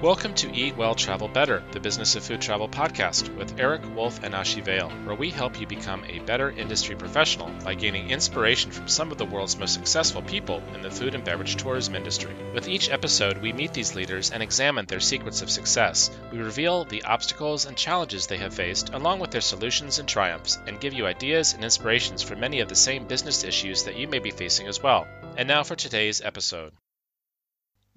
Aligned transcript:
Welcome 0.00 0.34
to 0.34 0.54
Eat 0.54 0.76
Well, 0.76 0.94
Travel 0.94 1.26
Better, 1.26 1.60
the 1.72 1.80
Business 1.80 2.14
of 2.14 2.22
Food 2.22 2.40
Travel 2.40 2.68
podcast 2.68 3.36
with 3.36 3.58
Eric 3.58 3.82
Wolf 3.96 4.22
and 4.22 4.32
Ashi 4.32 4.64
Vale, 4.64 4.90
where 5.02 5.16
we 5.16 5.28
help 5.28 5.60
you 5.60 5.66
become 5.66 6.04
a 6.04 6.20
better 6.20 6.52
industry 6.52 6.94
professional 6.94 7.50
by 7.64 7.74
gaining 7.74 8.08
inspiration 8.08 8.70
from 8.70 8.86
some 8.86 9.10
of 9.10 9.18
the 9.18 9.24
world's 9.24 9.58
most 9.58 9.74
successful 9.74 10.22
people 10.22 10.62
in 10.72 10.82
the 10.82 10.90
food 10.90 11.16
and 11.16 11.24
beverage 11.24 11.56
tourism 11.56 11.96
industry. 11.96 12.32
With 12.54 12.68
each 12.68 12.90
episode, 12.90 13.38
we 13.38 13.52
meet 13.52 13.72
these 13.72 13.96
leaders 13.96 14.30
and 14.30 14.40
examine 14.40 14.86
their 14.86 15.00
secrets 15.00 15.42
of 15.42 15.50
success. 15.50 16.12
We 16.30 16.38
reveal 16.38 16.84
the 16.84 17.02
obstacles 17.02 17.66
and 17.66 17.76
challenges 17.76 18.28
they 18.28 18.38
have 18.38 18.54
faced, 18.54 18.90
along 18.90 19.18
with 19.18 19.32
their 19.32 19.40
solutions 19.40 19.98
and 19.98 20.08
triumphs, 20.08 20.60
and 20.68 20.78
give 20.78 20.94
you 20.94 21.06
ideas 21.06 21.54
and 21.54 21.64
inspirations 21.64 22.22
for 22.22 22.36
many 22.36 22.60
of 22.60 22.68
the 22.68 22.76
same 22.76 23.08
business 23.08 23.42
issues 23.42 23.82
that 23.82 23.96
you 23.96 24.06
may 24.06 24.20
be 24.20 24.30
facing 24.30 24.68
as 24.68 24.80
well. 24.80 25.08
And 25.36 25.48
now 25.48 25.64
for 25.64 25.74
today's 25.74 26.20
episode. 26.20 26.72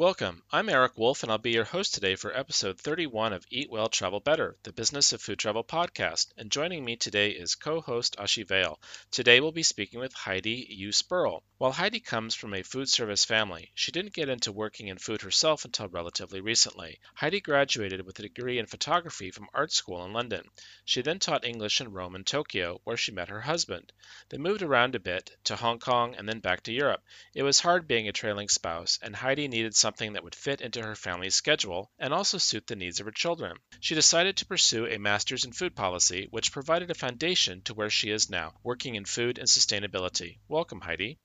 Welcome. 0.01 0.41
I'm 0.51 0.67
Eric 0.67 0.97
Wolf, 0.97 1.21
and 1.21 1.31
I'll 1.31 1.37
be 1.37 1.51
your 1.51 1.63
host 1.63 1.93
today 1.93 2.15
for 2.15 2.35
episode 2.35 2.79
31 2.79 3.33
of 3.33 3.45
Eat 3.51 3.69
Well, 3.69 3.87
Travel 3.87 4.19
Better, 4.19 4.57
the 4.63 4.73
Business 4.73 5.13
of 5.13 5.21
Food 5.21 5.37
Travel 5.37 5.63
podcast. 5.63 6.29
And 6.37 6.49
joining 6.49 6.83
me 6.83 6.95
today 6.95 7.29
is 7.29 7.53
co 7.53 7.81
host 7.81 8.15
Ashi 8.17 8.41
Vale. 8.47 8.79
Today 9.11 9.39
we'll 9.39 9.51
be 9.51 9.61
speaking 9.61 9.99
with 9.99 10.11
Heidi 10.13 10.65
Yu 10.71 10.89
Sperl. 10.89 11.43
While 11.61 11.73
Heidi 11.73 11.99
comes 11.99 12.33
from 12.33 12.55
a 12.55 12.63
food 12.63 12.89
service 12.89 13.23
family, 13.23 13.71
she 13.75 13.91
didn't 13.91 14.15
get 14.15 14.29
into 14.29 14.51
working 14.51 14.87
in 14.87 14.97
food 14.97 15.21
herself 15.21 15.63
until 15.63 15.87
relatively 15.89 16.41
recently. 16.41 16.99
Heidi 17.13 17.39
graduated 17.39 18.03
with 18.03 18.17
a 18.17 18.23
degree 18.23 18.57
in 18.57 18.65
photography 18.65 19.29
from 19.29 19.47
art 19.53 19.71
school 19.71 20.03
in 20.03 20.11
London. 20.11 20.49
She 20.85 21.03
then 21.03 21.19
taught 21.19 21.45
English 21.45 21.79
in 21.79 21.91
Rome 21.91 22.15
and 22.15 22.25
Tokyo, 22.25 22.81
where 22.83 22.97
she 22.97 23.11
met 23.11 23.29
her 23.29 23.41
husband. 23.41 23.93
They 24.29 24.39
moved 24.39 24.63
around 24.63 24.95
a 24.95 24.99
bit 24.99 25.37
to 25.43 25.55
Hong 25.55 25.77
Kong 25.77 26.15
and 26.15 26.27
then 26.27 26.39
back 26.39 26.63
to 26.63 26.73
Europe. 26.73 27.03
It 27.35 27.43
was 27.43 27.59
hard 27.59 27.87
being 27.87 28.07
a 28.07 28.11
trailing 28.11 28.49
spouse, 28.49 28.97
and 28.99 29.15
Heidi 29.15 29.47
needed 29.47 29.75
something 29.75 30.13
that 30.13 30.23
would 30.23 30.33
fit 30.33 30.61
into 30.61 30.81
her 30.81 30.95
family's 30.95 31.35
schedule 31.35 31.91
and 31.99 32.11
also 32.11 32.39
suit 32.39 32.65
the 32.65 32.75
needs 32.75 32.99
of 32.99 33.05
her 33.05 33.11
children. 33.11 33.55
She 33.79 33.93
decided 33.93 34.35
to 34.37 34.47
pursue 34.47 34.87
a 34.87 34.97
master's 34.97 35.45
in 35.45 35.51
food 35.51 35.75
policy, 35.75 36.27
which 36.31 36.51
provided 36.51 36.89
a 36.89 36.95
foundation 36.95 37.61
to 37.65 37.75
where 37.75 37.91
she 37.91 38.09
is 38.09 38.31
now, 38.31 38.55
working 38.63 38.95
in 38.95 39.05
food 39.05 39.37
and 39.37 39.47
sustainability. 39.47 40.39
Welcome, 40.47 40.81
Heidi. 40.81 41.19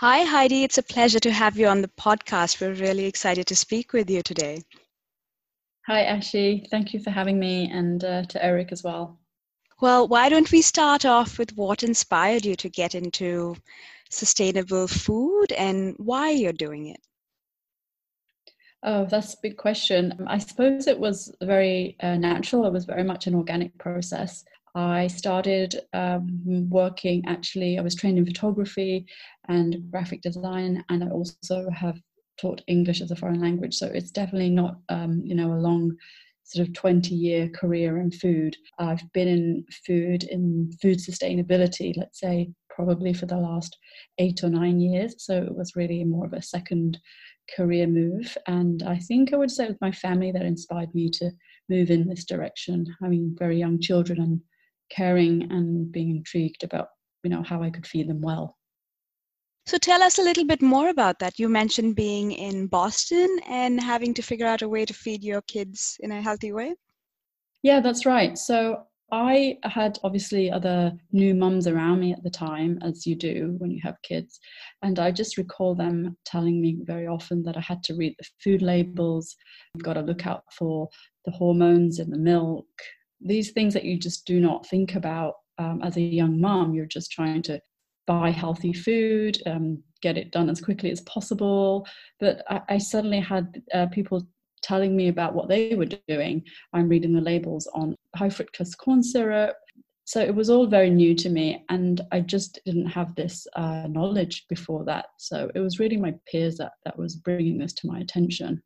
Hi, 0.00 0.22
Heidi. 0.22 0.64
It's 0.64 0.78
a 0.78 0.82
pleasure 0.82 1.20
to 1.20 1.30
have 1.30 1.58
you 1.58 1.66
on 1.66 1.82
the 1.82 1.88
podcast. 1.88 2.58
We're 2.58 2.72
really 2.72 3.04
excited 3.04 3.46
to 3.48 3.54
speak 3.54 3.92
with 3.92 4.08
you 4.08 4.22
today. 4.22 4.62
Hi, 5.88 6.04
Ashi. 6.04 6.66
Thank 6.70 6.94
you 6.94 7.00
for 7.00 7.10
having 7.10 7.38
me 7.38 7.70
and 7.70 8.02
uh, 8.02 8.22
to 8.22 8.42
Eric 8.42 8.72
as 8.72 8.82
well. 8.82 9.18
Well, 9.82 10.08
why 10.08 10.30
don't 10.30 10.50
we 10.50 10.62
start 10.62 11.04
off 11.04 11.38
with 11.38 11.54
what 11.54 11.82
inspired 11.82 12.46
you 12.46 12.54
to 12.56 12.70
get 12.70 12.94
into 12.94 13.56
sustainable 14.08 14.88
food 14.88 15.52
and 15.52 15.94
why 15.98 16.30
you're 16.30 16.54
doing 16.54 16.86
it? 16.86 17.00
Oh, 18.82 19.04
that's 19.04 19.34
a 19.34 19.42
big 19.42 19.58
question. 19.58 20.14
I 20.26 20.38
suppose 20.38 20.86
it 20.86 20.98
was 20.98 21.30
very 21.42 21.98
uh, 22.00 22.16
natural. 22.16 22.64
It 22.64 22.72
was 22.72 22.86
very 22.86 23.04
much 23.04 23.26
an 23.26 23.34
organic 23.34 23.76
process. 23.76 24.46
I 24.74 25.08
started 25.08 25.80
um, 25.92 26.68
working 26.68 27.24
actually, 27.26 27.78
I 27.78 27.82
was 27.82 27.94
trained 27.94 28.18
in 28.18 28.26
photography 28.26 29.06
and 29.48 29.90
graphic 29.90 30.22
design, 30.22 30.84
and 30.88 31.02
I 31.02 31.08
also 31.08 31.68
have 31.70 32.00
taught 32.40 32.62
English 32.68 33.00
as 33.00 33.10
a 33.10 33.16
foreign 33.16 33.40
language. 33.40 33.74
So 33.74 33.86
it's 33.86 34.10
definitely 34.10 34.50
not, 34.50 34.76
um, 34.88 35.20
you 35.24 35.34
know, 35.34 35.52
a 35.52 35.60
long 35.60 35.96
sort 36.44 36.66
of 36.66 36.74
20 36.74 37.14
year 37.14 37.48
career 37.48 37.98
in 37.98 38.10
food. 38.10 38.56
I've 38.78 39.02
been 39.12 39.28
in 39.28 39.64
food, 39.86 40.24
in 40.24 40.70
food 40.80 40.98
sustainability, 40.98 41.96
let's 41.96 42.18
say, 42.18 42.50
probably 42.68 43.12
for 43.12 43.26
the 43.26 43.36
last 43.36 43.76
eight 44.18 44.42
or 44.42 44.48
nine 44.48 44.80
years. 44.80 45.14
So 45.18 45.36
it 45.36 45.54
was 45.54 45.76
really 45.76 46.02
more 46.04 46.26
of 46.26 46.32
a 46.32 46.42
second 46.42 46.98
career 47.54 47.86
move. 47.86 48.36
And 48.46 48.82
I 48.82 48.98
think 48.98 49.32
I 49.32 49.36
would 49.36 49.50
say 49.50 49.64
it 49.64 49.70
was 49.70 49.80
my 49.80 49.92
family 49.92 50.32
that 50.32 50.42
inspired 50.42 50.94
me 50.94 51.10
to 51.10 51.30
move 51.68 51.90
in 51.90 52.08
this 52.08 52.24
direction, 52.24 52.86
having 53.02 53.36
very 53.38 53.58
young 53.58 53.80
children 53.80 54.20
and 54.20 54.40
caring 54.90 55.50
and 55.50 55.90
being 55.90 56.10
intrigued 56.16 56.64
about 56.64 56.88
you 57.22 57.30
know 57.30 57.42
how 57.42 57.62
I 57.62 57.70
could 57.70 57.86
feed 57.86 58.08
them 58.08 58.20
well. 58.20 58.56
So 59.66 59.78
tell 59.78 60.02
us 60.02 60.18
a 60.18 60.22
little 60.22 60.44
bit 60.44 60.62
more 60.62 60.88
about 60.88 61.18
that. 61.20 61.38
You 61.38 61.48
mentioned 61.48 61.94
being 61.94 62.32
in 62.32 62.66
Boston 62.66 63.38
and 63.46 63.80
having 63.80 64.14
to 64.14 64.22
figure 64.22 64.46
out 64.46 64.62
a 64.62 64.68
way 64.68 64.84
to 64.84 64.94
feed 64.94 65.22
your 65.22 65.42
kids 65.42 65.96
in 66.00 66.10
a 66.10 66.22
healthy 66.22 66.52
way. 66.52 66.74
Yeah, 67.62 67.80
that's 67.80 68.06
right. 68.06 68.36
So 68.38 68.84
I 69.12 69.58
had 69.64 69.98
obviously 70.02 70.50
other 70.50 70.92
new 71.12 71.34
mums 71.34 71.66
around 71.66 72.00
me 72.00 72.12
at 72.12 72.22
the 72.22 72.30
time, 72.30 72.78
as 72.82 73.06
you 73.06 73.14
do 73.14 73.54
when 73.58 73.70
you 73.70 73.80
have 73.82 74.00
kids. 74.02 74.40
And 74.82 74.98
I 74.98 75.10
just 75.10 75.36
recall 75.36 75.74
them 75.74 76.16
telling 76.24 76.60
me 76.60 76.78
very 76.82 77.06
often 77.06 77.42
that 77.42 77.56
I 77.56 77.60
had 77.60 77.82
to 77.84 77.94
read 77.94 78.14
the 78.18 78.26
food 78.42 78.62
labels, 78.62 79.36
got 79.82 79.94
to 79.94 80.00
look 80.00 80.26
out 80.26 80.44
for 80.56 80.88
the 81.26 81.32
hormones 81.32 81.98
in 81.98 82.10
the 82.10 82.18
milk, 82.18 82.66
these 83.20 83.50
things 83.50 83.74
that 83.74 83.84
you 83.84 83.98
just 83.98 84.26
do 84.26 84.40
not 84.40 84.66
think 84.66 84.94
about 84.94 85.34
um, 85.58 85.80
as 85.82 85.96
a 85.96 86.00
young 86.00 86.40
mom. 86.40 86.74
You're 86.74 86.86
just 86.86 87.12
trying 87.12 87.42
to 87.42 87.60
buy 88.06 88.30
healthy 88.30 88.72
food, 88.72 89.38
um, 89.46 89.82
get 90.02 90.16
it 90.16 90.32
done 90.32 90.50
as 90.50 90.60
quickly 90.60 90.90
as 90.90 91.00
possible. 91.02 91.86
But 92.18 92.42
I, 92.48 92.60
I 92.70 92.78
suddenly 92.78 93.20
had 93.20 93.62
uh, 93.72 93.86
people 93.86 94.26
telling 94.62 94.96
me 94.96 95.08
about 95.08 95.34
what 95.34 95.48
they 95.48 95.74
were 95.74 95.86
doing. 96.08 96.42
I'm 96.72 96.88
reading 96.88 97.12
the 97.12 97.20
labels 97.20 97.66
on 97.74 97.96
high 98.16 98.28
fructose 98.28 98.76
corn 98.76 99.02
syrup. 99.02 99.56
So 100.04 100.20
it 100.20 100.34
was 100.34 100.50
all 100.50 100.66
very 100.66 100.90
new 100.90 101.14
to 101.14 101.28
me, 101.28 101.64
and 101.68 102.00
I 102.10 102.18
just 102.20 102.58
didn't 102.66 102.86
have 102.86 103.14
this 103.14 103.46
uh, 103.54 103.86
knowledge 103.88 104.46
before 104.48 104.84
that. 104.86 105.06
So 105.18 105.48
it 105.54 105.60
was 105.60 105.78
really 105.78 105.96
my 105.96 106.14
peers 106.30 106.56
that, 106.56 106.72
that 106.84 106.98
was 106.98 107.14
bringing 107.14 107.58
this 107.58 107.72
to 107.74 107.86
my 107.86 108.00
attention. 108.00 108.60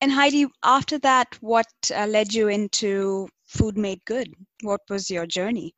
And 0.00 0.10
Heidi, 0.10 0.46
after 0.64 0.98
that, 0.98 1.38
what 1.40 1.68
uh, 1.94 2.06
led 2.06 2.34
you 2.34 2.48
into 2.48 3.28
Food 3.52 3.76
Made 3.76 4.02
Good? 4.06 4.32
What 4.62 4.80
was 4.88 5.10
your 5.10 5.26
journey? 5.26 5.74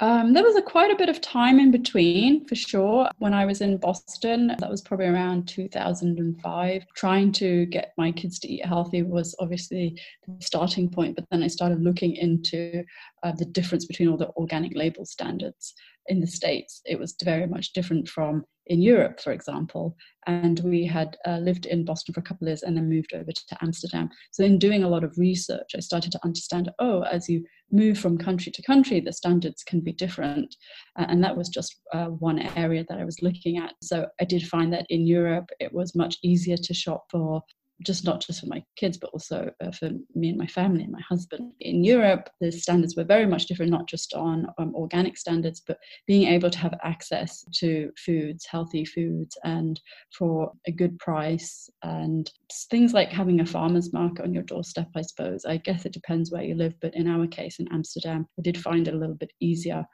Um, 0.00 0.32
there 0.32 0.42
was 0.42 0.56
a, 0.56 0.62
quite 0.62 0.90
a 0.90 0.96
bit 0.96 1.08
of 1.08 1.20
time 1.20 1.58
in 1.58 1.70
between, 1.70 2.46
for 2.46 2.54
sure. 2.54 3.08
When 3.18 3.34
I 3.34 3.44
was 3.44 3.60
in 3.60 3.76
Boston, 3.76 4.48
that 4.58 4.70
was 4.70 4.82
probably 4.82 5.06
around 5.06 5.48
2005. 5.48 6.84
Trying 6.96 7.32
to 7.32 7.66
get 7.66 7.92
my 7.96 8.12
kids 8.12 8.38
to 8.40 8.48
eat 8.48 8.64
healthy 8.64 9.02
was 9.02 9.34
obviously 9.40 10.00
the 10.26 10.44
starting 10.44 10.88
point, 10.88 11.16
but 11.16 11.24
then 11.30 11.42
I 11.42 11.48
started 11.48 11.80
looking 11.80 12.16
into 12.16 12.84
uh, 13.22 13.32
the 13.32 13.46
difference 13.46 13.84
between 13.86 14.08
all 14.08 14.16
the 14.16 14.30
organic 14.30 14.76
label 14.76 15.04
standards 15.04 15.74
in 16.06 16.20
the 16.20 16.26
States. 16.26 16.80
It 16.84 16.98
was 16.98 17.14
very 17.22 17.46
much 17.46 17.72
different 17.72 18.08
from 18.08 18.44
in 18.66 18.80
Europe, 18.80 19.20
for 19.20 19.32
example. 19.32 19.94
And 20.26 20.60
we 20.60 20.86
had 20.86 21.16
uh, 21.26 21.38
lived 21.38 21.66
in 21.66 21.84
Boston 21.84 22.14
for 22.14 22.20
a 22.20 22.22
couple 22.22 22.46
of 22.46 22.50
years 22.50 22.62
and 22.62 22.76
then 22.76 22.88
moved 22.88 23.12
over 23.12 23.30
to 23.30 23.58
Amsterdam. 23.60 24.08
So, 24.30 24.42
in 24.42 24.58
doing 24.58 24.84
a 24.84 24.88
lot 24.88 25.04
of 25.04 25.18
research, 25.18 25.70
I 25.76 25.80
started 25.80 26.12
to 26.12 26.20
understand 26.24 26.70
oh, 26.78 27.02
as 27.02 27.28
you 27.28 27.44
move 27.70 27.98
from 27.98 28.16
country 28.16 28.50
to 28.52 28.62
country, 28.62 29.00
the 29.00 29.12
standards 29.12 29.62
can 29.62 29.80
be 29.80 29.92
different. 29.92 30.54
Uh, 30.98 31.06
and 31.08 31.22
that 31.22 31.36
was 31.36 31.48
just 31.48 31.76
uh, 31.92 32.06
one 32.06 32.38
area 32.56 32.84
that 32.88 32.98
I 32.98 33.04
was 33.04 33.20
looking 33.20 33.58
at. 33.58 33.74
So, 33.82 34.06
I 34.20 34.24
did 34.24 34.46
find 34.46 34.72
that 34.72 34.86
in 34.88 35.06
Europe, 35.06 35.50
it 35.60 35.72
was 35.72 35.94
much 35.94 36.16
easier 36.22 36.56
to 36.56 36.74
shop 36.74 37.04
for 37.10 37.42
just 37.82 38.04
not 38.04 38.20
just 38.20 38.40
for 38.40 38.46
my 38.46 38.62
kids, 38.76 38.96
but 38.96 39.10
also 39.10 39.50
uh, 39.60 39.70
for 39.72 39.90
me 40.14 40.28
and 40.28 40.38
my 40.38 40.46
family 40.46 40.84
and 40.84 40.92
my 40.92 41.00
husband. 41.08 41.52
In 41.60 41.82
Europe, 41.84 42.30
the 42.40 42.50
standards 42.52 42.96
were 42.96 43.04
very 43.04 43.26
much 43.26 43.46
different, 43.46 43.72
not 43.72 43.88
just 43.88 44.14
on 44.14 44.46
um, 44.58 44.74
organic 44.74 45.16
standards, 45.16 45.60
but 45.66 45.78
being 46.06 46.28
able 46.28 46.50
to 46.50 46.58
have 46.58 46.74
access 46.82 47.44
to 47.56 47.90
foods, 47.98 48.46
healthy 48.46 48.84
foods, 48.84 49.36
and 49.44 49.80
for 50.16 50.52
a 50.66 50.72
good 50.72 50.98
price. 50.98 51.68
And 51.82 52.30
things 52.70 52.92
like 52.92 53.08
having 53.10 53.40
a 53.40 53.46
farmer's 53.46 53.92
market 53.92 54.24
on 54.24 54.34
your 54.34 54.44
doorstep, 54.44 54.88
I 54.94 55.02
suppose. 55.02 55.44
I 55.44 55.56
guess 55.56 55.84
it 55.84 55.92
depends 55.92 56.30
where 56.30 56.44
you 56.44 56.54
live, 56.54 56.74
but 56.80 56.94
in 56.94 57.08
our 57.08 57.26
case, 57.26 57.58
in 57.58 57.68
Amsterdam, 57.72 58.26
I 58.38 58.42
did 58.42 58.56
find 58.56 58.86
it 58.86 58.94
a 58.94 58.98
little 58.98 59.16
bit 59.16 59.32
easier 59.40 59.84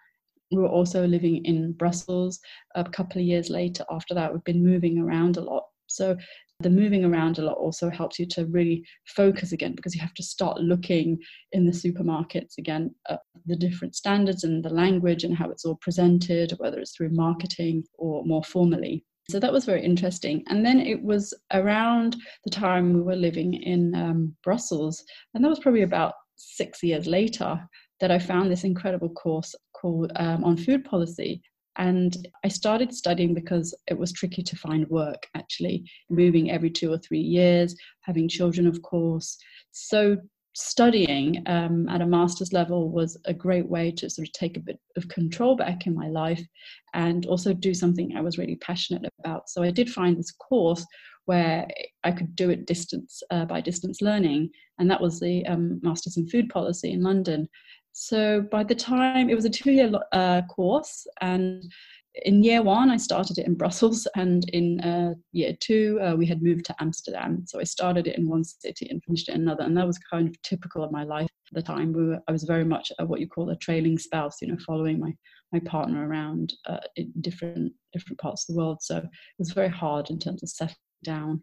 we 0.52 0.60
were 0.60 0.68
also 0.68 1.06
living 1.06 1.44
in 1.44 1.72
Brussels 1.72 2.40
a 2.74 2.82
couple 2.82 3.20
of 3.20 3.26
years 3.26 3.50
later. 3.50 3.84
After 3.90 4.14
that, 4.14 4.32
we've 4.32 4.42
been 4.42 4.64
moving 4.64 4.98
around 4.98 5.36
a 5.36 5.42
lot. 5.42 5.64
So 5.86 6.16
the 6.60 6.70
moving 6.70 7.04
around 7.04 7.38
a 7.38 7.42
lot 7.42 7.56
also 7.56 7.90
helps 7.90 8.18
you 8.18 8.26
to 8.26 8.46
really 8.46 8.84
focus 9.06 9.52
again 9.52 9.74
because 9.74 9.94
you 9.94 10.00
have 10.00 10.14
to 10.14 10.22
start 10.22 10.60
looking 10.60 11.18
in 11.52 11.64
the 11.64 11.72
supermarkets 11.72 12.58
again 12.58 12.94
at 13.08 13.20
the 13.46 13.56
different 13.56 13.94
standards 13.94 14.44
and 14.44 14.64
the 14.64 14.70
language 14.70 15.24
and 15.24 15.36
how 15.36 15.50
it's 15.50 15.64
all 15.64 15.78
presented, 15.80 16.52
whether 16.58 16.78
it's 16.78 16.94
through 16.94 17.10
marketing 17.10 17.82
or 17.98 18.24
more 18.24 18.44
formally. 18.44 19.04
So 19.30 19.38
that 19.38 19.52
was 19.52 19.64
very 19.64 19.84
interesting. 19.84 20.42
And 20.48 20.64
then 20.66 20.80
it 20.80 21.02
was 21.02 21.32
around 21.52 22.16
the 22.44 22.50
time 22.50 22.92
we 22.92 23.00
were 23.00 23.16
living 23.16 23.54
in 23.54 23.94
um, 23.94 24.36
Brussels, 24.42 25.02
and 25.34 25.44
that 25.44 25.48
was 25.48 25.60
probably 25.60 25.82
about 25.82 26.14
six 26.36 26.82
years 26.82 27.06
later 27.06 27.60
that 28.00 28.10
I 28.10 28.18
found 28.18 28.50
this 28.50 28.64
incredible 28.64 29.10
course 29.10 29.54
called 29.74 30.10
um, 30.16 30.42
on 30.42 30.56
food 30.56 30.84
policy 30.84 31.42
and 31.78 32.28
I 32.44 32.48
started 32.48 32.92
studying 32.92 33.34
because 33.34 33.74
it 33.86 33.98
was 33.98 34.12
tricky 34.12 34.42
to 34.42 34.56
find 34.56 34.88
work, 34.88 35.26
actually, 35.34 35.84
moving 36.08 36.50
every 36.50 36.70
two 36.70 36.92
or 36.92 36.98
three 36.98 37.20
years, 37.20 37.76
having 38.02 38.28
children, 38.28 38.66
of 38.66 38.82
course. 38.82 39.36
So, 39.72 40.16
studying 40.56 41.44
um, 41.46 41.88
at 41.88 42.00
a 42.00 42.06
master's 42.06 42.52
level 42.52 42.90
was 42.90 43.16
a 43.26 43.32
great 43.32 43.68
way 43.68 43.92
to 43.92 44.10
sort 44.10 44.26
of 44.26 44.32
take 44.32 44.56
a 44.56 44.60
bit 44.60 44.80
of 44.96 45.06
control 45.08 45.54
back 45.54 45.86
in 45.86 45.94
my 45.94 46.08
life 46.08 46.44
and 46.92 47.24
also 47.26 47.54
do 47.54 47.72
something 47.72 48.16
I 48.16 48.20
was 48.20 48.36
really 48.36 48.56
passionate 48.56 49.10
about. 49.20 49.48
So, 49.48 49.62
I 49.62 49.70
did 49.70 49.88
find 49.88 50.18
this 50.18 50.32
course 50.32 50.84
where 51.26 51.68
I 52.02 52.10
could 52.10 52.34
do 52.34 52.50
it 52.50 52.66
distance 52.66 53.22
uh, 53.30 53.44
by 53.44 53.60
distance 53.60 54.02
learning, 54.02 54.50
and 54.78 54.90
that 54.90 55.00
was 55.00 55.20
the 55.20 55.46
um, 55.46 55.78
Masters 55.82 56.16
in 56.16 56.28
Food 56.28 56.48
Policy 56.48 56.90
in 56.90 57.02
London. 57.02 57.48
So 57.92 58.42
by 58.42 58.64
the 58.64 58.74
time 58.74 59.28
it 59.28 59.34
was 59.34 59.44
a 59.44 59.50
two-year 59.50 59.92
uh, 60.12 60.42
course, 60.42 61.06
and 61.20 61.64
in 62.24 62.42
year 62.42 62.62
one, 62.62 62.90
I 62.90 62.96
started 62.96 63.38
it 63.38 63.46
in 63.46 63.54
Brussels, 63.54 64.06
and 64.16 64.48
in 64.50 64.80
uh, 64.80 65.14
year 65.32 65.56
two, 65.60 65.98
uh, 66.02 66.14
we 66.16 66.26
had 66.26 66.42
moved 66.42 66.64
to 66.66 66.74
Amsterdam. 66.80 67.44
So 67.46 67.60
I 67.60 67.64
started 67.64 68.06
it 68.06 68.18
in 68.18 68.28
one 68.28 68.42
city 68.42 68.88
and 68.90 69.02
finished 69.04 69.28
it 69.28 69.34
in 69.34 69.42
another, 69.42 69.64
and 69.64 69.76
that 69.76 69.86
was 69.86 69.98
kind 69.98 70.28
of 70.28 70.40
typical 70.42 70.82
of 70.82 70.90
my 70.90 71.04
life 71.04 71.28
at 71.50 71.54
the 71.54 71.62
time. 71.62 71.92
We 71.92 72.06
were, 72.06 72.20
I 72.26 72.32
was 72.32 72.44
very 72.44 72.64
much 72.64 72.90
a, 72.98 73.06
what 73.06 73.20
you 73.20 73.28
call 73.28 73.50
a 73.50 73.56
trailing 73.56 73.98
spouse, 73.98 74.42
you 74.42 74.48
know, 74.48 74.58
following 74.66 74.98
my 74.98 75.12
my 75.52 75.60
partner 75.60 76.08
around 76.08 76.54
uh, 76.66 76.78
in 76.96 77.12
different 77.20 77.72
different 77.92 78.18
parts 78.20 78.48
of 78.48 78.54
the 78.54 78.60
world. 78.60 78.82
So 78.82 78.98
it 78.98 79.04
was 79.38 79.52
very 79.52 79.68
hard 79.68 80.10
in 80.10 80.18
terms 80.18 80.42
of 80.42 80.48
settling 80.48 80.76
down. 81.04 81.42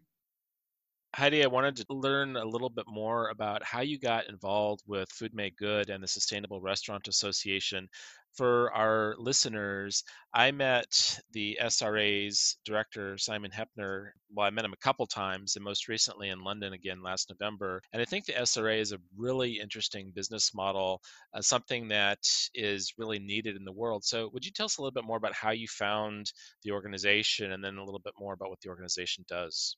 Heidi, 1.18 1.42
I 1.42 1.48
wanted 1.48 1.74
to 1.78 1.84
learn 1.88 2.36
a 2.36 2.44
little 2.44 2.70
bit 2.70 2.84
more 2.86 3.30
about 3.30 3.64
how 3.64 3.80
you 3.80 3.98
got 3.98 4.28
involved 4.28 4.84
with 4.86 5.10
Food 5.10 5.34
Made 5.34 5.56
Good 5.56 5.90
and 5.90 6.00
the 6.00 6.06
Sustainable 6.06 6.60
Restaurant 6.60 7.08
Association. 7.08 7.88
For 8.36 8.72
our 8.72 9.16
listeners, 9.18 10.04
I 10.32 10.52
met 10.52 11.18
the 11.32 11.58
SRA's 11.60 12.58
director, 12.64 13.18
Simon 13.18 13.50
Heppner. 13.50 14.10
Well, 14.32 14.46
I 14.46 14.50
met 14.50 14.64
him 14.64 14.72
a 14.72 14.76
couple 14.76 15.08
times, 15.08 15.56
and 15.56 15.64
most 15.64 15.88
recently 15.88 16.28
in 16.28 16.44
London 16.44 16.72
again 16.72 17.02
last 17.02 17.28
November. 17.28 17.82
And 17.92 18.00
I 18.00 18.04
think 18.04 18.24
the 18.24 18.34
SRA 18.34 18.78
is 18.78 18.92
a 18.92 19.00
really 19.16 19.58
interesting 19.58 20.12
business 20.14 20.54
model, 20.54 21.02
uh, 21.34 21.40
something 21.40 21.88
that 21.88 22.20
is 22.54 22.92
really 22.96 23.18
needed 23.18 23.56
in 23.56 23.64
the 23.64 23.72
world. 23.72 24.04
So, 24.04 24.30
would 24.32 24.44
you 24.44 24.52
tell 24.52 24.66
us 24.66 24.78
a 24.78 24.82
little 24.82 24.92
bit 24.92 25.04
more 25.04 25.16
about 25.16 25.34
how 25.34 25.50
you 25.50 25.66
found 25.66 26.32
the 26.62 26.70
organization 26.70 27.50
and 27.50 27.64
then 27.64 27.76
a 27.76 27.84
little 27.84 27.98
bit 28.04 28.14
more 28.20 28.34
about 28.34 28.50
what 28.50 28.60
the 28.60 28.68
organization 28.68 29.24
does? 29.28 29.76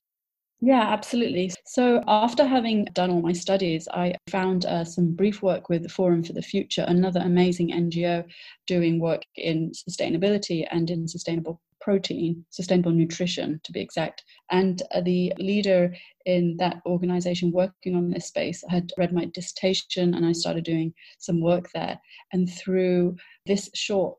Yeah, 0.63 0.81
absolutely. 0.81 1.51
So, 1.65 2.03
after 2.07 2.45
having 2.45 2.85
done 2.93 3.09
all 3.09 3.23
my 3.23 3.33
studies, 3.33 3.87
I 3.91 4.13
found 4.29 4.65
uh, 4.65 4.85
some 4.85 5.13
brief 5.13 5.41
work 5.41 5.69
with 5.69 5.81
the 5.81 5.89
Forum 5.89 6.23
for 6.23 6.33
the 6.33 6.41
Future, 6.43 6.85
another 6.87 7.19
amazing 7.19 7.71
NGO 7.71 8.23
doing 8.67 8.99
work 8.99 9.23
in 9.35 9.71
sustainability 9.71 10.67
and 10.69 10.91
in 10.91 11.07
sustainable 11.07 11.59
protein, 11.81 12.45
sustainable 12.51 12.91
nutrition 12.91 13.59
to 13.63 13.71
be 13.71 13.81
exact. 13.81 14.23
And 14.51 14.83
uh, 14.93 15.01
the 15.01 15.33
leader 15.39 15.95
in 16.27 16.57
that 16.57 16.81
organization 16.85 17.51
working 17.51 17.95
on 17.95 18.11
this 18.11 18.27
space 18.27 18.63
had 18.69 18.91
read 18.99 19.13
my 19.13 19.25
dissertation 19.25 20.13
and 20.13 20.23
I 20.23 20.31
started 20.31 20.63
doing 20.63 20.93
some 21.17 21.41
work 21.41 21.71
there. 21.73 21.99
And 22.33 22.47
through 22.47 23.15
this 23.47 23.67
short 23.73 24.15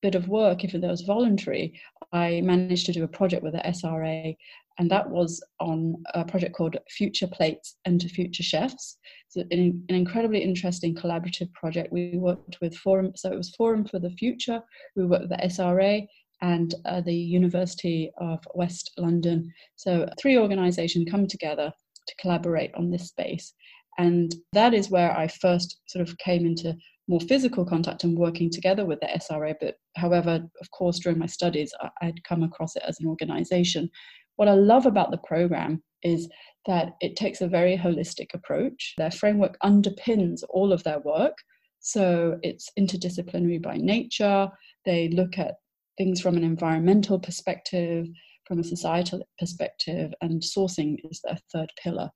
bit 0.00 0.14
of 0.14 0.28
work, 0.28 0.64
if 0.64 0.74
it 0.74 0.80
was 0.80 1.02
voluntary, 1.02 1.78
I 2.12 2.40
managed 2.42 2.86
to 2.86 2.92
do 2.92 3.04
a 3.04 3.08
project 3.08 3.42
with 3.42 3.52
the 3.52 3.60
SRA 3.60 4.36
and 4.78 4.90
that 4.90 5.08
was 5.08 5.42
on 5.60 6.02
a 6.14 6.24
project 6.24 6.54
called 6.54 6.76
Future 6.90 7.26
Plates 7.26 7.76
and 7.84 8.00
to 8.00 8.08
Future 8.08 8.42
Chefs. 8.42 8.98
So 9.28 9.42
an, 9.50 9.84
an, 9.88 9.94
incredibly 9.94 10.42
interesting 10.42 10.94
collaborative 10.94 11.52
project. 11.52 11.92
We 11.92 12.16
worked 12.16 12.58
with 12.60 12.76
Forum, 12.76 13.12
so 13.14 13.30
it 13.32 13.36
was 13.36 13.54
Forum 13.54 13.84
for 13.84 13.98
the 13.98 14.10
Future. 14.10 14.60
We 14.96 15.06
worked 15.06 15.28
with 15.28 15.38
the 15.38 15.46
SRA 15.46 16.06
and 16.42 16.74
uh, 16.84 17.00
the 17.00 17.14
University 17.14 18.10
of 18.18 18.40
West 18.54 18.92
London. 18.98 19.52
So 19.76 20.08
three 20.20 20.38
organisations 20.38 21.10
come 21.10 21.26
together 21.26 21.72
to 22.06 22.14
collaborate 22.16 22.74
on 22.74 22.90
this 22.90 23.08
space, 23.08 23.54
and 23.98 24.34
that 24.52 24.74
is 24.74 24.90
where 24.90 25.16
I 25.16 25.28
first 25.28 25.80
sort 25.86 26.06
of 26.06 26.16
came 26.18 26.44
into 26.44 26.76
more 27.08 27.20
physical 27.20 27.64
contact 27.64 28.04
and 28.04 28.16
working 28.16 28.50
together 28.50 28.86
with 28.86 29.00
the 29.00 29.06
SRA. 29.06 29.54
But 29.60 29.76
however, 29.96 30.40
of 30.60 30.70
course, 30.70 30.98
during 30.98 31.18
my 31.18 31.26
studies, 31.26 31.72
I'd 32.00 32.22
come 32.24 32.42
across 32.42 32.76
it 32.76 32.82
as 32.86 32.98
an 33.00 33.06
organisation 33.06 33.90
what 34.36 34.48
I 34.48 34.54
love 34.54 34.86
about 34.86 35.10
the 35.10 35.18
program 35.18 35.82
is 36.02 36.28
that 36.66 36.94
it 37.00 37.16
takes 37.16 37.40
a 37.40 37.48
very 37.48 37.76
holistic 37.76 38.34
approach. 38.34 38.94
Their 38.98 39.10
framework 39.10 39.56
underpins 39.62 40.42
all 40.48 40.72
of 40.72 40.82
their 40.84 41.00
work. 41.00 41.36
So 41.80 42.38
it's 42.42 42.70
interdisciplinary 42.78 43.60
by 43.60 43.76
nature. 43.76 44.48
They 44.84 45.08
look 45.08 45.38
at 45.38 45.56
things 45.98 46.20
from 46.20 46.36
an 46.36 46.44
environmental 46.44 47.18
perspective, 47.18 48.06
from 48.46 48.60
a 48.60 48.64
societal 48.64 49.26
perspective, 49.38 50.12
and 50.20 50.42
sourcing 50.42 50.96
is 51.10 51.20
their 51.22 51.38
third 51.52 51.70
pillar. 51.82 52.10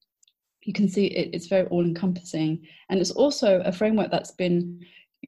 You 0.63 0.73
can 0.73 0.89
see 0.89 1.07
it, 1.07 1.31
it's 1.33 1.47
very 1.47 1.67
all 1.69 1.85
encompassing. 1.85 2.65
And 2.89 3.01
it's 3.01 3.13
also 3.13 3.61
a 3.65 3.73
framework 3.73 4.11
that's 4.11 4.33
been 4.33 4.81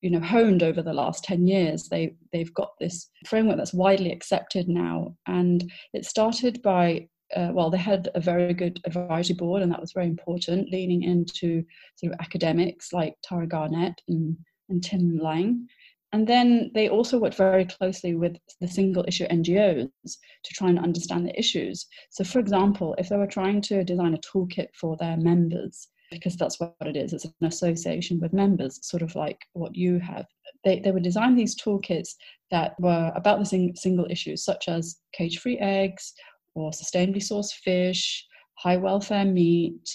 you 0.02 0.10
know 0.10 0.20
honed 0.20 0.62
over 0.62 0.82
the 0.82 0.92
last 0.92 1.24
10 1.24 1.46
years 1.46 1.88
they 1.88 2.14
they've 2.32 2.54
got 2.54 2.72
this 2.78 3.10
framework 3.26 3.56
that's 3.56 3.74
widely 3.74 4.12
accepted 4.12 4.68
now 4.68 5.14
and 5.26 5.70
it 5.92 6.04
started 6.04 6.60
by 6.62 7.06
uh, 7.36 7.50
well 7.52 7.70
they 7.70 7.78
had 7.78 8.08
a 8.14 8.20
very 8.20 8.54
good 8.54 8.80
advisory 8.84 9.34
board 9.34 9.62
and 9.62 9.70
that 9.70 9.80
was 9.80 9.92
very 9.92 10.06
important 10.06 10.70
leaning 10.70 11.02
into 11.02 11.64
sort 11.96 12.12
of 12.12 12.20
academics 12.20 12.92
like 12.92 13.14
tara 13.22 13.46
garnett 13.46 14.00
and, 14.08 14.36
and 14.68 14.82
tim 14.82 15.18
lang 15.18 15.66
and 16.12 16.26
then 16.26 16.70
they 16.74 16.88
also 16.88 17.18
worked 17.18 17.36
very 17.36 17.66
closely 17.66 18.14
with 18.14 18.38
the 18.60 18.68
single 18.68 19.04
issue 19.06 19.26
NGOs 19.28 19.90
to 20.04 20.54
try 20.54 20.70
and 20.70 20.78
understand 20.78 21.26
the 21.26 21.38
issues. 21.38 21.86
So, 22.10 22.24
for 22.24 22.38
example, 22.38 22.94
if 22.96 23.10
they 23.10 23.16
were 23.18 23.26
trying 23.26 23.60
to 23.62 23.84
design 23.84 24.14
a 24.14 24.18
toolkit 24.18 24.68
for 24.74 24.96
their 24.96 25.18
members, 25.18 25.88
because 26.10 26.36
that's 26.36 26.58
what 26.60 26.74
it 26.80 26.96
is. 26.96 27.12
It's 27.12 27.24
an 27.24 27.32
association 27.42 28.20
with 28.20 28.32
members, 28.32 28.78
sort 28.82 29.02
of 29.02 29.14
like 29.14 29.40
what 29.52 29.74
you 29.74 29.98
have. 29.98 30.26
They, 30.64 30.80
they 30.80 30.90
would 30.90 31.02
design 31.02 31.34
these 31.34 31.56
toolkits 31.56 32.10
that 32.50 32.74
were 32.80 33.12
about 33.14 33.38
the 33.38 33.44
sing, 33.44 33.74
single 33.76 34.06
issues, 34.10 34.44
such 34.44 34.68
as 34.68 34.98
cage 35.12 35.38
free 35.38 35.58
eggs 35.58 36.14
or 36.54 36.70
sustainably 36.70 37.22
sourced 37.22 37.52
fish, 37.52 38.26
high 38.54 38.76
welfare 38.76 39.24
meat. 39.24 39.88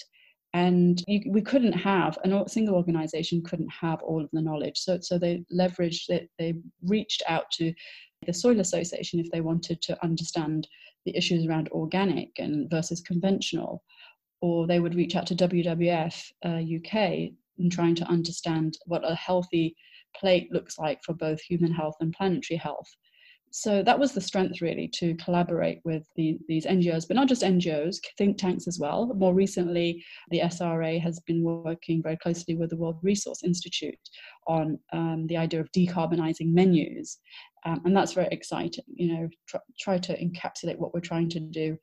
And 0.54 1.02
you, 1.08 1.20
we 1.30 1.42
couldn't 1.42 1.72
have, 1.72 2.16
a 2.24 2.48
single 2.48 2.76
organization 2.76 3.42
couldn't 3.42 3.72
have 3.80 4.02
all 4.02 4.22
of 4.22 4.30
the 4.32 4.40
knowledge. 4.40 4.78
So, 4.78 4.98
so 5.00 5.18
they 5.18 5.44
leveraged 5.52 6.08
it, 6.10 6.30
they 6.38 6.54
reached 6.82 7.22
out 7.28 7.50
to 7.54 7.74
the 8.24 8.32
Soil 8.32 8.60
Association 8.60 9.20
if 9.20 9.30
they 9.30 9.40
wanted 9.40 9.82
to 9.82 10.02
understand 10.02 10.68
the 11.04 11.16
issues 11.16 11.46
around 11.46 11.68
organic 11.70 12.30
and 12.38 12.70
versus 12.70 13.00
conventional 13.00 13.82
or 14.44 14.66
they 14.66 14.78
would 14.78 14.94
reach 14.94 15.16
out 15.16 15.26
to 15.26 15.34
WWF 15.34 16.22
uh, 16.44 16.60
UK 16.76 17.30
and 17.58 17.72
trying 17.72 17.94
to 17.94 18.04
understand 18.04 18.76
what 18.84 19.10
a 19.10 19.14
healthy 19.14 19.74
plate 20.14 20.52
looks 20.52 20.78
like 20.78 21.02
for 21.02 21.14
both 21.14 21.40
human 21.40 21.72
health 21.72 21.94
and 22.00 22.12
planetary 22.12 22.58
health. 22.58 22.86
So 23.52 23.82
that 23.84 23.98
was 23.98 24.12
the 24.12 24.20
strength 24.20 24.60
really 24.60 24.86
to 24.96 25.14
collaborate 25.14 25.80
with 25.84 26.06
the, 26.16 26.36
these 26.46 26.66
NGOs, 26.66 27.08
but 27.08 27.16
not 27.16 27.26
just 27.28 27.40
NGOs, 27.40 27.96
think 28.18 28.36
tanks 28.36 28.68
as 28.68 28.78
well. 28.78 29.06
More 29.14 29.32
recently, 29.32 30.04
the 30.28 30.40
SRA 30.40 31.00
has 31.00 31.20
been 31.20 31.42
working 31.42 32.02
very 32.02 32.18
closely 32.18 32.54
with 32.54 32.68
the 32.68 32.76
World 32.76 32.98
Resource 33.02 33.44
Institute 33.44 33.94
on 34.46 34.78
um, 34.92 35.26
the 35.26 35.38
idea 35.38 35.60
of 35.60 35.72
decarbonizing 35.72 36.52
menus. 36.52 37.18
Um, 37.64 37.80
and 37.86 37.96
that's 37.96 38.12
very 38.12 38.28
exciting, 38.30 38.84
you 38.94 39.14
know, 39.14 39.28
try, 39.48 39.60
try 39.80 39.98
to 39.98 40.22
encapsulate 40.22 40.76
what 40.76 40.92
we're 40.92 41.00
trying 41.00 41.30
to 41.30 41.40
do 41.40 41.78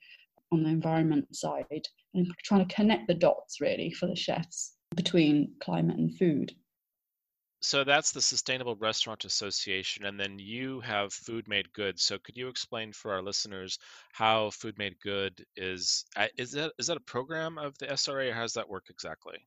on 0.52 0.64
the 0.64 0.70
environment 0.70 1.36
side 1.36 1.88
and 2.14 2.28
trying 2.44 2.66
to 2.68 2.76
connect 2.76 3.08
the 3.08 3.14
dots 3.14 3.62
really 3.62 3.92
for 3.92 4.08
the 4.08 4.16
chefs 4.16 4.74
between 4.96 5.54
climate 5.62 5.98
and 5.98 6.18
food. 6.18 6.54
So 7.64 7.84
that's 7.84 8.12
the 8.12 8.22
Sustainable 8.22 8.76
Restaurant 8.76 9.24
Association, 9.24 10.06
and 10.06 10.20
then 10.20 10.40
you 10.40 10.80
have 10.80 11.14
Food 11.14 11.48
Made 11.48 11.72
Good. 11.74 12.00
So 12.00 12.18
could 12.18 12.36
you 12.36 12.48
explain 12.48 12.92
for 12.92 13.14
our 13.14 13.22
listeners 13.22 13.78
how 14.14 14.50
Food 14.50 14.80
Made 14.80 14.96
Good 15.04 15.46
is? 15.56 16.06
Uh, 16.16 16.28
is 16.38 16.52
that 16.54 16.72
is 16.80 16.88
that 16.88 16.98
a 16.98 17.02
program 17.02 17.60
of 17.60 17.78
the 17.78 17.86
SRA, 17.86 18.32
or 18.32 18.34
how 18.34 18.42
does 18.42 18.54
that 18.54 18.68
work 18.68 18.86
exactly? 18.90 19.38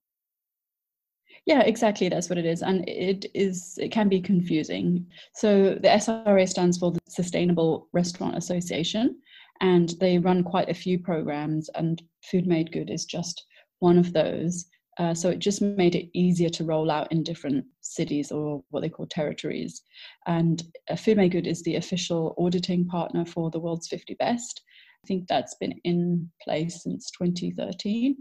Yeah, 1.45 1.63
exactly. 1.63 2.09
That's 2.09 2.31
what 2.31 2.39
it 2.39 2.47
is, 2.47 2.63
and 2.63 2.89
it 2.89 3.27
is. 3.35 3.77
It 3.83 3.91
can 3.91 4.09
be 4.09 4.21
confusing. 4.21 5.07
So 5.35 5.75
the 5.75 5.89
SRA 5.89 6.49
stands 6.49 6.79
for 6.79 6.93
the 6.93 7.01
Sustainable 7.09 7.89
Restaurant 7.93 8.37
Association, 8.37 9.21
and 9.61 9.95
they 10.01 10.19
run 10.19 10.43
quite 10.43 10.69
a 10.69 10.75
few 10.75 10.99
programs 10.99 11.69
and 11.75 12.03
food 12.23 12.47
made 12.47 12.73
good 12.73 12.91
is 12.91 13.05
just 13.05 13.45
one 13.79 13.99
of 13.99 14.13
those. 14.13 14.67
Uh, 14.99 15.13
so 15.13 15.29
it 15.29 15.41
just 15.41 15.61
made 15.61 15.97
it 15.97 16.09
easier 16.15 16.49
to 16.49 16.65
roll 16.65 16.91
out 16.91 17.11
in 17.11 17.23
different 17.23 17.65
cities 17.81 18.31
or 18.31 18.63
what 18.71 18.81
they 18.81 18.89
call 18.89 19.07
territories. 19.07 19.83
And 20.27 20.63
uh, 20.89 20.97
food 20.97 21.17
made 21.17 21.33
good 21.33 21.47
is 21.47 21.63
the 21.63 21.77
official 21.77 22.35
auditing 22.39 22.87
partner 22.87 23.27
for 23.27 23.51
the 23.51 23.59
world's 23.59 23.89
50 23.89 24.15
best. 24.15 24.63
I 25.05 25.07
think 25.07 25.27
that's 25.29 25.57
been 25.57 25.75
in 25.85 26.31
place 26.43 26.83
since 26.83 27.11
2013 27.19 28.17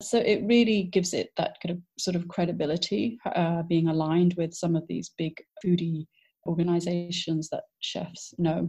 so 0.00 0.18
it 0.18 0.42
really 0.44 0.84
gives 0.84 1.12
it 1.12 1.30
that 1.36 1.56
kind 1.62 1.76
of 1.76 1.82
sort 1.98 2.14
of 2.14 2.28
credibility 2.28 3.18
uh, 3.34 3.62
being 3.62 3.88
aligned 3.88 4.34
with 4.36 4.54
some 4.54 4.76
of 4.76 4.86
these 4.88 5.10
big 5.18 5.34
foodie 5.64 6.06
organizations 6.46 7.48
that 7.50 7.64
chefs 7.80 8.32
know 8.38 8.68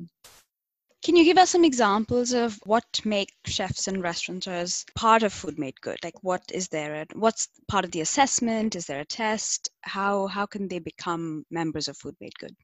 can 1.04 1.16
you 1.16 1.24
give 1.24 1.38
us 1.38 1.52
some 1.52 1.64
examples 1.64 2.34
of 2.34 2.60
what 2.66 2.84
make 3.06 3.34
chefs 3.46 3.88
and 3.88 4.04
restaurateurs 4.04 4.86
part 4.96 5.24
of 5.24 5.32
Food 5.32 5.58
Made 5.58 5.80
Good? 5.82 5.98
Like, 6.04 6.22
what 6.24 6.44
is 6.54 6.68
there? 6.68 7.06
What's 7.14 7.48
part 7.68 7.86
of 7.86 7.92
the 7.92 8.02
assessment? 8.02 8.76
Is 8.76 8.86
there 8.86 9.00
a 9.00 9.06
test? 9.06 9.70
How 9.82 10.28
how 10.28 10.46
can 10.46 10.68
they 10.68 10.80
become 10.80 11.46
members 11.50 11.88
of 11.88 11.98
Food 11.98 12.16
Made 12.20 12.38
Good? 12.40 12.56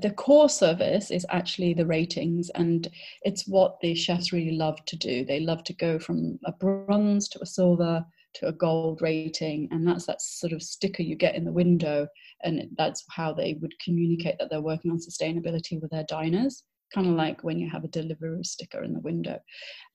the 0.00 0.10
core 0.10 0.48
service 0.48 1.10
is 1.10 1.26
actually 1.28 1.74
the 1.74 1.84
ratings 1.84 2.50
and 2.54 2.88
it's 3.22 3.46
what 3.46 3.78
the 3.80 3.94
chefs 3.94 4.32
really 4.32 4.56
love 4.56 4.82
to 4.86 4.96
do 4.96 5.24
they 5.24 5.40
love 5.40 5.62
to 5.64 5.74
go 5.74 5.98
from 5.98 6.38
a 6.46 6.52
bronze 6.52 7.28
to 7.28 7.38
a 7.42 7.46
silver 7.46 8.02
to 8.32 8.46
a 8.46 8.52
gold 8.52 9.02
rating 9.02 9.68
and 9.70 9.86
that's 9.86 10.06
that 10.06 10.22
sort 10.22 10.54
of 10.54 10.62
sticker 10.62 11.02
you 11.02 11.14
get 11.14 11.34
in 11.34 11.44
the 11.44 11.52
window 11.52 12.06
and 12.42 12.62
that's 12.78 13.04
how 13.10 13.34
they 13.34 13.58
would 13.60 13.78
communicate 13.84 14.38
that 14.38 14.48
they're 14.48 14.62
working 14.62 14.90
on 14.90 14.96
sustainability 14.96 15.78
with 15.80 15.90
their 15.90 16.04
diners 16.04 16.64
kind 16.94 17.06
of 17.06 17.14
like 17.14 17.42
when 17.42 17.58
you 17.58 17.70
have 17.70 17.84
a 17.84 17.88
delivery 17.88 18.44
sticker 18.44 18.82
in 18.82 18.92
the 18.92 19.00
window 19.00 19.38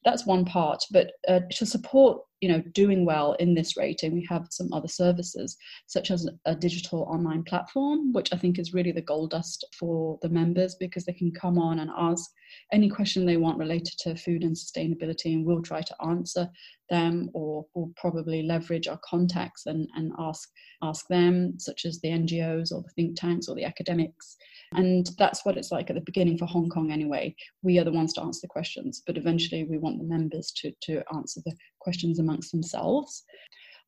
that's 0.06 0.26
one 0.26 0.46
part 0.46 0.84
but 0.92 1.12
uh, 1.28 1.40
to 1.52 1.66
support 1.66 2.22
you 2.42 2.50
know 2.50 2.62
doing 2.74 3.06
well 3.06 3.34
in 3.34 3.54
this 3.54 3.76
rating 3.78 4.14
we 4.14 4.26
have 4.30 4.48
some 4.52 4.72
other 4.72 4.88
services 4.88 5.58
such 5.88 6.12
as 6.12 6.30
a 6.46 6.56
digital 6.56 7.04
online 7.04 7.44
platform 7.44 8.14
which 8.14 8.32
i 8.34 8.38
think 8.38 8.60
is 8.60 8.74
really 8.74 8.92
the 8.92 9.02
gold 9.02 9.32
dust 9.32 9.66
for 9.78 10.20
the 10.22 10.30
members 10.30 10.76
because 10.80 11.06
they 11.06 11.14
can 11.14 11.32
come 11.32 11.58
on 11.58 11.80
and 11.80 11.90
ask 11.98 12.30
any 12.72 12.90
question 12.90 13.26
they 13.26 13.38
want 13.38 13.58
related 13.58 13.94
to 13.98 14.16
food 14.16 14.44
and 14.44 14.56
sustainability 14.56 15.34
and 15.34 15.46
we'll 15.46 15.62
try 15.62 15.82
to 15.82 15.96
answer 16.06 16.48
them 16.90 17.30
or 17.34 17.66
we'll 17.74 17.92
probably 17.98 18.44
leverage 18.44 18.88
our 18.88 19.00
contacts 19.04 19.66
and, 19.66 19.90
and 19.96 20.12
ask 20.20 20.50
ask 20.82 21.08
them 21.08 21.54
such 21.58 21.86
as 21.86 22.00
the 22.02 22.10
ngos 22.10 22.72
or 22.72 22.82
the 22.82 22.90
think 22.96 23.20
tanks 23.20 23.48
or 23.48 23.56
the 23.56 23.66
academics. 23.66 24.38
And 24.74 25.10
that's 25.18 25.46
what 25.46 25.58
it's 25.58 25.72
like 25.72 25.90
at 25.90 25.96
the 25.96 26.02
beginning 26.02 26.38
for 26.38 26.46
hong 26.46 26.70
kong 26.70 26.92
anyway. 26.92 27.36
We 27.64 27.80
are 27.80 27.84
the 27.84 27.92
ones 27.92 28.14
to 28.14 28.22
answer 28.22 28.42
the 28.44 28.48
questions 28.48 29.02
but 29.06 29.18
eventually 29.18 29.64
we 29.64 29.78
want 29.78 29.87
the 29.96 30.04
members 30.04 30.52
to, 30.58 30.72
to 30.84 31.04
answer 31.14 31.42
the 31.46 31.56
questions 31.80 32.20
amongst 32.20 32.52
themselves. 32.52 33.24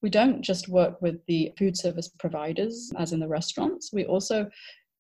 We 0.02 0.10
don't 0.10 0.42
just 0.42 0.70
work 0.70 1.02
with 1.02 1.18
the 1.28 1.52
food 1.58 1.78
service 1.78 2.10
providers, 2.20 2.92
as 2.98 3.12
in 3.12 3.20
the 3.20 3.28
restaurants, 3.28 3.92
we 3.92 4.06
also 4.06 4.50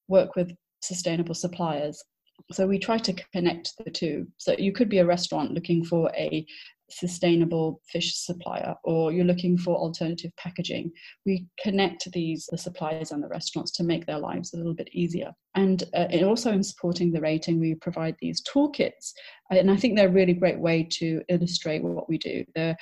work 0.08 0.36
with 0.36 0.51
sustainable 0.82 1.36
suppliers. 1.36 2.03
So 2.51 2.68
we 2.68 2.79
try 2.79 2.98
to 2.98 3.13
connect 3.34 3.74
the 3.84 3.91
two. 3.91 4.27
So 4.38 4.56
you 4.58 4.72
could 4.72 4.89
be 4.89 5.00
a 5.00 5.06
restaurant 5.06 5.53
looking 5.53 5.86
for 5.86 6.12
a 6.18 6.46
sustainable 6.91 7.81
fish 7.91 8.15
supplier 8.15 8.75
or 8.84 9.12
you're 9.12 9.25
looking 9.25 9.58
for 9.58 9.75
alternative 9.75 10.31
packaging 10.38 10.91
we 11.25 11.46
connect 11.62 12.12
these 12.12 12.48
the 12.51 12.58
suppliers 12.58 13.12
and 13.12 13.24
the 13.24 13.27
restaurants 13.27 13.72
to 13.72 13.84
make 13.84 14.05
their 14.05 14.19
lives 14.19 14.53
a 14.53 14.58
little 14.58 14.74
bit 14.74 14.89
easier. 14.93 15.31
And 15.55 15.84
uh, 15.93 16.08
also 16.24 16.51
in 16.51 16.63
supporting 16.63 17.12
the 17.12 17.22
rating 17.22 17.60
we 17.60 17.75
provide 17.75 18.15
these 18.19 18.41
toolkits. 18.43 19.13
And 19.51 19.72
i 19.72 19.75
think 19.75 19.96
they're 19.96 20.08
a 20.08 20.12
really 20.12 20.34
great 20.34 20.60
way 20.60 20.88
to 21.00 21.22
illustrate 21.29 21.84
what 21.84 22.10
we 22.10 22.17
do. 22.17 22.43
They're 22.55 22.77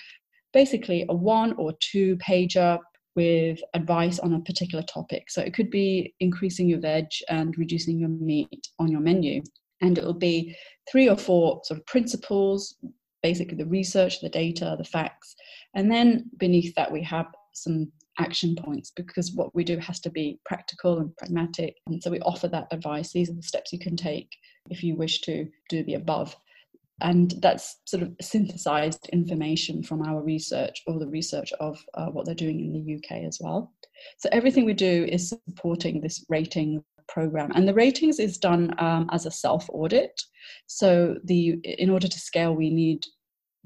basically 0.53 1.05
a 1.09 1.15
one 1.15 1.53
or 1.53 1.73
two 1.79 2.17
pager 2.17 2.79
with 3.15 3.59
advice 3.73 4.19
on 4.19 4.33
a 4.33 4.41
particular 4.41 4.83
topic. 4.83 5.29
So 5.29 5.41
it 5.41 5.53
could 5.53 5.71
be 5.71 6.13
increasing 6.19 6.69
your 6.69 6.79
veg 6.79 7.07
and 7.29 7.57
reducing 7.57 7.99
your 7.99 8.09
meat 8.09 8.67
on 8.77 8.91
your 8.91 9.01
menu. 9.01 9.41
And 9.81 9.97
it 9.97 10.03
will 10.03 10.13
be 10.13 10.55
three 10.89 11.09
or 11.09 11.17
four 11.17 11.61
sort 11.63 11.79
of 11.79 11.85
principles 11.87 12.75
basically 13.29 13.57
the 13.57 13.75
research, 13.79 14.22
the 14.22 14.29
data, 14.43 14.75
the 14.77 14.91
facts. 14.98 15.36
And 15.75 15.91
then 15.91 16.07
beneath 16.38 16.74
that, 16.75 16.89
we 16.89 17.03
have 17.03 17.27
some 17.53 17.91
action 18.19 18.55
points 18.55 18.89
because 18.96 19.34
what 19.34 19.53
we 19.53 19.63
do 19.72 19.77
has 19.79 20.00
to 20.00 20.10
be 20.10 20.39
practical 20.46 21.00
and 21.00 21.15
pragmatic. 21.17 21.75
And 21.88 22.01
so 22.01 22.10
we 22.10 22.22
offer 22.22 22.48
that 22.48 22.67
advice. 22.72 23.12
These 23.12 23.29
are 23.29 23.39
the 23.39 23.51
steps 23.51 23.74
you 23.74 23.79
can 23.79 23.98
take 23.98 24.29
if 24.69 24.81
you 24.81 24.96
wish 24.96 25.19
to 25.22 25.46
do 25.69 25.84
the 25.84 25.96
above. 25.96 26.36
And 27.01 27.34
that's 27.41 27.81
sort 27.86 28.01
of 28.01 28.15
synthesized 28.22 29.10
information 29.12 29.84
from 29.84 30.01
our 30.03 30.24
research 30.24 30.81
or 30.88 30.98
the 30.98 31.13
research 31.19 31.51
of 31.60 31.84
uh, 31.96 32.07
what 32.07 32.25
they're 32.25 32.43
doing 32.46 32.60
in 32.62 32.72
the 32.74 32.96
UK 32.96 33.24
as 33.25 33.39
well. 33.41 33.74
So 34.19 34.29
everything 34.31 34.63
we 34.65 34.74
do 34.74 35.05
is 35.12 35.29
supporting 35.29 36.00
this 36.00 36.25
rating 36.29 36.81
program. 37.07 37.51
And 37.55 37.67
the 37.67 37.74
ratings 37.74 38.19
is 38.19 38.38
done 38.38 38.74
um, 38.79 39.10
as 39.12 39.25
a 39.25 39.31
self 39.31 39.69
audit. 39.69 40.19
So 40.67 41.17
the 41.24 41.60
in 41.63 41.89
order 41.89 42.07
to 42.07 42.19
scale, 42.19 42.53
we 42.53 42.69
need 42.69 43.05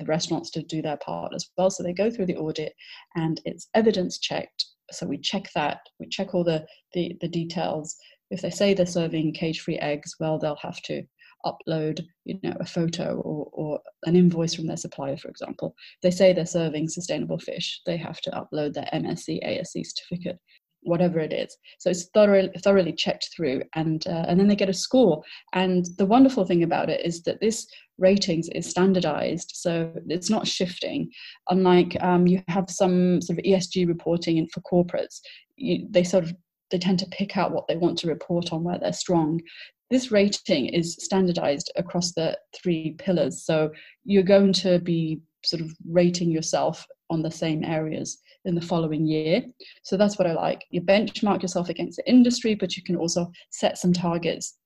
the 0.01 0.07
restaurants 0.07 0.49
to 0.51 0.63
do 0.63 0.81
their 0.81 0.97
part 0.97 1.33
as 1.33 1.47
well. 1.57 1.69
So 1.69 1.83
they 1.83 1.93
go 1.93 2.09
through 2.09 2.25
the 2.25 2.37
audit 2.37 2.73
and 3.15 3.39
it's 3.45 3.69
evidence 3.73 4.19
checked. 4.19 4.65
So 4.91 5.05
we 5.05 5.17
check 5.17 5.49
that, 5.55 5.79
we 5.99 6.07
check 6.09 6.33
all 6.33 6.43
the, 6.43 6.65
the, 6.93 7.15
the 7.21 7.27
details. 7.27 7.95
If 8.29 8.41
they 8.41 8.49
say 8.49 8.73
they're 8.73 8.85
serving 8.85 9.33
cage-free 9.33 9.79
eggs, 9.79 10.15
well, 10.19 10.37
they'll 10.37 10.55
have 10.57 10.81
to 10.83 11.03
upload, 11.45 12.05
you 12.25 12.39
know, 12.43 12.55
a 12.59 12.65
photo 12.65 13.19
or, 13.21 13.49
or 13.53 13.79
an 14.05 14.15
invoice 14.15 14.53
from 14.53 14.67
their 14.67 14.77
supplier, 14.77 15.17
for 15.17 15.29
example. 15.29 15.75
They 16.01 16.11
say 16.11 16.33
they're 16.33 16.45
serving 16.45 16.89
sustainable 16.89 17.39
fish, 17.39 17.81
they 17.85 17.97
have 17.97 18.21
to 18.21 18.31
upload 18.31 18.73
their 18.73 18.89
MSC, 18.93 19.43
ASC 19.45 19.85
certificate 19.85 20.39
whatever 20.83 21.19
it 21.19 21.33
is. 21.33 21.55
So 21.79 21.89
it's 21.89 22.09
thoroughly, 22.13 22.49
thoroughly 22.63 22.93
checked 22.93 23.29
through, 23.35 23.63
and 23.75 24.05
uh, 24.07 24.25
and 24.27 24.39
then 24.39 24.47
they 24.47 24.55
get 24.55 24.69
a 24.69 24.73
score. 24.73 25.23
And 25.53 25.85
the 25.97 26.05
wonderful 26.05 26.45
thing 26.45 26.63
about 26.63 26.89
it 26.89 27.05
is 27.05 27.23
that 27.23 27.41
this 27.41 27.67
ratings 27.97 28.49
is 28.49 28.69
standardized, 28.69 29.51
so 29.55 29.91
it's 30.07 30.29
not 30.29 30.47
shifting. 30.47 31.09
Unlike 31.49 31.97
um, 32.01 32.27
you 32.27 32.41
have 32.47 32.69
some 32.69 33.21
sort 33.21 33.39
of 33.39 33.45
ESG 33.45 33.87
reporting 33.87 34.47
for 34.53 34.61
corporates, 34.61 35.19
you, 35.55 35.87
they 35.89 36.03
sort 36.03 36.23
of 36.23 36.33
they 36.71 36.77
tend 36.77 36.99
to 36.99 37.07
pick 37.07 37.37
out 37.37 37.51
what 37.51 37.67
they 37.67 37.77
want 37.77 37.97
to 37.99 38.07
report 38.07 38.53
on 38.53 38.63
where 38.63 38.79
they're 38.79 38.93
strong. 38.93 39.41
This 39.89 40.09
rating 40.09 40.67
is 40.67 40.95
standardized 40.99 41.69
across 41.75 42.13
the 42.13 42.37
three 42.55 42.95
pillars, 42.97 43.43
so 43.43 43.71
you're 44.05 44.23
going 44.23 44.53
to 44.53 44.79
be 44.79 45.21
sort 45.43 45.61
of 45.61 45.71
rating 45.89 46.31
yourself 46.31 46.87
on 47.09 47.21
the 47.21 47.31
same 47.31 47.63
areas 47.63 48.19
in 48.45 48.55
the 48.55 48.61
following 48.61 49.05
year. 49.05 49.43
So 49.83 49.97
that's 49.97 50.17
what 50.17 50.27
I 50.27 50.33
like. 50.33 50.65
You 50.69 50.81
benchmark 50.81 51.41
yourself 51.41 51.69
against 51.69 51.97
the 51.97 52.09
industry, 52.09 52.55
but 52.55 52.75
you 52.75 52.83
can 52.83 52.95
also 52.95 53.31
set 53.49 53.77
some 53.77 53.93
targets 53.93 54.57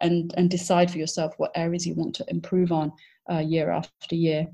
and, 0.00 0.32
and 0.36 0.48
decide 0.48 0.90
for 0.90 0.98
yourself 0.98 1.34
what 1.38 1.50
areas 1.54 1.86
you 1.86 1.94
want 1.94 2.14
to 2.16 2.24
improve 2.28 2.72
on 2.72 2.92
uh, 3.30 3.38
year 3.38 3.70
after 3.70 4.14
year. 4.14 4.46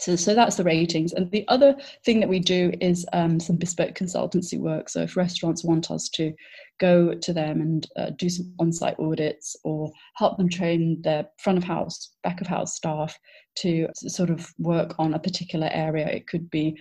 So, 0.00 0.16
so 0.16 0.34
that's 0.34 0.56
the 0.56 0.64
ratings. 0.64 1.12
And 1.12 1.30
the 1.30 1.46
other 1.46 1.76
thing 2.04 2.18
that 2.18 2.28
we 2.28 2.40
do 2.40 2.72
is 2.80 3.06
um, 3.12 3.38
some 3.38 3.56
bespoke 3.56 3.94
consultancy 3.94 4.58
work. 4.58 4.88
So 4.88 5.02
if 5.02 5.16
restaurants 5.16 5.62
want 5.62 5.90
us 5.90 6.08
to 6.14 6.32
go 6.80 7.14
to 7.14 7.32
them 7.32 7.60
and 7.60 7.86
uh, 7.96 8.10
do 8.18 8.28
some 8.28 8.52
on-site 8.58 8.98
audits 8.98 9.54
or 9.62 9.92
help 10.16 10.36
them 10.36 10.48
train 10.48 11.00
their 11.02 11.26
front 11.38 11.58
of 11.58 11.64
house, 11.64 12.10
back 12.24 12.40
of 12.40 12.48
house 12.48 12.74
staff 12.74 13.16
to 13.58 13.86
sort 13.94 14.30
of 14.30 14.52
work 14.58 14.96
on 14.98 15.14
a 15.14 15.18
particular 15.18 15.70
area, 15.72 16.08
it 16.08 16.26
could 16.26 16.50
be 16.50 16.76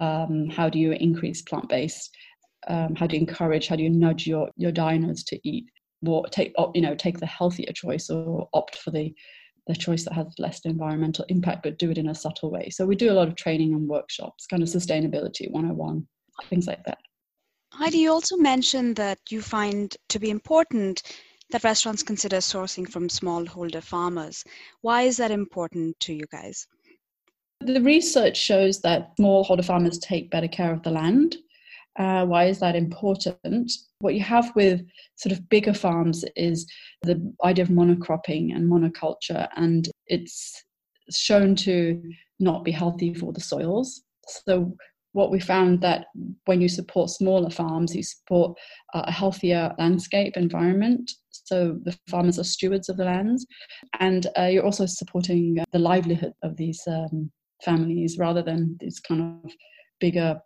um, 0.00 0.48
how 0.48 0.68
do 0.68 0.78
you 0.78 0.92
increase 0.92 1.42
plant-based 1.42 2.16
um, 2.68 2.94
how 2.94 3.06
do 3.06 3.16
you 3.16 3.20
encourage 3.20 3.68
how 3.68 3.76
do 3.76 3.82
you 3.82 3.90
nudge 3.90 4.26
your 4.26 4.50
your 4.56 4.72
diners 4.72 5.22
to 5.24 5.38
eat 5.48 5.66
more 6.02 6.26
take 6.28 6.52
you 6.74 6.80
know 6.80 6.94
take 6.94 7.18
the 7.18 7.26
healthier 7.26 7.72
choice 7.72 8.10
or 8.10 8.48
opt 8.52 8.76
for 8.76 8.90
the 8.90 9.14
the 9.66 9.74
choice 9.74 10.04
that 10.04 10.14
has 10.14 10.26
less 10.38 10.60
environmental 10.64 11.24
impact 11.28 11.62
but 11.64 11.78
do 11.78 11.90
it 11.90 11.98
in 11.98 12.08
a 12.08 12.14
subtle 12.14 12.50
way. 12.50 12.70
So 12.70 12.86
we 12.86 12.94
do 12.94 13.10
a 13.10 13.14
lot 13.14 13.28
of 13.28 13.34
training 13.34 13.74
and 13.74 13.88
workshops 13.88 14.46
kind 14.46 14.62
of 14.62 14.68
sustainability 14.68 15.50
101 15.50 16.06
things 16.44 16.66
like 16.66 16.84
that. 16.84 16.98
Heidi 17.72 17.98
you 17.98 18.12
also 18.12 18.36
mentioned 18.36 18.96
that 18.96 19.18
you 19.28 19.42
find 19.42 19.96
to 20.08 20.18
be 20.18 20.30
important 20.30 21.02
that 21.50 21.64
restaurants 21.64 22.02
consider 22.02 22.38
sourcing 22.38 22.88
from 22.88 23.08
smallholder 23.08 23.82
farmers. 23.82 24.44
Why 24.82 25.02
is 25.02 25.16
that 25.16 25.30
important 25.30 25.98
to 26.00 26.12
you 26.12 26.26
guys 26.30 26.66
the 27.66 27.80
research 27.82 28.36
shows 28.36 28.80
that 28.80 29.16
smallholder 29.18 29.64
farmers 29.64 29.98
take 29.98 30.30
better 30.30 30.48
care 30.48 30.72
of 30.72 30.82
the 30.82 30.90
land. 30.90 31.36
Uh, 31.98 32.26
why 32.26 32.44
is 32.44 32.60
that 32.60 32.76
important? 32.76 33.72
What 34.00 34.14
you 34.14 34.20
have 34.20 34.54
with 34.54 34.86
sort 35.16 35.32
of 35.32 35.48
bigger 35.48 35.74
farms 35.74 36.24
is 36.36 36.70
the 37.02 37.34
idea 37.42 37.64
of 37.64 37.70
monocropping 37.70 38.54
and 38.54 38.70
monoculture, 38.70 39.48
and 39.56 39.88
it's 40.06 40.62
shown 41.10 41.56
to 41.56 42.02
not 42.38 42.64
be 42.64 42.70
healthy 42.70 43.14
for 43.14 43.32
the 43.32 43.40
soils. 43.40 44.02
So 44.46 44.76
what 45.12 45.30
we 45.30 45.40
found 45.40 45.80
that 45.80 46.06
when 46.44 46.60
you 46.60 46.68
support 46.68 47.08
smaller 47.08 47.48
farms, 47.48 47.96
you 47.96 48.02
support 48.02 48.58
a 48.92 49.10
healthier 49.10 49.74
landscape 49.78 50.36
environment. 50.36 51.10
So 51.30 51.78
the 51.84 51.96
farmers 52.08 52.38
are 52.38 52.44
stewards 52.44 52.90
of 52.90 52.98
the 52.98 53.04
lands, 53.04 53.46
and 54.00 54.26
uh, 54.38 54.44
you're 54.44 54.64
also 54.64 54.84
supporting 54.84 55.64
the 55.72 55.78
livelihood 55.78 56.34
of 56.42 56.56
these 56.56 56.82
um, 56.86 57.30
families 57.64 58.18
rather 58.18 58.42
than 58.42 58.76
these 58.80 59.00
kind 59.00 59.40
of 59.44 59.52
bigger 60.00 60.40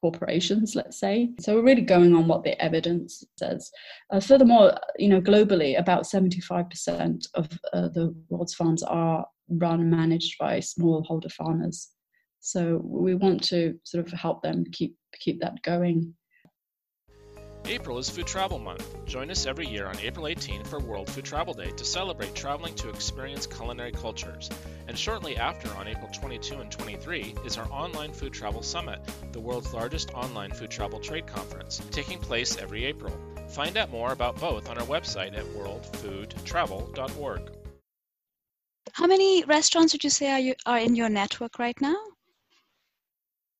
corporations, 0.00 0.74
let's 0.74 0.98
say. 0.98 1.30
So 1.40 1.54
we're 1.56 1.64
really 1.64 1.82
going 1.82 2.14
on 2.14 2.28
what 2.28 2.44
the 2.44 2.60
evidence 2.62 3.24
says. 3.38 3.70
Uh, 4.10 4.20
furthermore, 4.20 4.74
you 4.98 5.08
know, 5.08 5.20
globally, 5.20 5.78
about 5.78 6.04
75% 6.04 7.26
of 7.34 7.48
uh, 7.72 7.88
the 7.88 8.14
world's 8.28 8.54
farms 8.54 8.82
are 8.82 9.26
run 9.48 9.80
and 9.80 9.90
managed 9.90 10.36
by 10.38 10.58
smallholder 10.58 11.30
farmers. 11.32 11.90
So 12.40 12.80
we 12.84 13.14
want 13.14 13.42
to 13.44 13.78
sort 13.84 14.06
of 14.06 14.12
help 14.12 14.42
them 14.42 14.64
keep 14.72 14.96
keep 15.20 15.40
that 15.40 15.62
going. 15.62 16.14
April 17.72 17.96
is 17.96 18.10
Food 18.10 18.26
Travel 18.26 18.58
Month. 18.58 19.06
Join 19.06 19.30
us 19.30 19.46
every 19.46 19.66
year 19.66 19.86
on 19.86 19.98
April 20.00 20.26
18 20.26 20.62
for 20.64 20.78
World 20.78 21.08
Food 21.08 21.24
Travel 21.24 21.54
Day 21.54 21.70
to 21.70 21.84
celebrate 21.86 22.34
traveling 22.34 22.74
to 22.74 22.90
experience 22.90 23.46
culinary 23.46 23.92
cultures. 23.92 24.50
And 24.88 24.98
shortly 24.98 25.38
after, 25.38 25.74
on 25.76 25.88
April 25.88 26.10
22 26.12 26.56
and 26.56 26.70
23, 26.70 27.34
is 27.46 27.56
our 27.56 27.66
Online 27.72 28.12
Food 28.12 28.34
Travel 28.34 28.62
Summit, 28.62 29.00
the 29.32 29.40
world's 29.40 29.72
largest 29.72 30.12
online 30.12 30.50
food 30.50 30.70
travel 30.70 31.00
trade 31.00 31.26
conference, 31.26 31.80
taking 31.90 32.18
place 32.18 32.58
every 32.58 32.84
April. 32.84 33.18
Find 33.48 33.78
out 33.78 33.90
more 33.90 34.12
about 34.12 34.38
both 34.38 34.68
on 34.68 34.76
our 34.76 34.84
website 34.84 35.34
at 35.34 35.46
worldfoodtravel.org. 35.46 37.52
How 38.92 39.06
many 39.06 39.44
restaurants 39.44 39.94
would 39.94 40.04
you 40.04 40.10
say 40.10 40.30
are, 40.30 40.40
you, 40.40 40.54
are 40.66 40.78
in 40.78 40.94
your 40.94 41.08
network 41.08 41.58
right 41.58 41.80
now? 41.80 41.96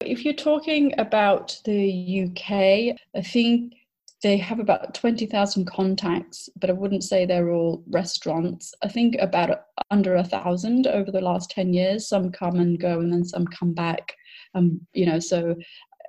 If 0.02 0.26
you're 0.26 0.35
talking 0.35 0.92
about 0.99 1.59
the 1.64 2.26
UK, 2.26 2.99
I 3.14 3.23
think 3.23 3.73
they 4.22 4.36
have 4.36 4.60
about 4.60 4.94
20,000 4.94 5.66
contacts, 5.66 6.48
but 6.60 6.70
I 6.70 6.74
wouldn't 6.74 7.02
say 7.02 7.26
they're 7.26 7.50
all 7.50 7.82
restaurants. 7.88 8.72
I 8.82 8.88
think 8.88 9.16
about 9.20 9.62
under 9.90 10.14
a 10.14 10.24
thousand 10.24 10.86
over 10.86 11.10
the 11.10 11.20
last 11.20 11.50
10 11.50 11.72
years. 11.72 12.08
Some 12.08 12.30
come 12.30 12.56
and 12.56 12.78
go 12.78 13.00
and 13.00 13.12
then 13.12 13.24
some 13.24 13.46
come 13.46 13.74
back. 13.74 14.14
Um, 14.54 14.80
you 14.92 15.06
know, 15.06 15.18
so 15.18 15.56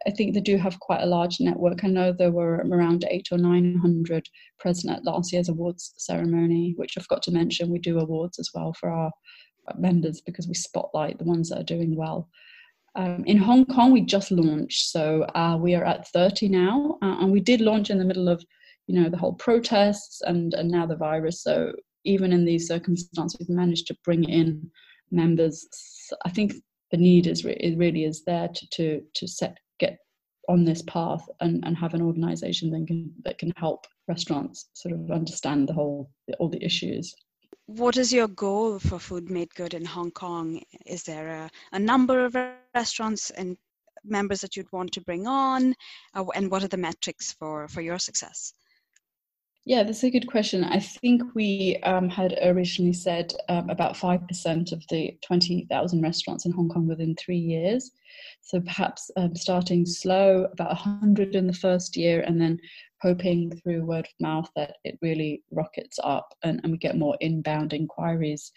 I 0.06 0.12
think 0.12 0.34
they 0.34 0.42
do 0.42 0.58
have 0.58 0.80
quite 0.80 1.02
a 1.02 1.08
large 1.08 1.40
network. 1.40 1.84
I 1.84 1.88
know 1.88 2.12
there 2.12 2.32
were 2.32 2.58
around 2.58 3.06
eight 3.10 3.30
or 3.32 3.38
900 3.38 4.28
present 4.60 4.96
at 4.96 5.06
last 5.06 5.34
year's 5.34 5.50
awards 5.50 5.94
ceremony, 5.98 6.74
which 6.78 6.98
I've 6.98 7.08
got 7.08 7.24
to 7.24 7.32
mention. 7.32 7.72
We 7.72 7.80
do 7.80 8.00
awards 8.00 8.38
as 8.38 8.50
well 8.54 8.74
for 8.74 8.90
our 8.90 9.12
members 9.78 10.22
because 10.22 10.48
we 10.48 10.54
spotlight 10.54 11.18
the 11.18 11.26
ones 11.26 11.50
that 11.50 11.60
are 11.60 11.64
doing 11.64 11.96
well. 11.96 12.30
Um, 12.96 13.24
in 13.26 13.38
Hong 13.38 13.66
Kong, 13.66 13.92
we 13.92 14.02
just 14.02 14.32
launched, 14.32 14.90
so 14.90 15.24
uh, 15.36 15.58
we 15.60 15.74
are 15.74 15.84
at 15.84 16.08
30 16.10 16.48
now, 16.50 16.98
uh, 17.02 17.18
and 17.20 17.32
we 17.32 17.40
did 17.40 17.60
launch 17.60 17.90
in 17.90 17.98
the 17.98 18.06
middle 18.06 18.30
of, 18.30 18.44
you 18.88 19.00
know, 19.00 19.10
the 19.10 19.18
whole 19.18 19.34
protests 19.34 20.22
and 20.22 20.54
and 20.54 20.70
now 20.70 20.86
the 20.86 20.96
virus. 20.96 21.42
So 21.42 21.74
even 22.06 22.32
in 22.32 22.46
these 22.46 22.68
circumstances, 22.68 23.38
we've 23.40 23.56
managed 23.56 23.88
to 23.88 23.98
bring 24.04 24.24
in 24.26 24.70
members. 25.10 25.68
I 26.26 26.30
think 26.30 26.54
the 26.92 26.98
need 26.98 27.26
is 27.26 27.44
it 27.44 27.78
really 27.78 28.04
is 28.04 28.24
there 28.26 28.48
to 28.48 28.68
to 28.74 29.02
to 29.16 29.28
set 29.28 29.58
get 29.80 29.98
on 30.50 30.66
this 30.66 30.84
path 30.84 31.26
and, 31.40 31.64
and 31.66 31.78
have 31.78 31.94
an 31.94 32.02
organization 32.02 32.70
that 32.72 32.86
can 32.88 33.12
that 33.24 33.40
can 33.40 33.52
help 33.56 33.88
restaurants 34.08 34.70
sort 34.74 34.94
of 34.94 35.10
understand 35.10 35.68
the 35.68 35.74
whole 35.74 36.12
all 36.40 36.50
the 36.50 36.64
issues 36.64 37.16
what 37.66 37.98
is 37.98 38.12
your 38.12 38.28
goal 38.28 38.80
for 38.80 39.00
food 39.00 39.30
made 39.30 39.54
good 39.56 39.74
in 39.74 39.86
hong 39.86 40.12
kong 40.12 40.62
is 40.86 41.04
there 41.04 41.30
a, 41.30 41.50
a 41.72 41.80
number 41.80 42.26
of 42.26 42.36
restaurants 42.76 43.30
and 43.32 43.58
members 44.04 44.42
that 44.42 44.58
you'd 44.58 44.72
want 44.74 44.92
to 44.92 45.02
bring 45.02 45.28
on 45.28 45.74
uh, 46.14 46.26
and 46.36 46.52
what 46.52 46.64
are 46.64 46.68
the 46.68 46.78
metrics 46.78 47.32
for 47.32 47.68
for 47.70 47.82
your 47.82 47.98
success 47.98 48.54
yeah, 49.66 49.84
that's 49.84 50.04
a 50.04 50.10
good 50.10 50.28
question. 50.28 50.66
I 50.66 50.80
think 50.80 51.24
we 51.36 51.78
um, 51.84 52.10
had 52.10 52.38
originally 52.44 52.92
said 52.92 53.34
um, 53.48 53.70
about 53.70 53.96
5% 53.96 54.72
of 54.74 54.84
the 54.90 55.18
20,000 55.26 56.02
restaurants 56.02 56.46
in 56.46 56.52
Hong 56.52 56.68
Kong 56.68 56.86
within 56.86 57.16
three 57.16 57.38
years. 57.38 57.92
So 58.42 58.60
perhaps 58.60 59.10
um, 59.16 59.36
starting 59.38 59.86
slow, 59.86 60.50
about 60.52 60.68
100 60.68 61.36
in 61.36 61.48
the 61.48 61.54
first 61.54 61.96
year, 61.96 62.22
and 62.22 62.42
then 62.42 62.60
hoping 63.04 63.52
through 63.52 63.86
word 63.86 64.06
of 64.06 64.22
mouth 64.22 64.50
that 64.56 64.78
it 64.86 64.98
really 65.02 65.44
rockets 65.52 66.00
up 66.04 66.34
and, 66.44 66.62
and 66.64 66.72
we 66.72 66.78
get 66.78 66.98
more 66.98 67.18
inbound 67.20 67.74
inquiries 67.74 68.52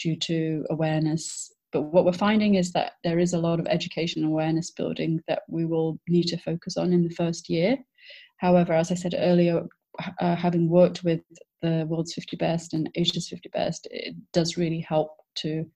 due 0.00 0.16
to 0.16 0.64
awareness. 0.70 1.52
But 1.72 1.82
what 1.82 2.04
we're 2.04 2.12
finding 2.12 2.54
is 2.54 2.72
that 2.72 2.92
there 3.02 3.18
is 3.18 3.34
a 3.34 3.38
lot 3.38 3.58
of 3.58 3.66
education 3.66 4.22
awareness 4.22 4.70
building 4.70 5.20
that 5.26 5.42
we 5.48 5.66
will 5.66 5.98
need 6.08 6.28
to 6.28 6.38
focus 6.38 6.76
on 6.76 6.92
in 6.92 7.02
the 7.02 7.14
first 7.14 7.50
year. 7.50 7.76
However, 8.36 8.72
as 8.72 8.92
I 8.92 8.94
said 8.94 9.16
earlier, 9.18 9.66
uh, 10.20 10.36
having 10.36 10.68
worked 10.68 11.02
with 11.02 11.20
the 11.60 11.84
world's 11.88 12.14
50 12.14 12.36
best 12.36 12.74
and 12.74 12.88
Asia's 12.94 13.28
50 13.28 13.48
best, 13.52 13.88
it 13.90 14.14
does 14.32 14.56
really 14.56 14.80
help 14.80 15.10
to 15.38 15.66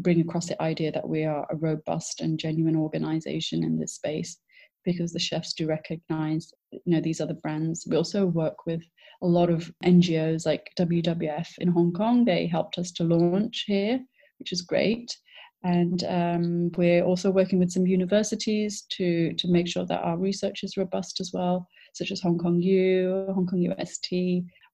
bring 0.00 0.20
across 0.22 0.46
the 0.46 0.60
idea 0.62 0.90
that 0.92 1.06
we 1.06 1.24
are 1.24 1.46
a 1.50 1.56
robust 1.56 2.22
and 2.22 2.38
genuine 2.38 2.76
organization 2.76 3.62
in 3.62 3.78
this 3.78 3.96
space 3.96 4.38
because 4.84 5.12
the 5.12 5.18
chefs 5.18 5.52
do 5.52 5.66
recognize 5.66 6.52
you 6.72 6.80
know 6.86 7.00
these 7.00 7.20
other 7.20 7.34
brands 7.42 7.86
we 7.88 7.96
also 7.96 8.26
work 8.26 8.66
with 8.66 8.82
a 9.22 9.26
lot 9.26 9.50
of 9.50 9.70
ngos 9.84 10.46
like 10.46 10.70
wwf 10.78 11.48
in 11.58 11.68
hong 11.68 11.92
kong 11.92 12.24
they 12.24 12.46
helped 12.46 12.78
us 12.78 12.90
to 12.92 13.04
launch 13.04 13.64
here 13.66 14.00
which 14.38 14.52
is 14.52 14.62
great 14.62 15.16
and 15.62 16.04
um, 16.04 16.70
we're 16.78 17.04
also 17.04 17.30
working 17.30 17.58
with 17.58 17.70
some 17.70 17.86
universities 17.86 18.86
to 18.88 19.34
to 19.34 19.48
make 19.48 19.68
sure 19.68 19.84
that 19.84 20.00
our 20.02 20.16
research 20.16 20.62
is 20.62 20.78
robust 20.78 21.20
as 21.20 21.32
well 21.34 21.68
such 21.92 22.10
as 22.10 22.20
Hong 22.20 22.38
Kong 22.38 22.60
U, 22.60 23.26
Hong 23.34 23.46
Kong 23.46 23.60
UST. 23.60 24.12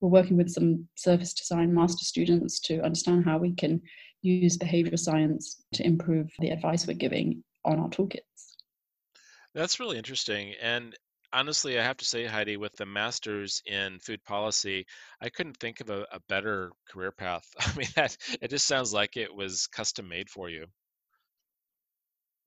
We're 0.00 0.10
working 0.10 0.36
with 0.36 0.50
some 0.50 0.86
service 0.96 1.32
design 1.32 1.74
master 1.74 2.04
students 2.04 2.60
to 2.60 2.80
understand 2.82 3.24
how 3.24 3.38
we 3.38 3.54
can 3.54 3.80
use 4.22 4.58
behavioral 4.58 4.98
science 4.98 5.62
to 5.74 5.84
improve 5.84 6.28
the 6.38 6.50
advice 6.50 6.86
we're 6.86 6.94
giving 6.94 7.42
on 7.64 7.78
our 7.78 7.88
toolkits. 7.88 8.20
That's 9.56 9.80
really 9.80 9.96
interesting. 9.96 10.52
And 10.60 10.94
honestly, 11.32 11.80
I 11.80 11.82
have 11.82 11.96
to 11.96 12.04
say, 12.04 12.26
Heidi, 12.26 12.58
with 12.58 12.76
the 12.76 12.84
master's 12.84 13.62
in 13.64 13.98
food 14.00 14.22
policy, 14.22 14.84
I 15.22 15.30
couldn't 15.30 15.56
think 15.56 15.80
of 15.80 15.88
a, 15.88 16.06
a 16.12 16.20
better 16.28 16.72
career 16.86 17.10
path. 17.10 17.48
I 17.58 17.74
mean, 17.74 17.88
that 17.96 18.14
it 18.42 18.50
just 18.50 18.66
sounds 18.66 18.92
like 18.92 19.16
it 19.16 19.34
was 19.34 19.66
custom 19.68 20.08
made 20.08 20.28
for 20.28 20.50
you. 20.50 20.66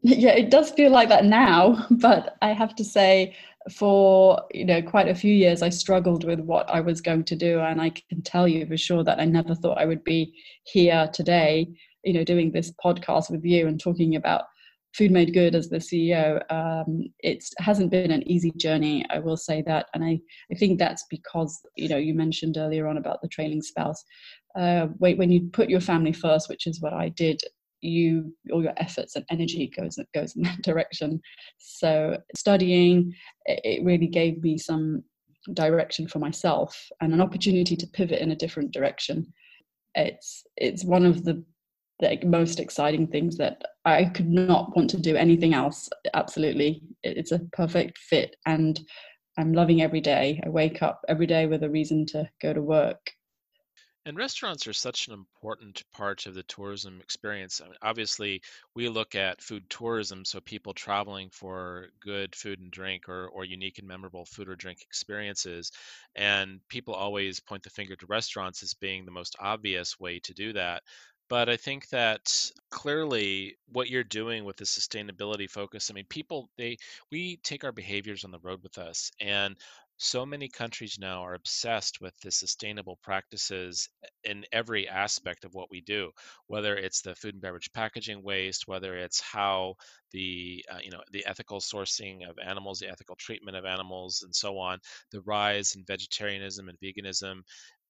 Yeah, 0.01 0.33
it 0.33 0.51
does 0.51 0.69
feel 0.69 0.91
like 0.91 1.09
that 1.09 1.25
now, 1.25 1.87
but 1.91 2.37
I 2.43 2.53
have 2.53 2.75
to 2.75 2.85
say, 2.85 3.35
for 3.73 4.41
you 4.53 4.63
know 4.63 4.81
quite 4.81 5.09
a 5.09 5.15
few 5.15 5.33
years, 5.33 5.63
I 5.63 5.69
struggled 5.69 6.23
with 6.23 6.39
what 6.39 6.69
I 6.69 6.79
was 6.79 7.01
going 7.01 7.23
to 7.25 7.35
do, 7.35 7.59
and 7.59 7.81
I 7.81 7.89
can 7.89 8.21
tell 8.21 8.47
you 8.47 8.67
for 8.67 8.77
sure 8.77 9.03
that 9.03 9.19
I 9.19 9.25
never 9.25 9.55
thought 9.55 9.79
I 9.79 9.85
would 9.85 10.03
be 10.03 10.31
here 10.63 11.09
today, 11.11 11.67
you 12.03 12.13
know, 12.13 12.23
doing 12.23 12.51
this 12.51 12.71
podcast 12.85 13.31
with 13.31 13.43
you 13.43 13.67
and 13.67 13.79
talking 13.79 14.15
about 14.15 14.43
food 14.93 15.11
made 15.11 15.33
good 15.33 15.55
as 15.55 15.69
the 15.69 15.77
CEO. 15.77 16.41
Um, 16.51 17.05
it 17.19 17.43
hasn't 17.59 17.91
been 17.91 18.11
an 18.11 18.27
easy 18.29 18.51
journey, 18.51 19.05
I 19.09 19.19
will 19.19 19.37
say 19.37 19.61
that, 19.63 19.87
and 19.93 20.03
I 20.03 20.19
I 20.51 20.55
think 20.55 20.79
that's 20.79 21.05
because 21.09 21.59
you 21.75 21.89
know 21.89 21.97
you 21.97 22.13
mentioned 22.13 22.57
earlier 22.57 22.87
on 22.87 22.97
about 22.97 23.21
the 23.21 23.27
trailing 23.27 23.61
spouse. 23.61 24.03
Uh, 24.57 24.87
when 24.97 25.31
you 25.31 25.49
put 25.53 25.69
your 25.69 25.81
family 25.81 26.11
first, 26.11 26.49
which 26.49 26.65
is 26.65 26.81
what 26.81 26.93
I 26.93 27.09
did, 27.09 27.39
you 27.81 28.33
all 28.51 28.63
your 28.63 28.73
efforts 28.77 29.15
and 29.15 29.25
energy 29.29 29.71
goes 29.75 29.97
goes 30.13 30.35
in 30.35 30.43
that 30.43 30.61
direction 30.61 31.21
so 31.57 32.17
studying 32.35 33.13
it 33.45 33.83
really 33.83 34.07
gave 34.07 34.41
me 34.43 34.57
some 34.57 35.03
direction 35.53 36.07
for 36.07 36.19
myself 36.19 36.77
and 37.01 37.13
an 37.13 37.21
opportunity 37.21 37.75
to 37.75 37.87
pivot 37.87 38.19
in 38.19 38.31
a 38.31 38.35
different 38.35 38.71
direction 38.71 39.25
it's 39.95 40.43
it's 40.57 40.83
one 40.83 41.05
of 41.05 41.23
the 41.23 41.43
the 41.99 42.17
most 42.25 42.59
exciting 42.59 43.07
things 43.07 43.37
that 43.37 43.61
I 43.85 44.05
could 44.05 44.29
not 44.29 44.75
want 44.75 44.89
to 44.91 44.97
do 44.97 45.15
anything 45.15 45.53
else 45.53 45.89
absolutely 46.13 46.81
it's 47.03 47.31
a 47.31 47.39
perfect 47.53 47.97
fit 47.97 48.35
and 48.45 48.79
I'm 49.37 49.53
loving 49.53 49.81
every 49.81 50.01
day 50.01 50.41
I 50.45 50.49
wake 50.49 50.81
up 50.81 51.01
every 51.07 51.27
day 51.27 51.45
with 51.45 51.63
a 51.63 51.69
reason 51.69 52.05
to 52.07 52.29
go 52.41 52.53
to 52.53 52.61
work 52.61 53.11
and 54.05 54.17
restaurants 54.17 54.65
are 54.65 54.73
such 54.73 55.07
an 55.07 55.13
important 55.13 55.83
part 55.91 56.25
of 56.25 56.33
the 56.33 56.43
tourism 56.43 57.01
experience. 57.01 57.61
I 57.61 57.65
mean, 57.65 57.75
obviously, 57.81 58.41
we 58.73 58.87
look 58.87 59.13
at 59.13 59.41
food 59.41 59.69
tourism, 59.69 60.23
so 60.23 60.39
people 60.39 60.73
traveling 60.73 61.29
for 61.29 61.89
good 61.99 62.33
food 62.33 62.59
and 62.59 62.71
drink 62.71 63.09
or, 63.09 63.27
or 63.27 63.43
unique 63.43 63.77
and 63.77 63.87
memorable 63.87 64.25
food 64.25 64.47
or 64.47 64.55
drink 64.55 64.81
experiences. 64.81 65.71
And 66.15 66.59
people 66.69 66.93
always 66.95 67.41
point 67.41 67.61
the 67.61 67.69
finger 67.69 67.95
to 67.97 68.05
restaurants 68.07 68.63
as 68.63 68.73
being 68.73 69.05
the 69.05 69.11
most 69.11 69.35
obvious 69.39 69.99
way 69.99 70.19
to 70.21 70.33
do 70.33 70.53
that. 70.53 70.81
But 71.29 71.47
I 71.47 71.57
think 71.57 71.89
that 71.89 72.51
clearly 72.71 73.57
what 73.67 73.89
you're 73.89 74.03
doing 74.03 74.45
with 74.45 74.57
the 74.57 74.65
sustainability 74.65 75.49
focus, 75.49 75.89
I 75.89 75.93
mean, 75.93 76.05
people, 76.09 76.49
they, 76.57 76.77
we 77.11 77.37
take 77.37 77.63
our 77.63 77.71
behaviors 77.71 78.25
on 78.25 78.31
the 78.31 78.39
road 78.39 78.61
with 78.63 78.77
us. 78.77 79.11
And 79.21 79.55
so 79.97 80.25
many 80.25 80.47
countries 80.47 80.97
now 80.97 81.21
are 81.21 81.33
obsessed 81.33 81.99
with 81.99 82.17
the 82.21 82.31
sustainable 82.31 82.97
practices 83.03 83.89
in 84.23 84.45
every 84.53 84.87
aspect 84.87 85.43
of 85.43 85.53
what 85.53 85.69
we 85.69 85.81
do 85.81 86.09
whether 86.47 86.77
it's 86.77 87.01
the 87.01 87.13
food 87.15 87.33
and 87.33 87.41
beverage 87.41 87.69
packaging 87.73 88.23
waste 88.23 88.65
whether 88.65 88.95
it's 88.95 89.19
how 89.19 89.75
the 90.11 90.63
uh, 90.71 90.79
you 90.81 90.89
know 90.89 91.01
the 91.11 91.25
ethical 91.25 91.59
sourcing 91.59 92.27
of 92.29 92.37
animals 92.39 92.79
the 92.79 92.87
ethical 92.87 93.15
treatment 93.17 93.57
of 93.57 93.65
animals 93.65 94.21
and 94.23 94.33
so 94.33 94.57
on 94.57 94.79
the 95.11 95.19
rise 95.23 95.75
in 95.75 95.83
vegetarianism 95.85 96.69
and 96.69 96.79
veganism 96.79 97.41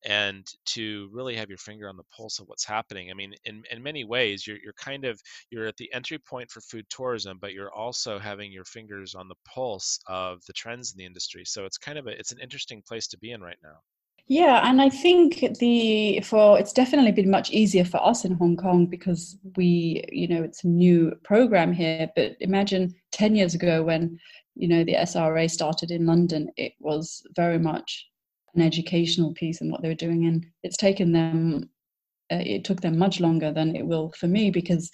and 0.06 0.48
to 0.66 1.10
really 1.12 1.36
have 1.36 1.50
your 1.50 1.58
finger 1.58 1.90
on 1.90 1.98
the 1.98 2.04
pulse 2.16 2.40
of 2.40 2.48
what's 2.48 2.66
happening. 2.66 3.12
I 3.12 3.14
mean, 3.14 3.34
in, 3.46 3.64
in 3.72 3.84
many 3.84 4.04
ways, 4.04 4.48
you're, 4.48 4.58
you're 4.64 4.74
kind 4.74 5.06
of 5.06 5.22
you're 5.50 5.68
at 5.68 5.78
the 5.78 5.92
entry 5.94 6.18
point 6.20 6.50
for 6.50 6.62
food 6.62 6.86
tourism, 6.90 7.38
but 7.42 7.54
you're 7.54 7.74
also 7.74 8.20
having 8.20 8.52
your 8.52 8.66
fingers 8.66 9.16
on 9.16 9.28
the 9.28 9.36
pulse 9.46 10.00
of 10.08 10.40
the 10.48 10.54
trends 10.54 10.92
in 10.92 10.98
the 10.98 11.06
industry. 11.06 11.44
So 11.46 11.66
it's 11.66 11.78
kind 11.78 11.98
of 11.98 12.08
a 12.08 12.12
it's 12.12 12.32
an 12.32 12.40
interesting 12.40 12.82
place 12.88 13.08
to 13.08 13.18
be 13.18 13.32
in 13.32 13.42
right 13.42 13.58
now. 13.64 13.80
Yeah, 14.28 14.70
and 14.70 14.80
I 14.80 14.90
think 14.90 15.58
the 15.58 16.22
for 16.22 16.60
it's 16.60 16.72
definitely 16.72 17.12
been 17.12 17.32
much 17.32 17.50
easier 17.50 17.84
for 17.84 17.98
us 18.06 18.26
in 18.26 18.34
Hong 18.36 18.56
Kong 18.56 18.86
because 18.86 19.38
we, 19.58 20.04
you 20.12 20.28
know, 20.28 20.44
it's 20.44 20.64
a 20.64 20.68
new 20.68 21.16
program 21.24 21.74
here. 21.74 22.10
But 22.16 22.38
imagine 22.40 22.94
ten 23.12 23.36
years 23.36 23.56
ago 23.56 23.82
when 23.82 24.20
you 24.56 24.68
know 24.68 24.84
the 24.84 24.94
SRA 24.94 25.50
started 25.50 25.90
in 25.90 26.06
London, 26.06 26.52
it 26.58 26.74
was 26.80 27.24
very 27.36 27.58
much 27.58 28.08
an 28.56 28.62
educational 28.62 29.34
piece 29.34 29.62
in 29.62 29.72
what 29.72 29.82
they 29.82 29.90
were 29.90 29.96
doing 29.96 30.26
and 30.26 30.46
it's 30.64 30.78
taken 30.78 31.12
them 31.12 31.70
uh, 32.32 32.44
it 32.46 32.64
took 32.64 32.82
them 32.82 32.98
much 32.98 33.20
longer 33.20 33.52
than 33.52 33.76
it 33.76 33.86
will 33.86 34.12
for 34.18 34.28
me 34.28 34.52
because 34.52 34.92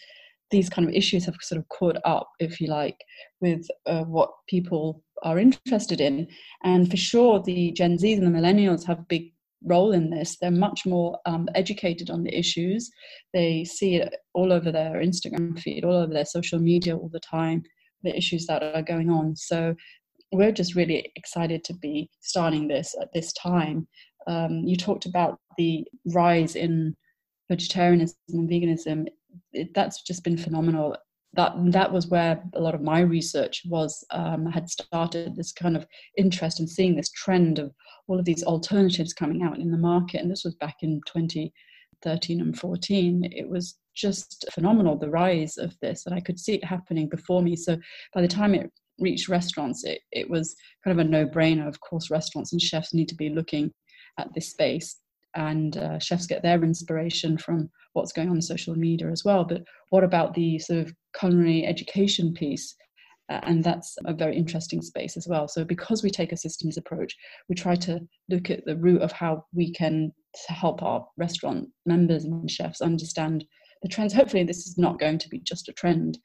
these 0.52 0.70
kind 0.70 0.88
of 0.88 0.94
issues 0.94 1.26
have 1.26 1.36
sort 1.42 1.60
of 1.60 1.68
caught 1.70 1.98
up, 2.06 2.30
if 2.40 2.62
you 2.62 2.68
like, 2.68 2.98
with 3.42 3.68
uh, 3.86 4.04
what 4.04 4.30
people 4.48 5.04
are 5.24 5.40
interested 5.40 6.00
in. 6.00 6.28
And 6.64 6.90
for 6.90 6.98
sure, 6.98 7.42
the 7.42 7.72
Gen 7.72 7.98
Zs 7.98 8.18
and 8.18 8.28
the 8.28 8.40
millennials 8.40 8.86
have 8.86 9.00
a 9.00 9.06
big 9.10 9.34
role 9.64 9.94
in 9.94 10.10
this. 10.10 10.38
They're 10.40 10.52
much 10.52 10.86
more 10.86 11.18
um, 11.26 11.50
educated 11.56 12.10
on 12.10 12.24
the 12.24 12.38
issues. 12.38 12.92
They 13.34 13.66
see 13.66 13.96
it 13.96 14.16
all 14.34 14.54
over 14.54 14.72
their 14.72 15.02
Instagram 15.02 15.60
feed, 15.60 15.84
all 15.84 15.96
over 15.96 16.14
their 16.14 16.26
social 16.26 16.60
media 16.60 16.96
all 16.96 17.10
the 17.12 17.20
time, 17.20 17.64
the 18.04 18.16
issues 18.16 18.46
that 18.46 18.62
are 18.62 18.84
going 18.84 19.10
on. 19.10 19.36
So 19.36 19.76
we're 20.32 20.52
just 20.52 20.76
really 20.76 21.12
excited 21.16 21.64
to 21.66 21.74
be 21.74 22.10
starting 22.22 22.68
this 22.68 22.96
at 23.02 23.10
this 23.14 23.34
time. 23.34 23.88
Um, 24.28 24.64
you 24.66 24.76
talked 24.76 25.06
about 25.06 25.40
the 25.58 25.86
rise 26.14 26.56
in 26.56 26.96
vegetarianism 27.50 28.18
and 28.30 28.50
veganism. 28.50 29.08
It, 29.54 29.74
that's 29.74 30.02
just 30.02 30.24
been 30.24 30.38
phenomenal. 30.38 30.98
That 31.34 31.54
that 31.72 31.92
was 31.92 32.08
where 32.08 32.42
a 32.54 32.62
lot 32.62 32.76
of 32.76 32.82
my 32.82 33.02
research 33.02 33.64
was 33.66 34.04
um, 34.12 34.46
had 34.46 34.70
started. 34.70 35.36
This 35.36 35.52
kind 35.52 35.76
of 35.76 35.86
interest 36.18 36.60
in 36.60 36.68
seeing 36.68 36.96
this 36.96 37.12
trend 37.12 37.60
of 37.60 37.74
all 38.08 38.20
of 38.20 38.26
these 38.26 38.44
alternatives 38.44 39.14
coming 39.14 39.44
out 39.44 39.60
in 39.60 39.72
the 39.72 39.78
market, 39.78 40.22
and 40.22 40.32
this 40.32 40.46
was 40.46 40.56
back 40.56 40.78
in 40.82 41.02
2013 41.06 42.42
and 42.42 42.58
14. 42.58 43.30
It 43.32 43.50
was 43.50 43.78
just 43.94 44.46
phenomenal 44.54 44.98
the 44.98 45.10
rise 45.10 45.58
of 45.58 45.76
this, 45.82 46.06
and 46.06 46.16
I 46.16 46.22
could 46.22 46.40
see 46.40 46.54
it 46.56 46.64
happening 46.64 47.10
before 47.10 47.42
me. 47.42 47.56
So 47.56 47.78
by 48.14 48.22
the 48.22 48.28
time 48.28 48.56
it 48.56 48.72
reach 49.00 49.30
restaurants, 49.30 49.84
it, 49.84 50.02
it 50.12 50.30
was 50.30 50.56
kind 50.84 51.00
of 51.00 51.06
a 51.06 51.10
no 51.10 51.26
brainer. 51.26 51.68
Of 51.68 51.80
course, 51.80 52.10
restaurants 52.10 52.52
and 52.52 52.62
chefs 52.62 52.94
need 52.94 53.10
to 53.10 53.16
be 53.16 53.30
looking 53.30 53.72
at 54.18 54.34
this 54.34 54.52
space, 54.52 55.00
and 55.36 55.78
uh, 55.78 56.00
chefs 56.00 56.28
get 56.28 56.42
their 56.42 56.64
inspiration 56.64 57.38
from 57.38 57.70
what's 57.94 58.12
going 58.12 58.30
on 58.30 58.36
in 58.36 58.42
social 58.42 58.76
media 58.76 59.10
as 59.10 59.24
well. 59.24 59.44
But 59.44 59.64
what 59.90 60.04
about 60.04 60.34
the 60.34 60.60
sort 60.60 60.80
of 60.80 60.94
culinary 61.18 61.66
education 61.66 62.34
piece? 62.34 62.76
Uh, 63.28 63.40
and 63.44 63.64
that's 63.64 63.98
a 64.06 64.14
very 64.14 64.38
interesting 64.38 64.82
space 64.82 65.18
as 65.18 65.28
well. 65.28 65.48
So, 65.48 65.64
because 65.64 66.04
we 66.04 66.12
take 66.12 66.32
a 66.32 66.38
systems 66.38 66.78
approach, 66.78 67.16
we 67.50 67.56
try 67.56 67.76
to 67.76 68.00
look 68.30 68.50
at 68.52 68.64
the 68.66 68.78
root 68.78 69.02
of 69.02 69.12
how 69.12 69.46
we 69.54 69.72
can 69.72 70.12
help 70.48 70.84
our 70.84 71.08
restaurant 71.18 71.68
members 71.86 72.26
and 72.26 72.50
chefs 72.50 72.82
understand 72.82 73.44
the 73.82 73.90
trends. 73.90 74.14
Hopefully, 74.14 74.44
this 74.44 74.68
is 74.68 74.78
not 74.78 75.00
going 75.00 75.18
to 75.18 75.30
be 75.30 75.40
just 75.40 75.70
a 75.70 75.74
trend. 75.74 76.20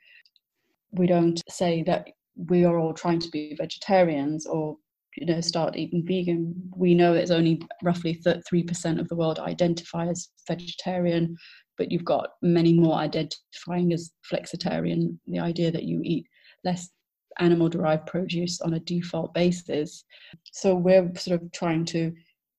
We 0.92 1.06
don't 1.06 1.40
say 1.48 1.82
that 1.84 2.08
we 2.36 2.64
are 2.64 2.78
all 2.78 2.94
trying 2.94 3.18
to 3.20 3.30
be 3.30 3.54
vegetarians 3.56 4.46
or 4.46 4.76
you 5.16 5.26
know 5.26 5.40
start 5.40 5.76
eating 5.76 6.04
vegan. 6.06 6.54
We 6.76 6.94
know 6.94 7.14
it's 7.14 7.30
only 7.30 7.62
roughly 7.82 8.14
3% 8.24 9.00
of 9.00 9.08
the 9.08 9.16
world 9.16 9.38
identify 9.38 10.06
as 10.06 10.28
vegetarian 10.46 11.36
but 11.78 11.90
you've 11.90 12.04
got 12.04 12.30
many 12.42 12.74
more 12.74 12.96
identifying 12.96 13.92
as 13.94 14.10
flexitarian 14.30 15.18
the 15.26 15.38
idea 15.38 15.70
that 15.70 15.84
you 15.84 16.02
eat 16.04 16.26
less 16.62 16.90
animal 17.38 17.68
derived 17.70 18.06
produce 18.06 18.60
on 18.60 18.74
a 18.74 18.80
default 18.80 19.32
basis. 19.32 20.04
So 20.52 20.74
we're 20.74 21.10
sort 21.16 21.40
of 21.40 21.50
trying 21.52 21.86
to 21.86 22.12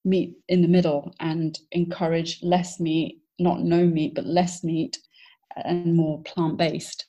meet 0.04 0.34
in 0.50 0.64
the 0.64 0.68
middle 0.68 1.14
and 1.20 1.58
encourage 1.72 2.42
less 2.42 2.80
meat 2.80 3.22
not 3.40 3.62
no 3.62 3.86
meat 3.86 4.16
but 4.16 4.26
less 4.26 4.64
meat 4.64 4.98
and 5.66 5.96
more 5.96 6.22
plant 6.24 6.58
based 6.58 7.06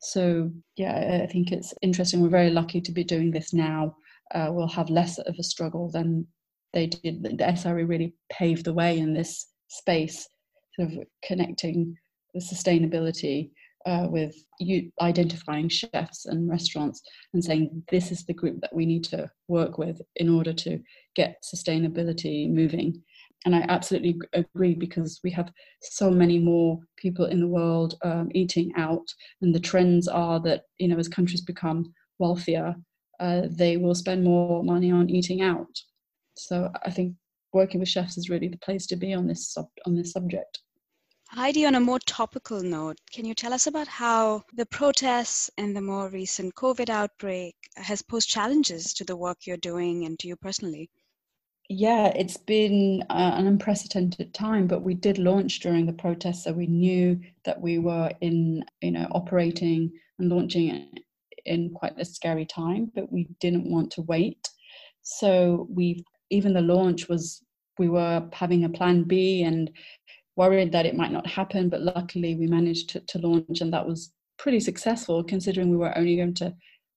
so, 0.00 0.50
yeah, 0.76 1.20
I 1.22 1.26
think 1.26 1.52
it's 1.52 1.74
interesting. 1.82 2.20
We're 2.20 2.28
very 2.28 2.50
lucky 2.50 2.80
to 2.80 2.92
be 2.92 3.04
doing 3.04 3.30
this 3.30 3.52
now. 3.52 3.96
Uh, 4.34 4.48
we'll 4.50 4.68
have 4.68 4.90
less 4.90 5.18
of 5.18 5.34
a 5.38 5.42
struggle 5.42 5.90
than 5.90 6.26
they 6.72 6.86
did. 6.86 7.22
The 7.22 7.30
SRA 7.30 7.86
really 7.86 8.14
paved 8.30 8.64
the 8.64 8.72
way 8.72 8.98
in 8.98 9.12
this 9.12 9.46
space, 9.68 10.26
sort 10.74 10.92
of 10.92 10.98
connecting 11.22 11.96
the 12.32 12.40
sustainability 12.40 13.50
uh, 13.86 14.06
with 14.10 14.34
you 14.58 14.90
identifying 15.00 15.68
chefs 15.68 16.26
and 16.26 16.48
restaurants 16.48 17.02
and 17.32 17.42
saying 17.42 17.82
this 17.90 18.12
is 18.12 18.24
the 18.24 18.34
group 18.34 18.60
that 18.60 18.74
we 18.74 18.84
need 18.84 19.04
to 19.04 19.30
work 19.48 19.78
with 19.78 20.00
in 20.16 20.28
order 20.28 20.52
to 20.52 20.78
get 21.16 21.42
sustainability 21.42 22.50
moving 22.50 23.02
and 23.44 23.54
I 23.54 23.64
absolutely 23.68 24.20
agree 24.32 24.74
because 24.74 25.20
we 25.24 25.30
have 25.30 25.52
so 25.80 26.10
many 26.10 26.38
more 26.38 26.78
people 26.96 27.26
in 27.26 27.40
the 27.40 27.48
world 27.48 27.94
um, 28.02 28.30
eating 28.34 28.72
out, 28.76 29.06
and 29.40 29.54
the 29.54 29.60
trends 29.60 30.08
are 30.08 30.40
that 30.40 30.64
you 30.78 30.88
know 30.88 30.98
as 30.98 31.08
countries 31.08 31.40
become 31.40 31.92
wealthier, 32.18 32.74
uh, 33.18 33.42
they 33.50 33.76
will 33.76 33.94
spend 33.94 34.24
more 34.24 34.62
money 34.62 34.90
on 34.90 35.08
eating 35.08 35.42
out. 35.42 35.74
So 36.36 36.70
I 36.84 36.90
think 36.90 37.14
working 37.52 37.80
with 37.80 37.88
chefs 37.88 38.18
is 38.18 38.30
really 38.30 38.48
the 38.48 38.58
place 38.58 38.86
to 38.88 38.96
be 38.96 39.14
on 39.14 39.26
this 39.26 39.52
sub- 39.52 39.78
on 39.86 39.96
this 39.96 40.12
subject. 40.12 40.60
Heidi, 41.28 41.64
on 41.64 41.76
a 41.76 41.80
more 41.80 42.00
topical 42.00 42.60
note, 42.60 42.98
can 43.12 43.24
you 43.24 43.34
tell 43.34 43.52
us 43.52 43.68
about 43.68 43.86
how 43.86 44.42
the 44.52 44.66
protests 44.66 45.48
and 45.56 45.76
the 45.76 45.80
more 45.80 46.08
recent 46.08 46.56
COVID 46.56 46.88
outbreak 46.90 47.54
has 47.76 48.02
posed 48.02 48.28
challenges 48.28 48.92
to 48.94 49.04
the 49.04 49.16
work 49.16 49.46
you're 49.46 49.56
doing 49.56 50.04
and 50.06 50.18
to 50.18 50.26
you 50.26 50.34
personally? 50.34 50.90
Yeah, 51.72 52.08
it's 52.16 52.36
been 52.36 53.04
uh, 53.10 53.34
an 53.36 53.46
unprecedented 53.46 54.34
time, 54.34 54.66
but 54.66 54.82
we 54.82 54.92
did 54.92 55.18
launch 55.18 55.60
during 55.60 55.86
the 55.86 55.92
protests, 55.92 56.42
so 56.42 56.52
we 56.52 56.66
knew 56.66 57.20
that 57.44 57.60
we 57.60 57.78
were 57.78 58.10
in, 58.20 58.64
you 58.80 58.90
know, 58.90 59.06
operating 59.12 59.92
and 60.18 60.28
launching 60.28 60.88
in 61.46 61.70
quite 61.70 61.92
a 61.96 62.04
scary 62.04 62.44
time, 62.44 62.90
but 62.92 63.12
we 63.12 63.28
didn't 63.38 63.70
want 63.70 63.92
to 63.92 64.02
wait. 64.02 64.48
So 65.02 65.68
we, 65.70 66.04
even 66.30 66.54
the 66.54 66.60
launch 66.60 67.08
was, 67.08 67.40
we 67.78 67.88
were 67.88 68.28
having 68.32 68.64
a 68.64 68.68
plan 68.68 69.04
B 69.04 69.44
and 69.44 69.70
worried 70.34 70.72
that 70.72 70.86
it 70.86 70.96
might 70.96 71.12
not 71.12 71.28
happen, 71.28 71.68
but 71.68 71.82
luckily 71.82 72.34
we 72.34 72.48
managed 72.48 72.90
to, 72.90 73.00
to 73.00 73.18
launch, 73.20 73.60
and 73.60 73.72
that 73.72 73.86
was 73.86 74.12
pretty 74.38 74.58
successful 74.58 75.22
considering 75.22 75.70
we 75.70 75.76
were 75.76 75.96
only 75.96 76.16
going 76.16 76.34
to, 76.34 76.46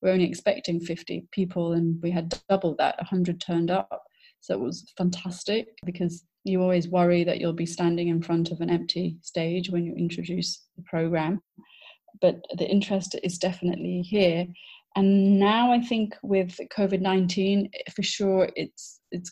we 0.02 0.10
we're 0.10 0.14
only 0.14 0.26
expecting 0.26 0.80
50 0.80 1.28
people, 1.32 1.74
and 1.74 2.02
we 2.02 2.10
had 2.10 2.34
double 2.50 2.76
that, 2.80 2.98
100 2.98 3.40
turned 3.40 3.70
up 3.70 4.02
so 4.44 4.54
it 4.54 4.60
was 4.60 4.92
fantastic 4.98 5.70
because 5.86 6.26
you 6.44 6.62
always 6.62 6.90
worry 6.90 7.24
that 7.24 7.40
you'll 7.40 7.54
be 7.54 7.66
standing 7.66 8.10
in 8.10 8.22
front 8.22 8.52
of 8.52 8.60
an 8.60 8.70
empty 8.70 9.18
stage 9.22 9.70
when 9.70 9.86
you 9.86 9.96
introduce 9.96 10.66
the 10.76 10.84
program. 10.84 11.42
But 12.20 12.44
the 12.58 12.70
interest 12.70 13.16
is 13.24 13.38
definitely 13.38 14.02
here. 14.02 14.46
And 14.98 15.40
now 15.40 15.72
I 15.72 15.80
think 15.80 16.16
with 16.24 16.60
COVID 16.78 17.00
19, 17.00 17.72
for 17.96 18.04
sure, 18.04 18.50
it's, 18.58 19.00
it's 19.12 19.32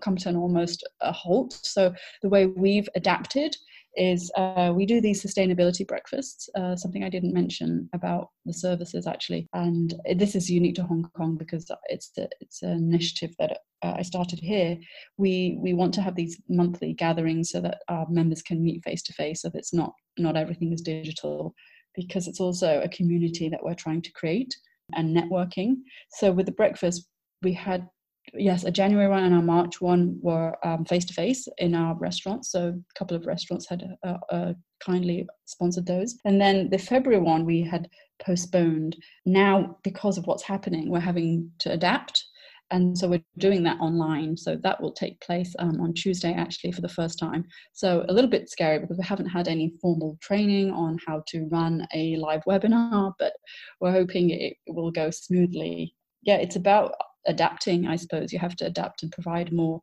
come 0.00 0.16
to 0.16 0.28
an 0.28 0.36
almost 0.36 0.88
a 1.00 1.10
halt. 1.10 1.58
So 1.64 1.92
the 2.22 2.28
way 2.28 2.46
we've 2.46 2.88
adapted 2.94 3.56
is 3.96 4.30
uh, 4.36 4.72
we 4.74 4.86
do 4.86 5.00
these 5.00 5.22
sustainability 5.22 5.86
breakfasts, 5.86 6.48
uh, 6.56 6.76
something 6.76 7.04
I 7.04 7.10
didn't 7.10 7.34
mention 7.34 7.88
about 7.92 8.28
the 8.46 8.54
services 8.54 9.06
actually. 9.06 9.48
And 9.52 9.94
this 10.16 10.34
is 10.34 10.50
unique 10.50 10.76
to 10.76 10.84
Hong 10.84 11.08
Kong 11.16 11.36
because 11.36 11.70
it's, 11.86 12.10
a, 12.18 12.28
it's 12.40 12.62
an 12.62 12.72
initiative 12.72 13.34
that 13.38 13.58
uh, 13.82 13.94
I 13.96 14.02
started 14.02 14.38
here. 14.38 14.78
We, 15.18 15.58
we 15.60 15.74
want 15.74 15.92
to 15.94 16.02
have 16.02 16.14
these 16.14 16.40
monthly 16.48 16.94
gatherings 16.94 17.50
so 17.50 17.60
that 17.60 17.82
our 17.88 18.06
members 18.08 18.42
can 18.42 18.62
meet 18.62 18.84
face 18.84 19.02
to 19.04 19.12
face, 19.12 19.42
so 19.42 19.50
that 19.50 19.58
it's 19.58 19.74
not, 19.74 19.92
not 20.18 20.36
everything 20.36 20.72
is 20.72 20.80
digital, 20.80 21.54
because 21.94 22.28
it's 22.28 22.40
also 22.40 22.80
a 22.80 22.88
community 22.88 23.48
that 23.48 23.62
we're 23.62 23.74
trying 23.74 24.02
to 24.02 24.12
create 24.12 24.54
and 24.94 25.16
networking. 25.16 25.76
So 26.12 26.32
with 26.32 26.46
the 26.46 26.52
breakfast, 26.52 27.08
we 27.42 27.52
had 27.52 27.88
yes, 28.34 28.64
a 28.64 28.70
January 28.70 29.08
one 29.08 29.24
and 29.24 29.34
a 29.34 29.42
March 29.42 29.80
one 29.80 30.18
were 30.20 30.54
face 30.88 31.04
to 31.06 31.14
face 31.14 31.48
in 31.58 31.74
our 31.74 31.94
restaurants. 31.98 32.50
So 32.50 32.68
a 32.68 32.98
couple 32.98 33.16
of 33.16 33.26
restaurants 33.26 33.68
had 33.68 33.96
uh, 34.06 34.18
uh, 34.30 34.52
kindly 34.84 35.26
sponsored 35.44 35.86
those. 35.86 36.18
And 36.24 36.40
then 36.40 36.70
the 36.70 36.78
February 36.78 37.22
one 37.22 37.44
we 37.44 37.62
had 37.62 37.88
postponed. 38.24 38.96
Now, 39.26 39.76
because 39.82 40.18
of 40.18 40.26
what's 40.26 40.42
happening, 40.42 40.90
we're 40.90 41.00
having 41.00 41.50
to 41.60 41.72
adapt. 41.72 42.24
And 42.70 42.96
so 42.96 43.06
we're 43.06 43.22
doing 43.36 43.62
that 43.64 43.78
online. 43.80 44.34
So 44.34 44.56
that 44.62 44.80
will 44.80 44.92
take 44.92 45.20
place 45.20 45.54
um, 45.58 45.78
on 45.82 45.92
Tuesday, 45.92 46.32
actually, 46.32 46.72
for 46.72 46.80
the 46.80 46.88
first 46.88 47.18
time. 47.18 47.44
So 47.74 48.06
a 48.08 48.12
little 48.14 48.30
bit 48.30 48.48
scary 48.48 48.78
because 48.78 48.96
we 48.96 49.04
haven't 49.04 49.28
had 49.28 49.46
any 49.46 49.74
formal 49.80 50.16
training 50.22 50.70
on 50.70 50.96
how 51.06 51.22
to 51.28 51.48
run 51.50 51.86
a 51.94 52.16
live 52.16 52.42
webinar, 52.44 53.12
but 53.18 53.34
we're 53.80 53.92
hoping 53.92 54.30
it 54.30 54.54
will 54.66 54.90
go 54.90 55.10
smoothly. 55.10 55.94
Yeah, 56.22 56.36
it's 56.36 56.56
about 56.56 56.94
adapting, 57.26 57.86
I 57.86 57.96
suppose. 57.96 58.32
You 58.32 58.38
have 58.38 58.56
to 58.56 58.66
adapt 58.66 59.02
and 59.02 59.12
provide 59.12 59.52
more 59.52 59.80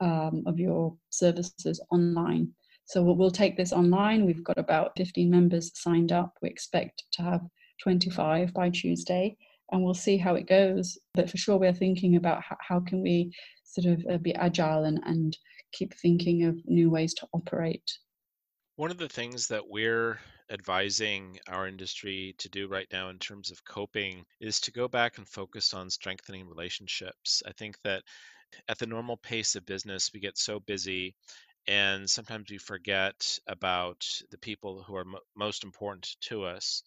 um, 0.00 0.42
of 0.46 0.58
your 0.58 0.94
services 1.10 1.80
online. 1.90 2.52
So 2.86 3.02
we'll, 3.02 3.30
take 3.30 3.56
this 3.56 3.72
online. 3.72 4.26
We've 4.26 4.42
got 4.42 4.58
about 4.58 4.92
15 4.96 5.30
members 5.30 5.70
signed 5.74 6.10
up. 6.10 6.32
We 6.42 6.48
expect 6.48 7.04
to 7.12 7.22
have 7.22 7.40
25 7.82 8.52
by 8.52 8.70
Tuesday, 8.70 9.36
and 9.70 9.84
we'll 9.84 9.94
see 9.94 10.16
how 10.16 10.34
it 10.34 10.48
goes. 10.48 10.98
But 11.14 11.30
for 11.30 11.36
sure, 11.36 11.56
we're 11.56 11.72
thinking 11.72 12.16
about 12.16 12.42
how, 12.42 12.56
how 12.60 12.80
can 12.80 13.00
we 13.00 13.32
sort 13.62 13.86
of 13.86 14.04
uh, 14.10 14.18
be 14.18 14.34
agile 14.34 14.84
and, 14.84 15.00
and 15.04 15.36
keep 15.72 15.94
thinking 15.94 16.44
of 16.44 16.56
new 16.66 16.90
ways 16.90 17.14
to 17.14 17.28
operate. 17.32 17.88
One 18.76 18.90
of 18.90 18.98
the 18.98 19.08
things 19.08 19.46
that 19.48 19.68
we're 19.68 20.18
advising 20.50 21.38
our 21.48 21.66
industry 21.68 22.34
to 22.38 22.48
do 22.48 22.68
right 22.68 22.88
now 22.92 23.08
in 23.08 23.18
terms 23.18 23.50
of 23.50 23.64
coping 23.64 24.24
is 24.40 24.60
to 24.60 24.72
go 24.72 24.88
back 24.88 25.18
and 25.18 25.28
focus 25.28 25.74
on 25.74 25.90
strengthening 25.90 26.48
relationships. 26.48 27.42
I 27.46 27.52
think 27.52 27.80
that 27.82 28.02
at 28.68 28.78
the 28.78 28.86
normal 28.86 29.16
pace 29.16 29.56
of 29.56 29.66
business, 29.66 30.12
we 30.12 30.20
get 30.20 30.38
so 30.38 30.60
busy 30.60 31.14
and 31.66 32.08
sometimes 32.10 32.50
we 32.50 32.58
forget 32.58 33.38
about 33.46 34.06
the 34.30 34.38
people 34.38 34.82
who 34.82 34.96
are 34.96 35.04
mo- 35.04 35.20
most 35.36 35.64
important 35.64 36.16
to 36.22 36.44
us 36.44 36.82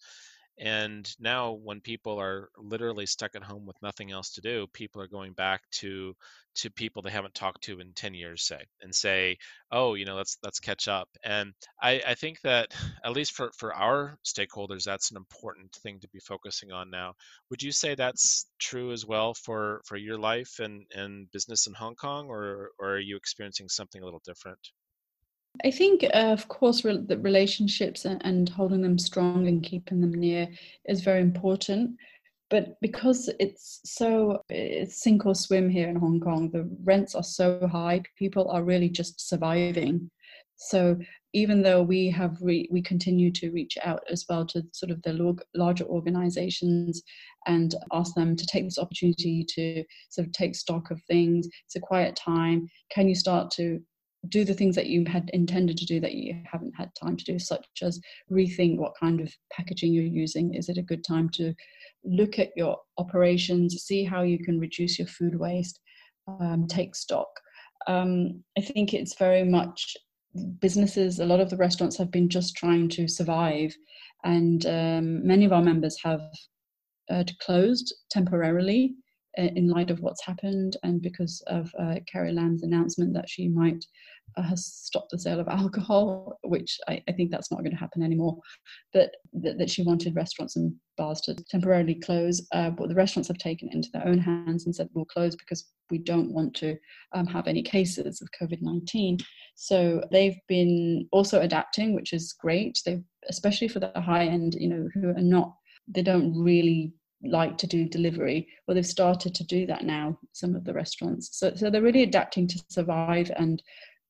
and 0.58 1.08
now, 1.18 1.52
when 1.52 1.80
people 1.80 2.18
are 2.20 2.50
literally 2.56 3.06
stuck 3.06 3.34
at 3.34 3.42
home 3.42 3.66
with 3.66 3.80
nothing 3.82 4.10
else 4.12 4.30
to 4.34 4.40
do, 4.40 4.66
people 4.72 5.02
are 5.02 5.08
going 5.08 5.32
back 5.32 5.62
to 5.72 6.14
to 6.56 6.70
people 6.70 7.02
they 7.02 7.10
haven't 7.10 7.34
talked 7.34 7.64
to 7.64 7.80
in 7.80 7.92
10 7.94 8.14
years, 8.14 8.46
say, 8.46 8.64
and 8.80 8.94
say, 8.94 9.36
"Oh, 9.72 9.94
you 9.94 10.04
know, 10.04 10.16
let's 10.16 10.38
let's 10.42 10.60
catch 10.60 10.86
up." 10.88 11.08
And 11.24 11.54
I, 11.82 12.02
I 12.06 12.14
think 12.14 12.40
that 12.42 12.72
at 13.04 13.12
least 13.12 13.32
for 13.32 13.50
for 13.58 13.74
our 13.74 14.18
stakeholders, 14.24 14.84
that's 14.84 15.10
an 15.10 15.16
important 15.16 15.72
thing 15.82 16.00
to 16.00 16.08
be 16.08 16.20
focusing 16.20 16.72
on 16.72 16.90
now. 16.90 17.14
Would 17.50 17.62
you 17.62 17.72
say 17.72 17.94
that's 17.94 18.46
true 18.58 18.92
as 18.92 19.04
well 19.06 19.34
for 19.34 19.82
for 19.86 19.96
your 19.96 20.18
life 20.18 20.60
and 20.60 20.86
and 20.94 21.30
business 21.32 21.66
in 21.66 21.74
Hong 21.74 21.96
Kong, 21.96 22.28
or 22.28 22.70
or 22.78 22.94
are 22.94 22.98
you 23.00 23.16
experiencing 23.16 23.68
something 23.68 24.02
a 24.02 24.04
little 24.04 24.22
different? 24.24 24.60
I 25.62 25.70
think, 25.70 26.02
uh, 26.02 26.32
of 26.32 26.48
course, 26.48 26.84
re- 26.84 27.04
the 27.06 27.18
relationships 27.18 28.04
and, 28.04 28.20
and, 28.24 28.48
holding 28.48 28.82
them 28.82 28.98
strong 28.98 29.46
and 29.46 29.62
keeping 29.62 30.00
them 30.00 30.12
near 30.12 30.48
is 30.86 31.02
very 31.02 31.20
important. 31.20 31.96
But 32.50 32.80
because 32.80 33.30
it's 33.40 33.80
so 33.84 34.42
it's 34.48 35.02
sink 35.02 35.26
or 35.26 35.34
swim 35.34 35.70
here 35.70 35.88
in 35.88 35.96
Hong 35.96 36.20
Kong, 36.20 36.50
the 36.50 36.68
rents 36.84 37.14
are 37.14 37.22
so 37.22 37.66
high. 37.68 38.02
People 38.18 38.48
are 38.50 38.64
really 38.64 38.88
just 38.88 39.28
surviving. 39.28 40.10
So 40.56 40.98
even 41.32 41.62
though 41.62 41.82
we 41.82 42.10
have 42.10 42.36
re- 42.40 42.68
we 42.70 42.82
continue 42.82 43.30
to 43.32 43.50
reach 43.50 43.76
out 43.82 44.02
as 44.10 44.24
well 44.28 44.46
to 44.46 44.62
sort 44.72 44.90
of 44.90 45.02
the 45.02 45.12
log- 45.12 45.42
larger 45.54 45.84
organizations 45.84 47.02
and 47.46 47.74
ask 47.92 48.14
them 48.14 48.36
to 48.36 48.46
take 48.46 48.64
this 48.64 48.78
opportunity 48.78 49.44
to 49.48 49.84
sort 50.10 50.26
of 50.26 50.32
take 50.32 50.54
stock 50.54 50.90
of 50.90 51.00
things. 51.08 51.48
It's 51.64 51.76
a 51.76 51.80
quiet 51.80 52.14
time. 52.16 52.68
Can 52.90 53.08
you 53.08 53.14
start 53.14 53.50
to 53.52 53.80
do 54.28 54.44
the 54.44 54.54
things 54.54 54.74
that 54.76 54.86
you 54.86 55.04
had 55.06 55.30
intended 55.32 55.76
to 55.78 55.86
do 55.86 56.00
that 56.00 56.14
you 56.14 56.34
haven't 56.50 56.74
had 56.76 56.90
time 57.00 57.16
to 57.16 57.24
do, 57.24 57.38
such 57.38 57.66
as 57.82 58.00
rethink 58.30 58.76
what 58.78 58.94
kind 58.98 59.20
of 59.20 59.32
packaging 59.52 59.92
you're 59.92 60.04
using. 60.04 60.54
Is 60.54 60.68
it 60.68 60.78
a 60.78 60.82
good 60.82 61.04
time 61.04 61.28
to 61.30 61.54
look 62.04 62.38
at 62.38 62.50
your 62.56 62.78
operations, 62.98 63.82
see 63.82 64.04
how 64.04 64.22
you 64.22 64.38
can 64.38 64.58
reduce 64.58 64.98
your 64.98 65.08
food 65.08 65.38
waste, 65.38 65.80
um, 66.28 66.66
take 66.68 66.94
stock? 66.94 67.28
Um, 67.86 68.42
I 68.56 68.62
think 68.62 68.94
it's 68.94 69.16
very 69.16 69.44
much 69.44 69.96
businesses, 70.60 71.20
a 71.20 71.26
lot 71.26 71.40
of 71.40 71.50
the 71.50 71.56
restaurants 71.56 71.96
have 71.98 72.10
been 72.10 72.28
just 72.28 72.56
trying 72.56 72.88
to 72.90 73.06
survive, 73.06 73.74
and 74.24 74.66
um, 74.66 75.26
many 75.26 75.44
of 75.44 75.52
our 75.52 75.62
members 75.62 75.96
have 76.02 76.22
uh, 77.10 77.24
closed 77.40 77.94
temporarily 78.10 78.94
in 79.36 79.68
light 79.68 79.90
of 79.90 80.00
what's 80.00 80.24
happened 80.24 80.76
and 80.82 81.02
because 81.02 81.42
of 81.46 81.72
uh, 81.78 81.96
Carrie 82.10 82.32
Lam's 82.32 82.62
announcement 82.62 83.14
that 83.14 83.28
she 83.28 83.48
might 83.48 83.84
uh, 84.36 84.54
stopped 84.56 85.10
the 85.10 85.18
sale 85.18 85.40
of 85.40 85.48
alcohol, 85.50 86.38
which 86.42 86.78
I, 86.88 87.02
I 87.08 87.12
think 87.12 87.30
that's 87.30 87.50
not 87.50 87.60
going 87.60 87.70
to 87.70 87.76
happen 87.76 88.02
anymore. 88.02 88.38
But 88.92 89.12
th- 89.42 89.56
that 89.58 89.70
she 89.70 89.82
wanted 89.82 90.16
restaurants 90.16 90.56
and 90.56 90.74
bars 90.96 91.20
to 91.22 91.34
temporarily 91.34 91.96
close, 91.96 92.46
uh, 92.52 92.70
but 92.70 92.88
the 92.88 92.94
restaurants 92.94 93.28
have 93.28 93.38
taken 93.38 93.68
into 93.72 93.88
their 93.92 94.06
own 94.06 94.18
hands 94.18 94.66
and 94.66 94.74
said 94.74 94.88
we'll 94.94 95.04
close 95.04 95.36
because 95.36 95.68
we 95.90 95.98
don't 95.98 96.32
want 96.32 96.54
to 96.56 96.76
um, 97.12 97.26
have 97.26 97.46
any 97.46 97.62
cases 97.62 98.20
of 98.20 98.28
COVID 98.40 98.62
nineteen. 98.62 99.18
So 99.56 100.02
they've 100.10 100.38
been 100.48 101.08
also 101.12 101.40
adapting, 101.40 101.94
which 101.94 102.12
is 102.12 102.32
great. 102.32 102.80
They, 102.84 103.00
especially 103.28 103.68
for 103.68 103.80
the 103.80 103.92
high 103.96 104.26
end, 104.26 104.54
you 104.54 104.68
know, 104.68 104.88
who 104.94 105.10
are 105.10 105.14
not, 105.14 105.54
they 105.88 106.02
don't 106.02 106.36
really 106.36 106.92
like 107.26 107.58
to 107.58 107.66
do 107.66 107.88
delivery 107.88 108.46
well 108.66 108.74
they've 108.74 108.86
started 108.86 109.34
to 109.34 109.44
do 109.44 109.66
that 109.66 109.84
now 109.84 110.18
some 110.32 110.54
of 110.54 110.64
the 110.64 110.72
restaurants 110.72 111.30
so, 111.38 111.54
so 111.54 111.70
they're 111.70 111.82
really 111.82 112.02
adapting 112.02 112.46
to 112.46 112.62
survive 112.68 113.30
and 113.36 113.62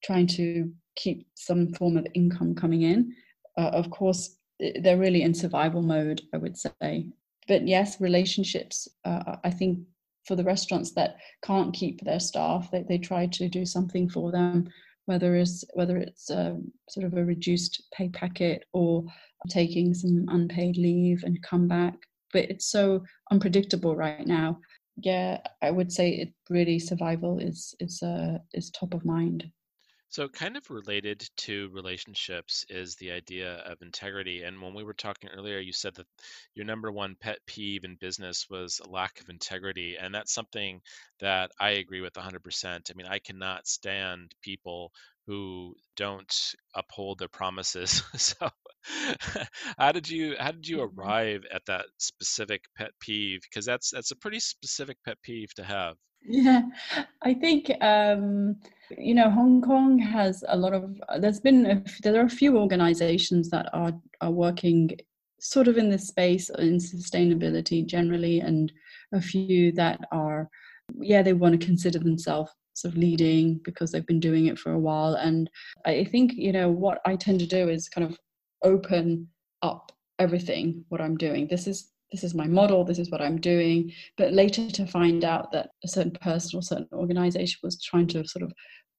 trying 0.05 0.27
to 0.27 0.71
keep 0.97 1.27
some 1.35 1.73
form 1.75 1.97
of 1.97 2.07
income 2.15 2.55
coming 2.55 2.83
in. 2.83 3.15
Uh, 3.59 3.71
of 3.73 3.91
course, 3.91 4.37
they're 4.81 4.99
really 4.99 5.23
in 5.23 5.35
survival 5.35 5.83
mode, 5.83 6.23
I 6.33 6.39
would 6.39 6.57
say. 6.57 7.09
But 7.49 7.67
yes, 7.67 8.01
relationships, 8.01 8.89
uh, 9.05 9.37
I 9.43 9.51
think 9.51 9.81
for 10.27 10.37
the 10.37 10.45
restaurants 10.45 10.93
that 10.93 11.17
can't 11.43 11.75
keep 11.75 12.01
their 12.01 12.21
staff, 12.21 12.71
they, 12.71 12.85
they 12.89 12.99
try 12.99 13.27
to 13.27 13.49
do 13.49 13.67
something 13.67 14.09
for 14.09 14.33
them, 14.33 14.69
whether 15.07 15.35
it's, 15.37 15.65
whether 15.75 15.99
it's 15.99 16.31
um, 16.31 16.73
sort 16.89 17.07
of 17.07 17.15
a 17.15 17.25
reduced 17.25 17.83
pay 17.93 18.09
packet 18.09 18.65
or 18.73 19.05
taking 19.51 19.93
some 19.93 20.25
unpaid 20.29 20.77
leave 20.77 21.23
and 21.25 21.43
come 21.43 21.69
back. 21.69 21.95
But 22.35 22.51
it's 22.51 22.67
so 22.71 23.05
unpredictable 23.31 23.97
right 23.97 24.27
now. 24.27 24.61
Yeah, 24.99 25.41
I 25.63 25.71
would 25.71 25.91
say 25.93 26.11
it 26.11 26.35
really 26.51 26.79
survival 26.79 27.39
is 27.39 27.75
is 27.81 28.03
uh, 28.03 28.41
is 28.53 28.71
top 28.71 28.95
of 28.95 29.07
mind. 29.07 29.51
So, 30.09 30.29
kind 30.31 30.57
of 30.57 30.71
related 30.71 31.29
to 31.39 31.69
relationships 31.71 32.65
is 32.71 32.95
the 32.97 33.11
idea 33.11 33.57
of 33.57 33.83
integrity. 33.83 34.43
And 34.43 34.63
when 34.63 34.73
we 34.73 34.83
were 34.85 34.95
talking 34.95 35.29
earlier, 35.29 35.59
you 35.59 35.73
said 35.75 35.95
that 35.97 36.07
your 36.55 36.65
number 36.65 36.91
one 36.93 37.17
pet 37.17 37.45
peeve 37.47 37.85
in 37.85 37.97
business 37.97 38.49
was 38.49 38.79
a 38.81 38.89
lack 38.89 39.21
of 39.21 39.29
integrity. 39.29 39.99
And 39.99 40.15
that's 40.15 40.33
something 40.33 40.81
that 41.19 41.51
I 41.61 41.71
agree 41.73 42.01
with 42.01 42.17
100%. 42.17 42.91
I 42.91 42.95
mean, 42.95 43.07
I 43.07 43.19
cannot 43.19 43.67
stand 43.67 44.35
people 44.41 44.93
who 45.27 45.75
don't 45.97 46.55
uphold 46.75 47.19
their 47.19 47.29
promises. 47.29 48.03
so, 48.17 48.49
how 49.79 49.93
did 49.93 50.09
you 50.09 50.35
how 50.39 50.51
did 50.51 50.67
you 50.67 50.79
mm-hmm. 50.79 51.01
arrive 51.01 51.43
at 51.53 51.63
that 51.67 51.87
specific 51.99 52.65
pet 52.77 52.91
peeve? 53.01 53.41
Because 53.43 53.65
that's 53.65 53.91
that's 53.91 54.11
a 54.11 54.17
pretty 54.17 54.41
specific 54.41 54.99
pet 55.05 55.17
peeve 55.23 55.55
to 55.55 55.65
have. 55.65 55.97
Yeah, 56.27 56.63
I 57.23 57.35
think 57.35 57.71
um, 57.83 58.57
you 58.97 59.15
know 59.15 59.31
Hong 59.31 59.61
Kong 59.61 59.99
has 59.99 60.43
a 60.49 60.57
lot 60.57 60.73
of. 60.73 61.01
There's 61.21 61.41
been 61.41 61.67
a, 61.67 61.85
there 62.03 62.21
are 62.21 62.27
a 62.27 62.31
few 62.31 62.59
organisations 62.59 63.51
that 63.51 63.69
are 63.73 63.93
are 64.21 64.31
working 64.31 64.91
sort 65.41 65.69
of 65.69 65.77
in 65.77 65.91
this 65.91 66.09
space 66.09 66.49
in 66.59 66.79
sustainability 66.79 67.85
generally, 67.85 68.41
and 68.41 68.73
a 69.13 69.21
few 69.21 69.73
that 69.73 70.01
are 70.13 70.49
yeah 71.01 71.23
they 71.23 71.33
want 71.33 71.59
to 71.59 71.67
consider 71.67 71.99
themselves 71.99 72.51
sort 72.75 72.93
of 72.93 72.99
leading 72.99 73.61
because 73.65 73.91
they've 73.91 74.07
been 74.07 74.21
doing 74.21 74.47
it 74.47 74.59
for 74.59 74.73
a 74.73 74.79
while. 74.79 75.15
And 75.15 75.49
I 75.87 76.05
think 76.05 76.33
you 76.35 76.53
know 76.53 76.71
what 76.71 77.01
I 77.07 77.17
tend 77.17 77.41
to 77.41 77.47
do 77.47 77.69
is 77.69 77.89
kind 77.89 78.07
of 78.07 78.19
open 78.63 79.29
up 79.63 79.93
everything 80.19 80.85
what 80.89 81.01
I'm 81.01 81.17
doing. 81.17 81.47
This 81.49 81.67
is 81.67 81.91
this 82.13 82.23
is 82.23 82.35
my 82.35 82.47
model, 82.47 82.85
this 82.85 82.99
is 82.99 83.11
what 83.11 83.23
I'm 83.23 83.41
doing. 83.41 83.93
But 84.17 84.33
later 84.33 84.71
to 84.71 84.87
find 84.87 85.25
out 85.25 85.51
that 85.53 85.71
a 85.85 85.89
certain 85.89 86.13
person 86.13 86.59
or 86.59 86.63
certain 86.63 86.89
organization 86.93 87.59
was 87.63 87.83
trying 87.83 88.07
to 88.09 88.27
sort 88.27 88.45
of 88.45 88.53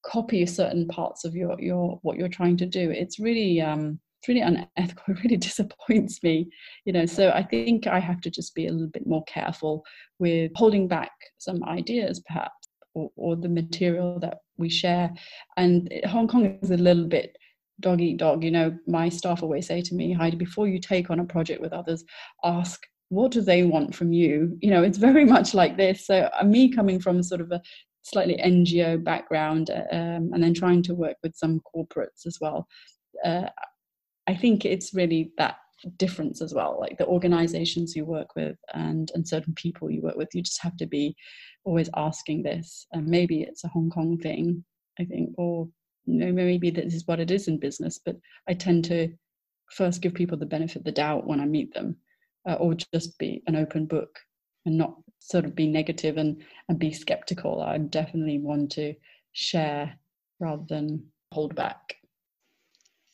copy 0.06 0.46
certain 0.46 0.88
parts 0.88 1.26
of 1.26 1.36
your 1.36 1.60
your 1.60 2.00
what 2.02 2.18
you're 2.18 2.28
trying 2.28 2.58
to 2.58 2.66
do, 2.66 2.92
it's 2.92 3.20
really 3.20 3.62
um 3.62 4.00
it's 4.20 4.28
really 4.28 4.42
unethical. 4.42 5.04
It 5.08 5.24
really 5.24 5.38
disappoints 5.38 6.24
me, 6.24 6.50
you 6.86 6.94
know. 6.94 7.06
So 7.06 7.30
I 7.30 7.44
think 7.44 7.88
I 7.88 8.00
have 8.00 8.22
to 8.22 8.30
just 8.30 8.56
be 8.56 8.68
a 8.68 8.72
little 8.72 8.88
bit 8.88 9.08
more 9.08 9.24
careful 9.26 9.84
with 10.20 10.52
holding 10.56 10.88
back 10.88 11.12
some 11.38 11.64
ideas, 11.64 12.22
perhaps, 12.28 12.64
or, 12.95 13.12
or 13.15 13.36
the 13.36 13.49
material 13.49 14.19
that 14.19 14.39
we 14.58 14.69
share. 14.69 15.13
And 15.58 15.91
Hong 16.05 16.27
Kong 16.27 16.58
is 16.62 16.71
a 16.71 16.77
little 16.77 17.05
bit 17.05 17.38
dog 17.81 18.01
eat 18.01 18.17
dog. 18.17 18.43
You 18.43 18.51
know, 18.51 18.77
my 18.88 19.10
staff 19.10 19.43
always 19.43 19.67
say 19.67 19.81
to 19.81 19.95
me, 19.95 20.13
Heidi, 20.13 20.38
before 20.38 20.67
you 20.67 20.79
take 20.79 21.10
on 21.10 21.19
a 21.19 21.25
project 21.25 21.62
with 21.62 21.73
others, 21.73 22.03
ask 22.43 22.81
what 23.10 23.31
do 23.31 23.41
they 23.41 23.63
want 23.63 23.93
from 23.93 24.12
you 24.12 24.58
you 24.62 24.69
know 24.69 24.84
it's 24.84 24.97
very 25.10 25.25
much 25.25 25.53
like 25.53 25.77
this 25.77 26.08
so 26.08 26.29
uh, 26.39 26.43
me 26.43 26.71
coming 26.71 26.99
from 26.99 27.21
sort 27.21 27.41
of 27.41 27.51
a 27.51 27.62
slightly 28.01 28.39
ngo 28.45 29.03
background 29.03 29.69
uh, 29.69 29.95
um, 29.95 30.31
and 30.34 30.43
then 30.43 30.53
trying 30.53 30.81
to 30.84 30.93
work 30.93 31.17
with 31.23 31.36
some 31.36 31.62
corporates 31.75 32.25
as 32.25 32.38
well 32.41 32.67
uh, 33.23 33.47
i 34.27 34.36
think 34.36 34.65
it's 34.65 34.93
really 34.93 35.31
that 35.38 35.58
difference 35.98 36.42
as 36.42 36.54
well 36.54 36.78
like 36.80 36.98
the 36.98 37.06
organizations 37.06 37.96
you 37.96 38.06
work 38.06 38.36
with 38.36 38.58
and 38.74 39.12
and 39.14 39.28
certain 39.28 39.54
people 39.54 39.90
you 39.90 40.02
work 40.02 40.16
with 40.16 40.30
you 40.34 40.42
just 40.42 40.62
have 40.62 40.76
to 40.78 40.86
be 40.86 41.16
always 41.64 41.90
asking 41.96 42.42
this 42.42 42.88
and 42.94 43.06
maybe 43.06 43.42
it's 43.42 43.64
a 43.64 43.70
hong 43.70 43.90
kong 43.90 44.18
thing 44.18 44.64
i 45.00 45.06
think 45.06 45.30
or 45.38 45.68
you 46.06 46.20
know, 46.20 46.32
maybe 46.32 46.70
this 46.70 46.94
is 46.94 47.08
what 47.08 47.20
it 47.20 47.30
is 47.30 47.48
in 47.48 47.60
business 47.60 48.00
but 48.06 48.16
i 48.48 48.54
tend 48.54 48.86
to 48.86 49.12
first 49.72 50.02
give 50.02 50.14
people 50.14 50.38
the 50.38 50.46
benefit 50.46 50.78
of 50.78 50.84
the 50.84 50.92
doubt 50.92 51.28
when 51.28 51.40
i 51.40 51.46
meet 51.46 51.74
them 51.74 51.96
uh, 52.48 52.54
or 52.54 52.76
just 52.94 53.18
be 53.18 53.44
an 53.48 53.56
open 53.56 53.86
book 53.86 54.20
and 54.66 54.78
not 54.78 54.96
sort 55.20 55.46
of 55.46 55.56
be 55.56 55.68
negative 55.68 56.18
and, 56.18 56.44
and 56.70 56.80
be 56.80 56.92
skeptical. 56.92 57.62
I 57.62 57.78
definitely 57.78 58.40
want 58.40 58.72
to 58.74 58.94
share 59.32 59.98
rather 60.40 60.64
than 60.68 61.06
hold 61.32 61.56
back. 61.56 61.96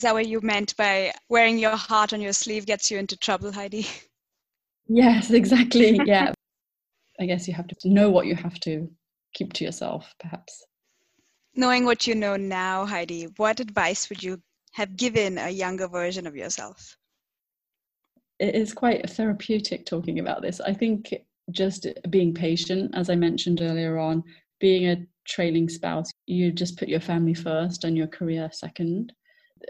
Is 0.01 0.03
that 0.03 0.15
what 0.15 0.27
you 0.27 0.41
meant 0.41 0.75
by 0.77 1.13
wearing 1.29 1.59
your 1.59 1.75
heart 1.75 2.11
on 2.11 2.21
your 2.21 2.33
sleeve 2.33 2.65
gets 2.65 2.89
you 2.89 2.97
into 2.97 3.15
trouble, 3.15 3.51
Heidi? 3.51 3.85
Yes, 4.87 5.29
exactly. 5.29 5.99
Yeah. 6.07 6.33
I 7.19 7.27
guess 7.27 7.47
you 7.47 7.53
have 7.53 7.67
to 7.67 7.75
know 7.87 8.09
what 8.09 8.25
you 8.25 8.33
have 8.33 8.59
to 8.61 8.89
keep 9.35 9.53
to 9.53 9.63
yourself, 9.63 10.11
perhaps. 10.19 10.65
Knowing 11.55 11.85
what 11.85 12.07
you 12.07 12.15
know 12.15 12.35
now, 12.35 12.83
Heidi, 12.83 13.25
what 13.37 13.59
advice 13.59 14.09
would 14.09 14.23
you 14.23 14.41
have 14.71 14.97
given 14.97 15.37
a 15.37 15.51
younger 15.51 15.87
version 15.87 16.25
of 16.25 16.35
yourself? 16.35 16.97
it 18.39 18.55
is 18.55 18.73
quite 18.73 19.07
therapeutic 19.07 19.85
talking 19.85 20.17
about 20.17 20.41
this. 20.41 20.59
I 20.59 20.73
think 20.73 21.13
just 21.51 21.85
being 22.09 22.33
patient, 22.33 22.89
as 22.95 23.11
I 23.11 23.15
mentioned 23.15 23.61
earlier 23.61 23.99
on, 23.99 24.23
being 24.59 24.89
a 24.89 25.05
trailing 25.27 25.69
spouse, 25.69 26.09
you 26.25 26.51
just 26.51 26.79
put 26.79 26.89
your 26.89 27.01
family 27.01 27.35
first 27.35 27.83
and 27.83 27.95
your 27.95 28.07
career 28.07 28.49
second. 28.51 29.13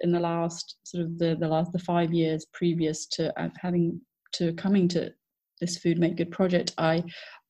In 0.04 0.12
the 0.12 0.20
last 0.20 0.78
sort 0.84 1.04
of 1.04 1.18
the, 1.18 1.36
the 1.40 1.48
last 1.48 1.72
the 1.72 1.80
five 1.80 2.14
years 2.14 2.46
previous 2.54 3.06
to 3.08 3.38
uh, 3.42 3.50
having 3.60 4.02
to 4.34 4.54
coming 4.54 4.88
to 4.90 5.12
this 5.60 5.78
food 5.78 6.00
make 6.00 6.18
good 6.18 6.32
project, 6.32 6.74
I, 6.78 7.04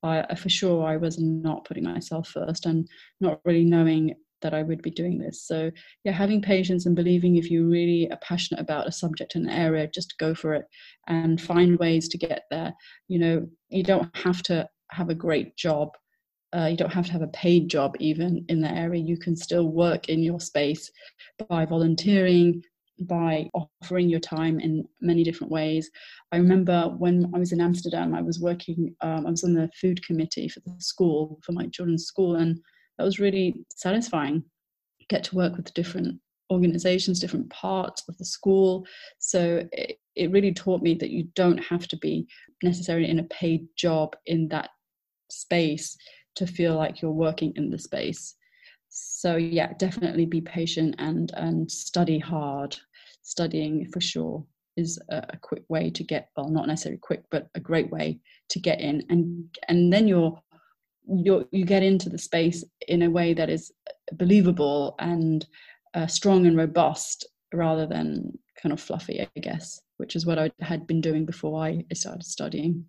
I 0.04 0.36
for 0.36 0.50
sure 0.50 0.86
I 0.86 0.98
was 0.98 1.20
not 1.20 1.66
putting 1.66 1.84
myself 1.84 2.28
first 2.28 2.66
and 2.66 2.88
not 3.20 3.40
really 3.46 3.64
knowing 3.64 4.16
that 4.42 4.54
I 4.54 4.64
would 4.64 4.82
be 4.82 4.92
doing 4.92 5.20
this. 5.20 5.46
So 5.46 5.72
yeah, 6.04 6.12
having 6.12 6.42
patience 6.42 6.86
and 6.86 6.96
believing 6.96 7.36
if 7.36 7.50
you 7.50 7.70
really 7.70 8.10
are 8.12 8.18
passionate 8.18 8.62
about 8.62 8.88
a 8.88 8.92
subject 8.92 9.36
and 9.36 9.50
area, 9.50 9.88
just 9.88 10.18
go 10.18 10.34
for 10.34 10.54
it 10.54 10.66
and 11.08 11.40
find 11.40 11.78
ways 11.78 12.08
to 12.10 12.18
get 12.18 12.44
there. 12.50 12.74
You 13.08 13.20
know, 13.20 13.48
you 13.70 13.84
don't 13.84 14.10
have 14.18 14.42
to 14.44 14.68
have 14.92 15.10
a 15.10 15.16
great 15.16 15.56
job 15.58 15.90
uh, 16.56 16.68
you 16.70 16.78
don't 16.78 16.92
have 16.92 17.06
to 17.06 17.12
have 17.12 17.22
a 17.22 17.28
paid 17.28 17.70
job 17.70 17.96
even 18.00 18.46
in 18.50 18.62
the 18.62 18.72
area. 18.72 19.02
You 19.02 19.18
can 19.18 19.36
still 19.36 19.70
work 19.70 20.10
in 20.10 20.22
your 20.22 20.40
space 20.40 20.92
by 21.50 21.66
volunteering, 21.66 22.64
by 23.02 23.50
offering 23.54 24.10
your 24.10 24.20
time 24.20 24.60
in 24.60 24.84
many 25.00 25.24
different 25.24 25.52
ways. 25.52 25.90
I 26.32 26.38
remember 26.38 26.94
when 26.98 27.32
I 27.34 27.40
was 27.40 27.52
in 27.52 27.62
Amsterdam, 27.62 28.14
I 28.14 28.22
was 28.22 28.40
working, 28.40 28.96
um, 29.02 29.26
I 29.26 29.32
was 29.32 29.44
on 29.44 29.54
the 29.54 29.70
food 29.80 30.06
committee 30.06 30.50
for 30.50 30.60
the 30.62 30.76
school, 30.80 31.40
for 31.44 31.54
my 31.54 31.68
children's 31.68 32.06
school, 32.06 32.36
and 32.36 32.60
that 32.98 33.06
was 33.06 33.20
really 33.20 33.56
satisfying. 33.74 34.44
Get 35.10 35.24
to 35.26 35.36
work 35.36 35.56
with 35.56 35.74
different 35.74 36.20
organizations, 36.52 37.20
different 37.20 37.50
parts 37.50 38.04
of 38.10 38.18
the 38.18 38.26
school. 38.26 38.86
So 39.20 39.64
it, 39.72 40.00
it 40.16 40.32
really 40.32 40.54
taught 40.54 40.82
me 40.82 40.96
that 40.96 41.12
you 41.12 41.30
don't 41.34 41.58
have 41.60 41.88
to 41.88 41.98
be 41.98 42.28
necessarily 42.62 43.10
in 43.10 43.20
a 43.20 43.24
paid 43.24 43.68
job 43.78 44.16
in 44.26 44.50
that 44.50 44.70
space 45.30 45.98
to 46.36 46.48
feel 46.48 46.76
like 46.76 47.02
you're 47.02 47.12
working 47.12 47.54
in 47.56 47.70
the 47.70 47.80
space. 47.80 48.36
So 48.90 49.38
yeah 49.38 49.74
definitely 49.78 50.26
be 50.26 50.42
patient 50.42 50.96
and 51.00 51.32
and 51.36 51.72
study 51.72 52.20
hard. 52.20 52.76
Studying 53.24 53.88
for 53.92 54.02
sure 54.02 54.44
is 54.78 55.00
a, 55.10 55.18
a, 55.30 55.38
quick 55.38 55.64
way 55.70 55.90
to 55.90 56.04
get 56.04 56.30
well 56.36 56.50
not 56.50 56.66
necessarily 56.68 56.98
quick 56.98 57.24
but 57.30 57.48
a 57.56 57.60
great 57.60 57.92
way 57.92 58.20
to 58.50 58.60
get 58.60 58.82
in. 58.82 59.04
And 59.10 59.58
and 59.68 59.92
then 59.92 60.08
you're 60.08 60.42
you 61.08 61.48
you 61.52 61.66
get 61.66 61.84
into 61.84 62.10
the 62.10 62.18
space 62.18 62.64
in 62.88 63.02
a 63.04 63.10
way 63.10 63.34
that 63.34 63.50
is 63.50 63.72
believable 64.14 64.96
and 65.00 65.46
uh, 65.94 66.08
strong 66.08 66.46
and 66.46 66.58
robust 66.58 67.28
rather 67.54 67.86
than 67.86 68.38
kind 68.62 68.72
of 68.72 68.80
fluffy 68.80 69.22
i 69.22 69.40
guess 69.40 69.82
which 69.98 70.16
is 70.16 70.26
what 70.26 70.40
i 70.40 70.50
had 70.62 70.88
been 70.88 71.02
doing 71.02 71.26
before 71.26 71.64
i 71.64 71.84
started 71.94 72.24
studying. 72.24 72.86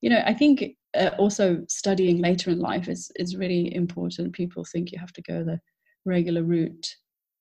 You 0.00 0.10
know 0.10 0.22
i 0.26 0.34
think 0.34 0.76
uh, 0.94 1.10
also 1.18 1.64
studying 1.68 2.20
later 2.20 2.50
in 2.50 2.58
life 2.58 2.88
is 2.88 3.10
is 3.16 3.36
really 3.36 3.74
important. 3.74 4.32
People 4.32 4.64
think 4.64 4.92
you 4.92 4.98
have 4.98 5.12
to 5.12 5.22
go 5.22 5.42
the 5.42 5.60
regular 6.04 6.42
route 6.42 6.94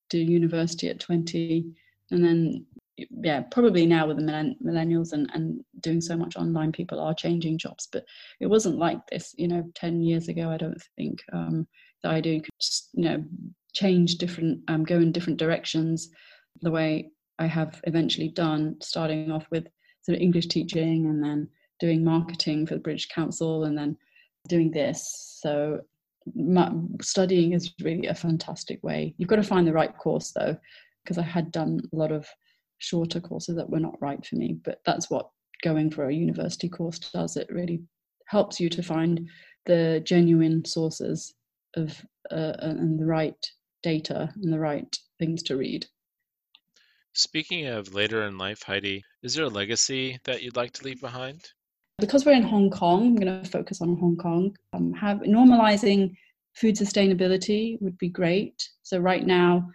to 0.10 0.18
university 0.18 0.90
at 0.90 1.00
20 1.00 1.66
and 2.12 2.24
then 2.24 2.66
yeah 2.98 3.42
probably 3.50 3.86
now 3.86 4.06
with 4.06 4.18
the 4.18 4.56
millennials 4.64 5.14
and, 5.14 5.30
and 5.34 5.64
doing 5.80 6.02
so 6.02 6.16
much 6.16 6.36
online 6.36 6.72
people 6.72 7.00
are 7.00 7.14
changing 7.14 7.58
jobs 7.58 7.88
but 7.92 8.04
it 8.40 8.48
wasn't 8.48 8.78
like 8.78 9.00
this 9.08 9.34
you 9.38 9.48
know 9.48 9.64
10 9.76 10.02
years 10.02 10.28
ago 10.28 10.50
i 10.50 10.58
don't 10.58 10.82
think 10.98 11.24
um, 11.34 11.68
the 12.04 12.10
idea 12.10 12.34
you 12.34 12.42
could 12.42 12.54
just, 12.60 12.90
you 12.94 13.04
know 13.04 13.24
change 13.74 14.16
different 14.16 14.60
um, 14.68 14.84
go 14.84 14.96
in 14.98 15.12
different 15.12 15.40
directions 15.40 16.10
the 16.62 16.72
way 16.72 17.10
i 17.40 17.48
have 17.48 17.82
eventually 17.86 18.28
done 18.28 18.76
starting 18.82 19.32
off 19.32 19.46
with 19.50 19.66
sort 20.04 20.18
of 20.18 20.22
english 20.22 20.48
teaching 20.48 21.06
and 21.06 21.24
then 21.24 21.48
doing 21.82 22.04
marketing 22.04 22.66
for 22.66 22.76
the 22.76 22.80
British 22.80 23.10
Council 23.10 23.66
and 23.66 23.78
then 23.78 23.98
doing 24.48 24.72
this. 24.72 25.40
So 25.42 25.82
studying 27.02 27.54
is 27.54 27.74
really 27.82 28.08
a 28.08 28.16
fantastic 28.16 28.82
way. 28.84 29.16
You've 29.18 29.28
got 29.28 29.38
to 29.38 29.44
find 29.44 29.68
the 29.68 29.74
right 29.74 29.98
course 29.98 30.32
though, 30.32 30.56
because 31.04 31.18
I 31.18 31.24
had 31.24 31.52
done 31.52 31.82
a 31.92 31.96
lot 31.96 32.12
of 32.12 32.28
shorter 32.78 33.20
courses 33.20 33.56
that 33.56 33.70
were 33.70 33.80
not 33.80 34.00
right 34.00 34.24
for 34.24 34.36
me. 34.36 34.60
But 34.64 34.80
that's 34.86 35.10
what 35.10 35.32
going 35.64 35.90
for 35.90 36.06
a 36.06 36.14
university 36.14 36.70
course 36.70 37.00
does. 37.00 37.36
It 37.36 37.50
really 37.50 37.82
helps 38.28 38.60
you 38.60 38.70
to 38.70 38.84
find 38.84 39.28
the 39.66 40.02
genuine 40.06 40.64
sources 40.64 41.34
of 41.76 42.00
uh, 42.32 42.54
and 42.60 43.00
the 43.00 43.06
right 43.06 43.46
data 43.82 44.32
and 44.42 44.54
the 44.54 44.60
right 44.60 44.96
things 45.18 45.42
to 45.44 45.58
read. 45.58 45.88
Speaking 47.14 47.66
of 47.66 47.94
later 47.94 48.24
in 48.24 48.38
life, 48.38 48.64
Heidi, 48.64 49.04
is 49.24 49.34
there 49.34 49.46
a 49.46 49.50
legacy 49.50 50.20
that 50.26 50.44
you'd 50.44 50.56
like 50.56 50.74
to 50.74 50.86
leave 50.86 51.02
behind? 51.02 51.50
Because 52.02 52.26
we're 52.26 52.34
in 52.34 52.44
Hong 52.44 52.70
Kong, 52.70 53.08
I'm 53.08 53.16
going 53.16 53.44
to 53.44 53.50
focus 53.50 53.80
on 53.82 53.96
Hong 53.98 54.18
Kong. 54.18 54.56
Um, 54.74 54.92
have 54.94 55.20
normalizing 55.20 56.16
food 56.56 56.76
sustainability 56.76 57.82
would 57.82 57.98
be 57.98 58.10
great. 58.10 58.62
So 58.82 58.98
right 58.98 59.26
now, 59.26 59.70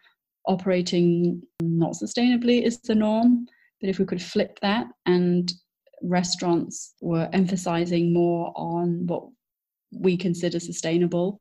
operating 0.47 1.41
not 1.63 1.93
sustainably 1.93 2.63
is 2.63 2.79
the 2.81 2.95
norm, 2.95 3.47
but 3.81 3.89
if 3.89 3.99
we 3.99 4.05
could 4.05 4.21
flip 4.21 4.59
that 4.61 4.89
and 5.07 5.51
restaurants 6.03 6.95
were 7.01 7.29
emphasizing 7.33 8.13
more 8.13 8.53
on 8.55 9.07
what 9.07 9.25
we 9.93 10.17
consider 10.17 10.61
sustainable 10.61 11.41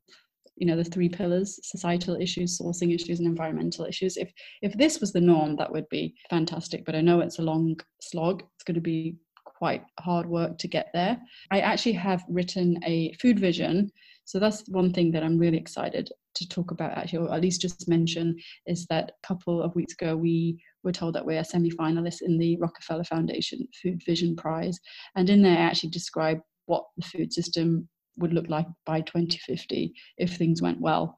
you 0.55 0.65
know 0.65 0.77
the 0.77 0.83
three 0.83 1.09
pillars 1.09 1.59
societal 1.63 2.15
issues 2.15 2.57
sourcing 2.57 2.95
issues 2.95 3.19
and 3.19 3.27
environmental 3.27 3.85
issues 3.85 4.15
if 4.15 4.31
if 4.61 4.71
this 4.77 5.01
was 5.01 5.11
the 5.11 5.19
norm 5.19 5.57
that 5.57 5.69
would 5.69 5.87
be 5.89 6.15
fantastic 6.29 6.85
but 6.85 6.95
i 6.95 7.01
know 7.01 7.19
it's 7.19 7.39
a 7.39 7.41
long 7.41 7.77
slog 8.01 8.41
it's 8.55 8.63
going 8.63 8.75
to 8.75 8.81
be 8.81 9.17
quite 9.57 9.83
hard 9.99 10.25
work 10.27 10.57
to 10.59 10.67
get 10.67 10.87
there. 10.93 11.17
I 11.51 11.59
actually 11.61 11.93
have 11.93 12.23
written 12.29 12.79
a 12.85 13.13
food 13.13 13.39
vision. 13.39 13.89
So 14.25 14.39
that's 14.39 14.67
one 14.67 14.91
thing 14.91 15.11
that 15.11 15.23
I'm 15.23 15.37
really 15.37 15.57
excited 15.57 16.09
to 16.35 16.49
talk 16.49 16.71
about, 16.71 16.97
actually, 16.97 17.19
or 17.19 17.33
at 17.33 17.41
least 17.41 17.61
just 17.61 17.87
mention, 17.87 18.35
is 18.65 18.85
that 18.87 19.11
a 19.23 19.27
couple 19.27 19.61
of 19.61 19.75
weeks 19.75 19.93
ago 19.93 20.15
we 20.17 20.59
were 20.83 20.91
told 20.91 21.15
that 21.15 21.25
we're 21.25 21.39
a 21.39 21.45
semi 21.45 21.71
finalists 21.71 22.21
in 22.21 22.37
the 22.37 22.57
Rockefeller 22.57 23.03
Foundation 23.03 23.67
Food 23.81 24.01
Vision 24.05 24.35
Prize. 24.35 24.77
And 25.15 25.29
in 25.29 25.41
there, 25.41 25.57
I 25.57 25.61
actually 25.61 25.91
describe 25.91 26.39
what 26.65 26.85
the 26.97 27.05
food 27.05 27.31
system 27.31 27.87
would 28.17 28.33
look 28.33 28.49
like 28.49 28.67
by 28.85 29.01
2050 29.01 29.93
if 30.17 30.35
things 30.35 30.61
went 30.61 30.81
well. 30.81 31.17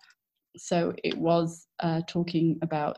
So 0.57 0.93
it 1.03 1.17
was 1.17 1.67
uh, 1.79 2.01
talking 2.07 2.57
about 2.61 2.97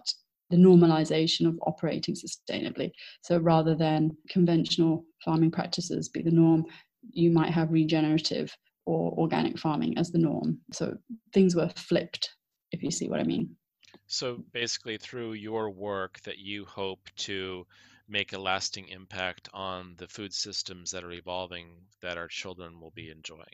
the 0.50 0.58
normalization 0.58 1.48
of 1.48 1.60
operating 1.66 2.16
sustainably. 2.16 2.92
So 3.22 3.38
rather 3.38 3.76
than 3.76 4.18
conventional 4.30 5.06
farming 5.24 5.52
practices 5.52 6.10
be 6.10 6.22
the 6.22 6.32
norm, 6.32 6.66
you 7.12 7.32
might 7.32 7.52
have 7.52 7.72
regenerative 7.72 8.56
or 8.86 9.14
organic 9.18 9.60
farming 9.60 9.98
as 9.98 10.12
the 10.12 10.18
norm. 10.18 10.60
So 10.74 10.98
things 11.34 11.56
were 11.56 11.70
flipped, 11.76 12.36
if 12.72 12.82
you 12.82 12.92
see 12.92 13.08
what 13.08 13.20
I 13.20 13.24
mean. 13.24 13.56
So 14.08 14.44
basically, 14.54 14.98
through 14.98 15.34
your 15.34 15.70
work, 15.70 16.20
that 16.22 16.40
you 16.40 16.66
hope 16.66 17.10
to 17.18 17.66
make 18.08 18.34
a 18.34 18.40
lasting 18.40 18.88
impact 18.88 19.50
on 19.54 19.94
the 19.98 20.08
food 20.08 20.34
systems 20.34 20.90
that 20.92 21.04
are 21.04 21.12
evolving 21.12 21.76
that 22.02 22.18
our 22.18 22.28
children 22.28 22.80
will 22.82 22.92
be 22.92 23.10
enjoying. 23.12 23.46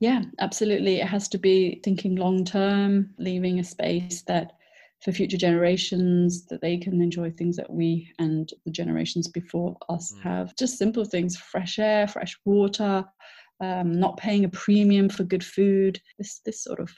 Yeah, 0.00 0.22
absolutely. 0.38 1.00
It 1.00 1.08
has 1.08 1.26
to 1.28 1.38
be 1.38 1.80
thinking 1.82 2.16
long 2.16 2.44
term, 2.44 3.14
leaving 3.18 3.58
a 3.58 3.64
space 3.64 4.22
that 4.22 4.57
for 5.00 5.12
future 5.12 5.36
generations 5.36 6.44
that 6.46 6.60
they 6.60 6.76
can 6.76 7.00
enjoy 7.00 7.30
things 7.30 7.56
that 7.56 7.70
we 7.70 8.12
and 8.18 8.52
the 8.64 8.70
generations 8.70 9.28
before 9.28 9.76
us 9.88 10.12
mm. 10.12 10.22
have. 10.22 10.56
Just 10.56 10.78
simple 10.78 11.04
things 11.04 11.36
fresh 11.36 11.78
air, 11.78 12.08
fresh 12.08 12.36
water, 12.44 13.04
um, 13.60 13.92
not 13.98 14.16
paying 14.16 14.44
a 14.44 14.48
premium 14.48 15.08
for 15.08 15.24
good 15.24 15.44
food. 15.44 16.00
This, 16.18 16.40
this 16.44 16.62
sort 16.62 16.80
of 16.80 16.90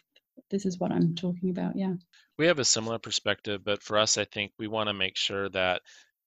this 0.50 0.66
is 0.66 0.78
what 0.78 0.92
I'm 0.92 1.14
talking 1.14 1.50
about. 1.50 1.76
Yeah. 1.76 1.94
We 2.38 2.46
have 2.46 2.58
a 2.58 2.64
similar 2.64 2.98
perspective, 2.98 3.62
but 3.64 3.82
for 3.82 3.98
us, 3.98 4.18
I 4.18 4.24
think 4.24 4.52
we 4.58 4.66
want 4.66 4.88
to 4.88 4.94
make 4.94 5.16
sure 5.16 5.48
that 5.50 5.82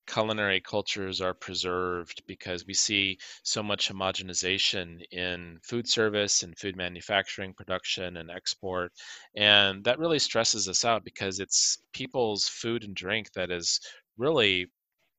culinary 0.08 0.60
cultures 0.62 1.22
are 1.22 1.34
preserved 1.34 2.22
because 2.28 2.66
we 2.66 2.74
see 2.74 3.18
so 3.44 3.64
much 3.64 3.90
homogenization 3.90 5.02
in 5.12 5.60
food 5.64 5.88
service 5.88 6.44
and 6.44 6.58
food 6.58 6.76
manufacturing 6.76 7.54
production 7.54 8.18
and 8.18 8.30
export 8.32 8.92
and 9.36 9.84
that 9.84 10.00
really 10.00 10.20
stresses 10.20 10.68
us 10.70 10.84
out 10.86 11.04
because 11.04 11.40
it's 11.40 11.80
people's 11.94 12.48
food 12.48 12.84
and 12.84 12.96
drink 12.96 13.32
that 13.34 13.52
is 13.52 13.80
really 14.18 14.68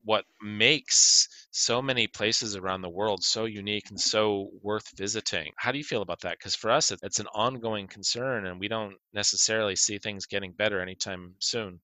what 0.04 0.24
makes 0.42 1.28
so 1.50 1.80
many 1.80 2.06
places 2.06 2.54
around 2.54 2.82
the 2.82 2.88
world 2.90 3.24
so 3.24 3.44
unique 3.46 3.88
and 3.88 3.98
so 4.00 4.50
worth 4.60 4.90
visiting. 4.96 5.50
How 5.56 5.72
do 5.72 5.78
you 5.78 5.84
feel 5.84 6.02
about 6.02 6.20
that? 6.20 6.38
Because 6.38 6.54
for 6.54 6.70
us, 6.70 6.92
it's 6.92 7.18
an 7.20 7.26
ongoing 7.28 7.86
concern, 7.88 8.46
and 8.46 8.60
we 8.60 8.68
don't 8.68 8.96
necessarily 9.14 9.74
see 9.76 9.98
things 9.98 10.26
getting 10.26 10.52
better 10.52 10.80
anytime 10.80 11.34
soon. 11.40 11.80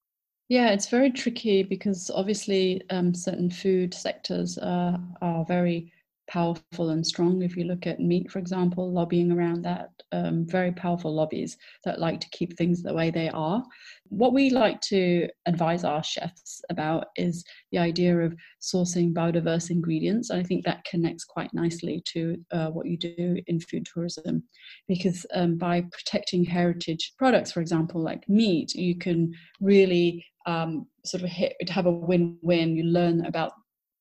Yeah, 0.50 0.70
it's 0.70 0.88
very 0.88 1.12
tricky 1.12 1.62
because 1.62 2.10
obviously 2.12 2.82
um, 2.90 3.14
certain 3.14 3.50
food 3.50 3.94
sectors 3.94 4.58
are 4.58 4.98
very 5.46 5.92
powerful 6.28 6.90
and 6.90 7.06
strong. 7.06 7.42
If 7.42 7.56
you 7.56 7.64
look 7.64 7.86
at 7.86 8.00
meat, 8.00 8.32
for 8.32 8.40
example, 8.40 8.92
lobbying 8.92 9.30
around 9.30 9.62
that, 9.62 9.90
um, 10.10 10.44
very 10.44 10.72
powerful 10.72 11.14
lobbies 11.14 11.56
that 11.84 12.00
like 12.00 12.18
to 12.20 12.28
keep 12.30 12.56
things 12.56 12.82
the 12.82 12.92
way 12.92 13.12
they 13.12 13.28
are. 13.28 13.62
What 14.08 14.32
we 14.32 14.50
like 14.50 14.80
to 14.82 15.28
advise 15.46 15.84
our 15.84 16.02
chefs 16.02 16.62
about 16.68 17.06
is 17.16 17.44
the 17.70 17.78
idea 17.78 18.18
of 18.18 18.34
sourcing 18.60 19.14
biodiverse 19.14 19.70
ingredients. 19.70 20.32
I 20.32 20.42
think 20.42 20.64
that 20.64 20.84
connects 20.84 21.22
quite 21.24 21.54
nicely 21.54 22.02
to 22.06 22.36
uh, 22.50 22.70
what 22.70 22.86
you 22.86 22.96
do 22.98 23.36
in 23.46 23.60
food 23.60 23.86
tourism, 23.86 24.42
because 24.88 25.24
um, 25.32 25.58
by 25.58 25.82
protecting 25.92 26.44
heritage 26.44 27.12
products, 27.18 27.52
for 27.52 27.60
example, 27.60 28.02
like 28.02 28.28
meat, 28.28 28.74
you 28.74 28.96
can 28.96 29.32
really 29.60 30.24
um, 30.46 30.86
sort 31.04 31.22
of 31.22 31.30
hit, 31.30 31.54
have 31.68 31.86
a 31.86 31.90
win-win. 31.90 32.76
You 32.76 32.84
learn 32.84 33.24
about 33.26 33.52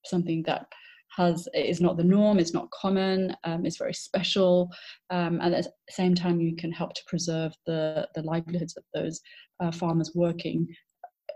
something 0.05 0.43
that 0.43 0.65
has 1.17 1.47
is 1.53 1.81
not 1.81 1.97
the 1.97 2.03
norm, 2.03 2.39
it's 2.39 2.53
not 2.53 2.69
common, 2.71 3.35
um, 3.43 3.65
it's 3.65 3.77
very 3.77 3.93
special, 3.93 4.69
um, 5.09 5.39
and 5.41 5.53
at 5.55 5.65
the 5.65 5.71
same 5.89 6.15
time 6.15 6.39
you 6.39 6.55
can 6.55 6.71
help 6.71 6.93
to 6.93 7.01
preserve 7.07 7.53
the 7.65 8.07
the 8.15 8.21
livelihoods 8.21 8.77
of 8.77 8.83
those 8.93 9.19
uh, 9.59 9.71
farmers 9.71 10.11
working 10.15 10.67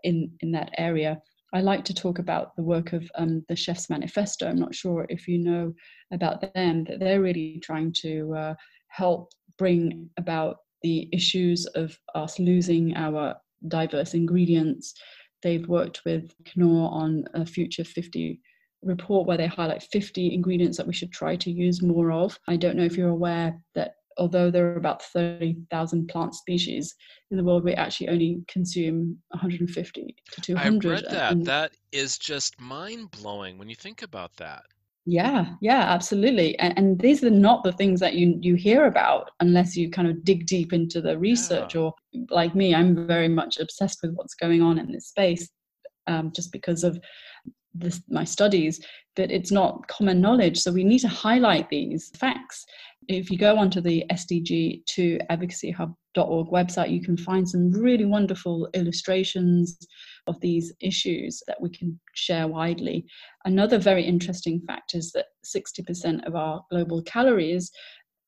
in 0.04 0.32
in 0.42 0.52
that 0.52 0.72
area. 0.78 1.22
I 1.54 1.62
like 1.62 1.86
to 1.86 1.94
talk 1.94 2.18
about 2.18 2.56
the 2.56 2.64
work 2.64 2.94
of 2.94 3.10
um, 3.16 3.46
the 3.48 3.56
Chef's 3.56 3.90
Manifesto. 3.90 4.48
I'm 4.48 4.60
not 4.60 4.74
sure 4.74 5.06
if 5.10 5.28
you 5.28 5.38
know 5.38 5.74
about 6.12 6.42
them, 6.54 6.84
that 6.86 7.00
they're 7.00 7.22
really 7.22 7.60
trying 7.62 7.94
to 8.02 8.34
uh, 8.34 8.54
help 8.88 9.32
bring 9.60 10.10
about 10.18 10.58
the 10.82 11.08
issues 11.14 11.66
of 11.68 11.96
us 12.16 12.40
losing 12.40 12.96
our 12.96 13.36
diverse 13.68 14.14
ingredients. 14.14 14.94
They've 15.42 15.68
worked 15.68 16.02
with 16.06 16.34
Knorr 16.56 16.90
on 16.92 17.26
a 17.34 17.46
Future 17.46 17.84
50 17.84 18.40
report 18.82 19.28
where 19.28 19.38
they 19.38 19.48
highlight 19.48 19.84
50 19.84 20.34
ingredients 20.34 20.78
that 20.78 20.88
we 20.88 20.94
should 20.94 21.12
try 21.12 21.36
to 21.38 21.52
use 21.52 21.82
more 21.82 22.12
of. 22.12 22.38
I 22.48 22.56
don't 22.56 22.76
know 22.76 22.84
if 22.84 22.98
you're 22.98 23.10
aware 23.10 23.62
that 23.76 23.96
although 24.18 24.52
there 24.52 24.68
are 24.68 24.78
about 24.78 25.02
30,000 25.02 26.08
plant 26.08 26.36
species 26.36 26.96
in 27.32 27.38
the 27.38 27.44
world, 27.44 27.64
we 27.64 27.74
actually 27.74 28.10
only 28.10 28.44
consume 28.48 29.18
150 29.30 30.16
to 30.32 30.42
200. 30.42 30.86
I 30.86 30.94
read 30.94 31.06
that. 31.10 31.32
And 31.32 31.46
that 31.46 31.72
is 31.92 32.18
just 32.18 32.60
mind 32.60 33.12
blowing 33.12 33.58
when 33.58 33.70
you 33.70 33.76
think 33.76 34.02
about 34.02 34.36
that. 34.38 34.64
Yeah, 35.06 35.56
yeah, 35.60 35.82
absolutely. 35.82 36.58
And, 36.60 36.78
and, 36.78 36.98
these 37.00 37.26
are 37.26 37.30
not 37.30 37.64
the 37.64 37.74
things 37.74 38.00
that 38.00 38.14
you 38.14 38.40
you 38.42 38.56
hear 38.56 38.86
about 38.86 39.32
unless 39.42 39.76
you 39.76 39.92
kind 39.92 40.08
of 40.08 40.24
dig 40.24 40.46
deep 40.46 40.72
into 40.72 41.02
the 41.02 41.18
research. 41.18 41.76
Yeah. 41.76 41.82
Or 41.82 41.94
like 42.30 42.56
me, 42.56 42.74
I'm 42.74 43.06
very 43.06 43.28
much 43.28 43.60
obsessed 43.60 44.00
with 44.02 44.14
what's 44.14 44.34
going 44.34 44.62
on 44.62 44.80
in 44.80 44.90
this 44.92 45.10
space, 45.10 45.50
um, 46.08 46.32
just 46.34 46.54
because 46.54 46.86
of 46.86 46.98
this, 47.74 48.02
my 48.08 48.24
studies, 48.24 48.80
but 49.16 49.32
it's 49.32 49.52
not 49.52 49.86
common 49.88 50.22
knowledge. 50.22 50.60
So 50.60 50.72
we 50.72 50.86
need 50.86 51.00
to 51.00 51.10
highlight 51.10 51.70
these 51.70 52.10
facts. 52.16 52.64
If 53.10 53.30
you 53.30 53.38
go 53.38 53.58
onto 53.58 53.82
the 53.82 54.06
sdg2advocacyhub.org 54.12 56.48
website, 56.48 56.92
you 56.92 57.02
can 57.02 57.18
find 57.18 57.50
some 57.50 57.72
really 57.72 58.06
wonderful 58.06 58.70
illustrations 58.74 59.78
of 60.28 60.40
these 60.40 60.74
issues 60.80 61.42
that 61.48 61.62
we 61.62 61.70
can 61.70 62.00
share 62.14 62.48
widely. 62.48 63.06
Another 63.46 63.78
very 63.78 64.04
interesting 64.04 64.62
fact 64.66 64.96
is 64.96 65.12
that 65.12 65.28
60% 65.46 66.26
of 66.26 66.36
our 66.36 66.64
global 66.70 67.02
calories 67.04 67.72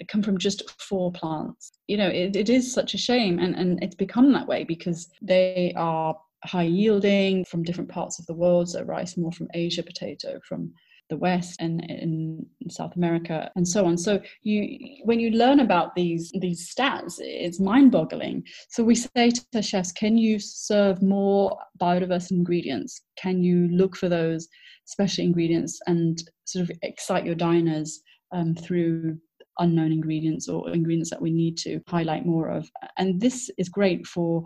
come 0.07 0.21
from 0.21 0.37
just 0.37 0.69
four 0.81 1.11
plants. 1.11 1.71
You 1.87 1.97
know, 1.97 2.09
it, 2.09 2.35
it 2.35 2.49
is 2.49 2.71
such 2.71 2.93
a 2.93 2.97
shame, 2.97 3.39
and, 3.39 3.55
and 3.55 3.81
it's 3.81 3.95
become 3.95 4.33
that 4.33 4.47
way 4.47 4.63
because 4.63 5.09
they 5.21 5.73
are 5.77 6.15
high 6.43 6.63
yielding 6.63 7.45
from 7.45 7.63
different 7.63 7.89
parts 7.89 8.19
of 8.19 8.25
the 8.25 8.33
world. 8.33 8.69
So 8.69 8.83
rice 8.83 9.17
more 9.17 9.31
from 9.31 9.47
Asia, 9.53 9.83
potato 9.83 10.39
from 10.47 10.73
the 11.09 11.17
West 11.17 11.61
and 11.61 11.83
in 11.85 12.45
South 12.69 12.95
America 12.95 13.51
and 13.55 13.67
so 13.67 13.85
on. 13.85 13.97
So 13.97 14.19
you 14.41 14.79
when 15.03 15.19
you 15.19 15.31
learn 15.31 15.59
about 15.59 15.95
these 15.95 16.31
these 16.39 16.73
stats, 16.73 17.15
it's 17.19 17.59
mind-boggling. 17.59 18.43
So 18.69 18.83
we 18.83 18.95
say 18.95 19.31
to 19.51 19.61
chefs, 19.61 19.91
can 19.91 20.17
you 20.17 20.39
serve 20.39 21.01
more 21.01 21.57
biodiverse 21.79 22.31
ingredients? 22.31 23.01
Can 23.17 23.43
you 23.43 23.67
look 23.69 23.95
for 23.95 24.09
those 24.09 24.47
special 24.85 25.23
ingredients 25.23 25.79
and 25.87 26.21
sort 26.45 26.69
of 26.69 26.77
excite 26.81 27.25
your 27.25 27.35
diners 27.35 28.01
um, 28.31 28.55
through 28.55 29.17
unknown 29.59 29.91
ingredients 29.91 30.49
or 30.49 30.69
ingredients 30.69 31.09
that 31.09 31.21
we 31.21 31.31
need 31.31 31.57
to 31.59 31.81
highlight 31.87 32.25
more 32.25 32.49
of? 32.49 32.69
And 32.97 33.21
this 33.21 33.49
is 33.57 33.69
great 33.69 34.07
for 34.07 34.43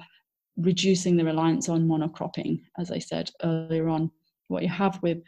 reducing 0.57 1.15
the 1.15 1.25
reliance 1.25 1.69
on 1.69 1.87
monocropping, 1.87 2.61
as 2.77 2.91
I 2.91 2.99
said 2.99 3.31
earlier 3.43 3.87
on. 3.87 4.11
What 4.49 4.63
you 4.63 4.69
have 4.69 4.99
with 5.01 5.19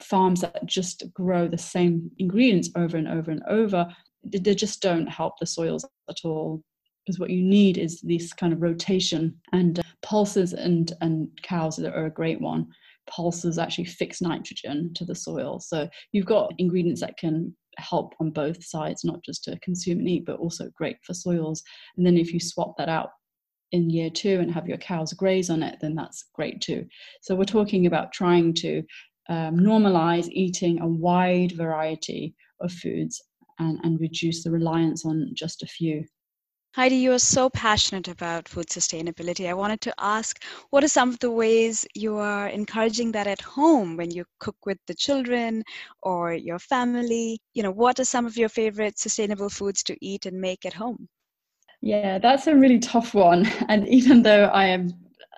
farms 0.00 0.40
that 0.40 0.66
just 0.66 1.04
grow 1.12 1.48
the 1.48 1.58
same 1.58 2.10
ingredients 2.18 2.70
over 2.76 2.96
and 2.96 3.08
over 3.08 3.30
and 3.30 3.42
over, 3.48 3.86
they 4.24 4.54
just 4.54 4.82
don't 4.82 5.06
help 5.06 5.34
the 5.38 5.46
soils 5.46 5.84
at 6.08 6.16
all. 6.24 6.62
Because 7.04 7.20
what 7.20 7.30
you 7.30 7.42
need 7.42 7.78
is 7.78 8.00
this 8.00 8.32
kind 8.32 8.52
of 8.52 8.62
rotation 8.62 9.36
and 9.52 9.78
uh, 9.78 9.82
pulses 10.02 10.52
and, 10.54 10.92
and 11.00 11.28
cows 11.42 11.78
are 11.78 12.06
a 12.06 12.10
great 12.10 12.40
one. 12.40 12.66
Pulses 13.08 13.58
actually 13.58 13.84
fix 13.84 14.20
nitrogen 14.20 14.92
to 14.94 15.04
the 15.04 15.14
soil. 15.14 15.60
So 15.60 15.88
you've 16.10 16.26
got 16.26 16.52
ingredients 16.58 17.00
that 17.02 17.16
can 17.16 17.54
help 17.78 18.14
on 18.18 18.30
both 18.30 18.64
sides, 18.64 19.04
not 19.04 19.22
just 19.24 19.44
to 19.44 19.58
consume 19.60 20.00
and 20.00 20.08
eat, 20.08 20.26
but 20.26 20.40
also 20.40 20.68
great 20.76 20.96
for 21.04 21.14
soils. 21.14 21.62
And 21.96 22.04
then 22.04 22.16
if 22.16 22.32
you 22.32 22.40
swap 22.40 22.76
that 22.78 22.88
out 22.88 23.10
in 23.72 23.90
year 23.90 24.10
two 24.10 24.40
and 24.40 24.52
have 24.52 24.66
your 24.66 24.78
cows 24.78 25.12
graze 25.12 25.50
on 25.50 25.62
it, 25.62 25.78
then 25.80 25.94
that's 25.94 26.24
great 26.34 26.60
too. 26.60 26.86
So 27.20 27.36
we're 27.36 27.44
talking 27.44 27.86
about 27.86 28.12
trying 28.12 28.54
to 28.54 28.82
um, 29.28 29.58
normalize 29.58 30.28
eating 30.30 30.80
a 30.80 30.86
wide 30.86 31.52
variety 31.52 32.34
of 32.60 32.72
foods 32.72 33.22
and, 33.58 33.78
and 33.82 34.00
reduce 34.00 34.44
the 34.44 34.50
reliance 34.50 35.04
on 35.04 35.30
just 35.34 35.62
a 35.62 35.66
few. 35.66 36.04
Heidi, 36.76 36.96
you 36.96 37.12
are 37.12 37.18
so 37.18 37.48
passionate 37.48 38.06
about 38.06 38.48
food 38.48 38.66
sustainability. 38.66 39.48
I 39.48 39.54
wanted 39.54 39.80
to 39.80 39.94
ask 39.98 40.44
what 40.68 40.84
are 40.84 40.88
some 40.88 41.08
of 41.08 41.18
the 41.20 41.30
ways 41.30 41.86
you 41.94 42.18
are 42.18 42.48
encouraging 42.48 43.12
that 43.12 43.26
at 43.26 43.40
home 43.40 43.96
when 43.96 44.10
you 44.10 44.26
cook 44.40 44.56
with 44.66 44.76
the 44.86 44.94
children 44.94 45.64
or 46.02 46.34
your 46.34 46.58
family? 46.58 47.40
You 47.54 47.62
know, 47.62 47.70
what 47.70 47.98
are 47.98 48.04
some 48.04 48.26
of 48.26 48.36
your 48.36 48.50
favorite 48.50 48.98
sustainable 48.98 49.48
foods 49.48 49.82
to 49.84 49.96
eat 50.02 50.26
and 50.26 50.38
make 50.38 50.66
at 50.66 50.74
home? 50.74 51.08
Yeah, 51.80 52.18
that's 52.18 52.46
a 52.46 52.54
really 52.54 52.78
tough 52.78 53.14
one. 53.14 53.46
And 53.68 53.88
even 53.88 54.22
though 54.22 54.44
I 54.44 54.66
am, 54.66 54.92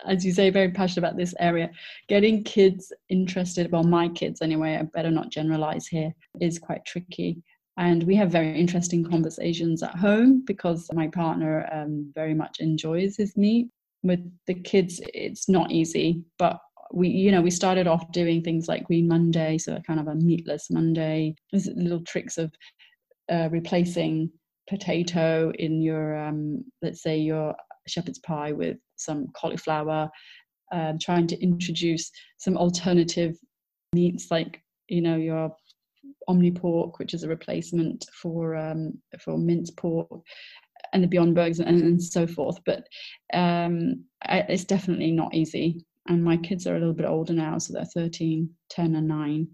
as 0.07 0.25
you 0.25 0.33
say, 0.33 0.51
very 0.51 0.71
passionate 0.71 1.07
about 1.07 1.17
this 1.17 1.35
area, 1.39 1.71
getting 2.09 2.45
kids 2.45 2.93
interested, 3.09 3.71
well, 3.73 3.85
my 3.85 4.09
kids 4.09 4.43
anyway, 4.43 4.77
I 4.77 4.83
better 4.83 5.11
not 5.11 5.31
generalize 5.31 5.87
here, 5.87 6.15
is 6.41 6.59
quite 6.59 6.85
tricky. 6.85 7.43
And 7.77 8.03
we 8.03 8.17
have 8.17 8.31
very 8.31 8.59
interesting 8.59 9.05
conversations 9.05 9.83
at 9.83 9.95
home 9.95 10.43
because 10.45 10.89
my 10.93 11.09
partner 11.09 11.69
um, 11.73 12.11
very 12.15 12.35
much 12.35 12.59
enjoys 12.61 13.17
his 13.17 13.37
meat. 13.37 13.69
With 14.03 14.21
the 14.47 14.55
kids, 14.55 15.01
it's 15.15 15.49
not 15.49 15.71
easy, 15.71 16.23
but 16.39 16.61
we 16.93 17.09
you 17.09 17.31
know 17.31 17.43
we 17.43 17.51
started 17.51 17.87
off 17.87 18.11
doing 18.13 18.43
things 18.43 18.69
like 18.69 18.85
green 18.85 19.07
monday 19.07 19.59
so 19.59 19.79
kind 19.87 20.01
of 20.01 20.09
a 20.09 20.15
meatless 20.15 20.71
monday 20.71 21.35
there's 21.51 21.69
little 21.77 22.01
tricks 22.01 22.39
of 22.39 22.51
uh, 23.31 23.49
replacing 23.51 24.31
potato 24.69 25.53
in 25.59 25.83
your 25.83 26.17
um, 26.17 26.65
let's 26.83 27.03
say 27.03 27.19
your 27.19 27.55
shepherd's 27.89 28.19
pie 28.21 28.53
with 28.53 28.77
some 28.97 29.29
cauliflower 29.35 30.09
um, 30.73 30.99
trying 31.01 31.27
to 31.27 31.41
introduce 31.43 32.11
some 32.39 32.57
alternative 32.57 33.37
meats 33.95 34.31
like 34.31 34.63
you 34.89 35.01
know 35.01 35.17
your 35.17 35.55
omni 36.29 36.51
pork 36.51 36.99
which 36.99 37.15
is 37.15 37.23
a 37.23 37.29
replacement 37.29 38.05
for 38.21 38.55
um, 38.55 38.93
for 39.21 39.39
minced 39.39 39.77
pork 39.77 40.09
and 40.93 41.03
the 41.03 41.09
beyond 41.09 41.35
burgers 41.35 41.61
and, 41.61 41.83
and 41.83 42.03
so 42.03 42.27
forth. 42.27 42.59
But 42.65 42.87
um, 43.35 44.05
I, 44.23 44.39
it's 44.49 44.65
definitely 44.65 45.13
not 45.13 45.35
easy. 45.35 45.85
And 46.09 46.25
my 46.25 46.39
kids 46.39 46.67
are 46.67 46.77
a 46.77 46.79
little 46.79 46.95
bit 46.95 47.05
older 47.05 47.35
now 47.35 47.59
so 47.59 47.75
they're 47.75 47.85
13 47.85 48.49
10 48.71 48.95
and 48.95 49.09
9 49.09 49.49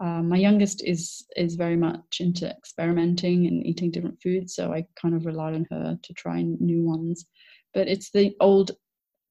uh, 0.00 0.22
my 0.22 0.36
youngest 0.36 0.82
is 0.84 1.24
is 1.36 1.54
very 1.54 1.76
much 1.76 2.18
into 2.20 2.48
experimenting 2.48 3.46
and 3.46 3.64
eating 3.64 3.90
different 3.90 4.20
foods, 4.20 4.54
so 4.54 4.72
I 4.72 4.84
kind 5.00 5.14
of 5.14 5.26
rely 5.26 5.52
on 5.52 5.66
her 5.70 5.96
to 6.02 6.12
try 6.14 6.42
new 6.42 6.84
ones. 6.84 7.26
But 7.74 7.88
it's 7.88 8.10
the 8.10 8.34
old 8.40 8.72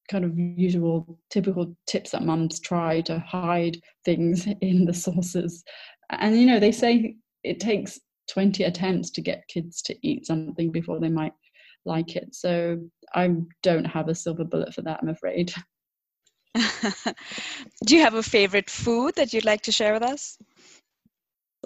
kind 0.10 0.26
of 0.26 0.38
usual 0.38 1.20
typical 1.30 1.76
tips 1.88 2.12
that 2.12 2.24
mums 2.24 2.60
try 2.60 3.02
to 3.02 3.20
hide 3.20 3.78
things 4.06 4.48
in 4.62 4.86
the 4.86 4.94
sauces. 4.94 5.64
And 6.10 6.40
you 6.40 6.46
know, 6.46 6.60
they 6.60 6.72
say 6.72 7.16
it 7.44 7.60
takes 7.60 8.00
20 8.32 8.64
attempts 8.64 9.10
to 9.12 9.22
get 9.22 9.48
kids 9.48 9.82
to 9.84 9.96
eat 10.04 10.26
something 10.26 10.72
before 10.72 11.00
they 11.00 11.10
might 11.10 11.34
like 11.86 12.16
it. 12.16 12.34
So 12.36 12.78
I 13.14 13.32
don't 13.64 13.86
have 13.86 14.08
a 14.08 14.16
silver 14.16 14.44
bullet 14.44 14.74
for 14.74 14.82
that, 14.84 15.00
I'm 15.02 15.10
afraid. 15.10 15.54
Do 17.86 17.96
you 17.96 18.02
have 18.02 18.16
a 18.16 18.24
favorite 18.24 18.70
food 18.70 19.16
that 19.16 19.34
you'd 19.34 19.46
like 19.46 19.62
to 19.62 19.72
share 19.72 19.94
with 19.94 20.04
us? 20.04 20.38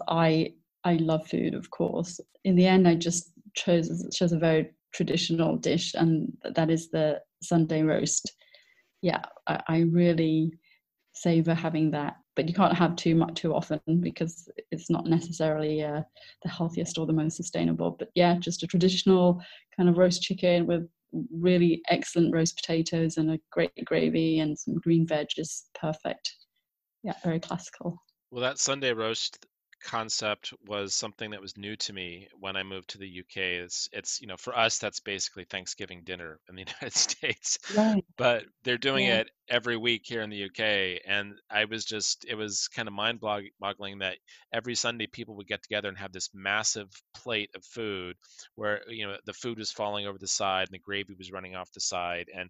I 0.08 0.54
I 0.84 0.96
love 0.96 1.28
food, 1.28 1.56
of 1.56 1.70
course. 1.72 2.20
In 2.44 2.56
the 2.56 2.68
end, 2.68 2.88
I 2.88 2.96
just 2.96 3.32
chose 3.56 4.08
chose 4.14 4.32
a 4.32 4.38
very 4.38 4.72
traditional 4.96 5.58
dish, 5.58 5.94
and 5.94 6.32
that 6.56 6.70
is 6.70 6.90
the 6.90 7.22
Sunday 7.42 7.84
roast. 7.84 8.32
Yeah, 9.02 9.24
I, 9.48 9.62
I 9.68 9.80
really 9.82 10.52
savor 11.14 11.54
having 11.54 11.92
that 11.92 12.16
but 12.36 12.48
you 12.48 12.54
can't 12.54 12.78
have 12.78 12.96
too 12.96 13.16
much 13.16 13.36
too 13.36 13.54
often 13.54 13.80
because 13.88 14.50
it's 14.72 14.90
not 14.90 15.06
necessarily 15.06 15.84
uh, 15.84 16.02
the 16.44 16.50
healthiest 16.50 16.98
or 16.98 17.06
the 17.06 17.14
most 17.14 17.38
sustainable. 17.38 17.96
But 17.98 18.10
yeah, 18.14 18.36
just 18.40 18.64
a 18.64 18.68
traditional 18.68 19.42
kind 19.76 19.90
of 19.90 19.98
roast 19.98 20.22
chicken 20.22 20.68
with 20.68 20.88
really 21.32 21.82
excellent 21.90 22.34
roast 22.34 22.58
potatoes 22.58 23.18
and 23.18 23.32
a 23.32 23.40
great 23.52 23.86
gravy 23.86 24.40
and 24.40 24.58
some 24.58 24.76
green 24.76 25.08
veg 25.08 25.28
is 25.38 25.66
perfect. 25.80 26.36
Yeah, 27.04 27.14
very 27.24 27.40
classical. 27.40 27.98
Well, 28.32 28.42
that 28.42 28.60
Sunday 28.60 28.92
roast 28.92 29.46
concept 29.84 30.54
was 30.66 30.96
something 30.96 31.32
that 31.32 31.42
was 31.42 31.58
new 31.58 31.76
to 31.78 31.94
me 31.94 32.28
when 32.40 32.56
I 32.56 32.64
moved 32.64 32.90
to 32.92 32.98
the 32.98 33.08
UK. 33.08 33.38
It's 33.64 33.90
it's 33.94 34.22
you 34.22 34.28
know 34.28 34.38
for 34.38 34.58
us 34.58 34.80
that's 34.80 35.00
basically 35.00 35.46
Thanksgiving 35.46 36.04
dinner 36.04 36.40
in 36.50 36.56
the 36.56 36.62
United 36.68 36.94
States, 36.94 37.58
right. 37.70 38.06
but 38.18 38.46
they're 38.64 38.78
doing 38.78 39.06
Yeah. 39.06 39.20
it 39.20 39.30
every 39.50 39.78
week 39.78 40.04
here 40.06 40.22
in 40.22 40.30
the 40.30 40.38
UK, 40.38 41.00
and 41.06 41.36
I 41.50 41.66
was 41.66 41.86
just 41.86 42.26
it 42.28 42.36
was 42.36 42.68
kind 42.68 42.88
of 42.88 42.94
mind 42.94 43.20
boggling 43.20 44.00
that 44.00 44.18
every 44.54 44.76
Sunday 44.76 45.08
people 45.08 45.36
would 45.36 45.48
get 45.48 45.62
together 45.64 45.90
and 45.90 45.98
have 45.98 46.12
this 46.12 46.30
massive 46.34 46.90
plate 47.14 47.50
of 47.56 47.64
food 47.66 48.18
where 48.56 48.82
you 48.90 49.06
know 49.08 49.18
the 49.26 49.34
food 49.34 49.58
was 49.60 49.72
falling 49.72 50.08
over 50.08 50.18
the 50.18 50.28
side 50.28 50.68
and 50.68 50.74
the 50.74 50.80
gravy 50.80 51.14
was 51.18 51.32
running 51.32 51.56
off 51.56 51.72
the 51.74 51.80
side 51.82 52.30
and 52.34 52.50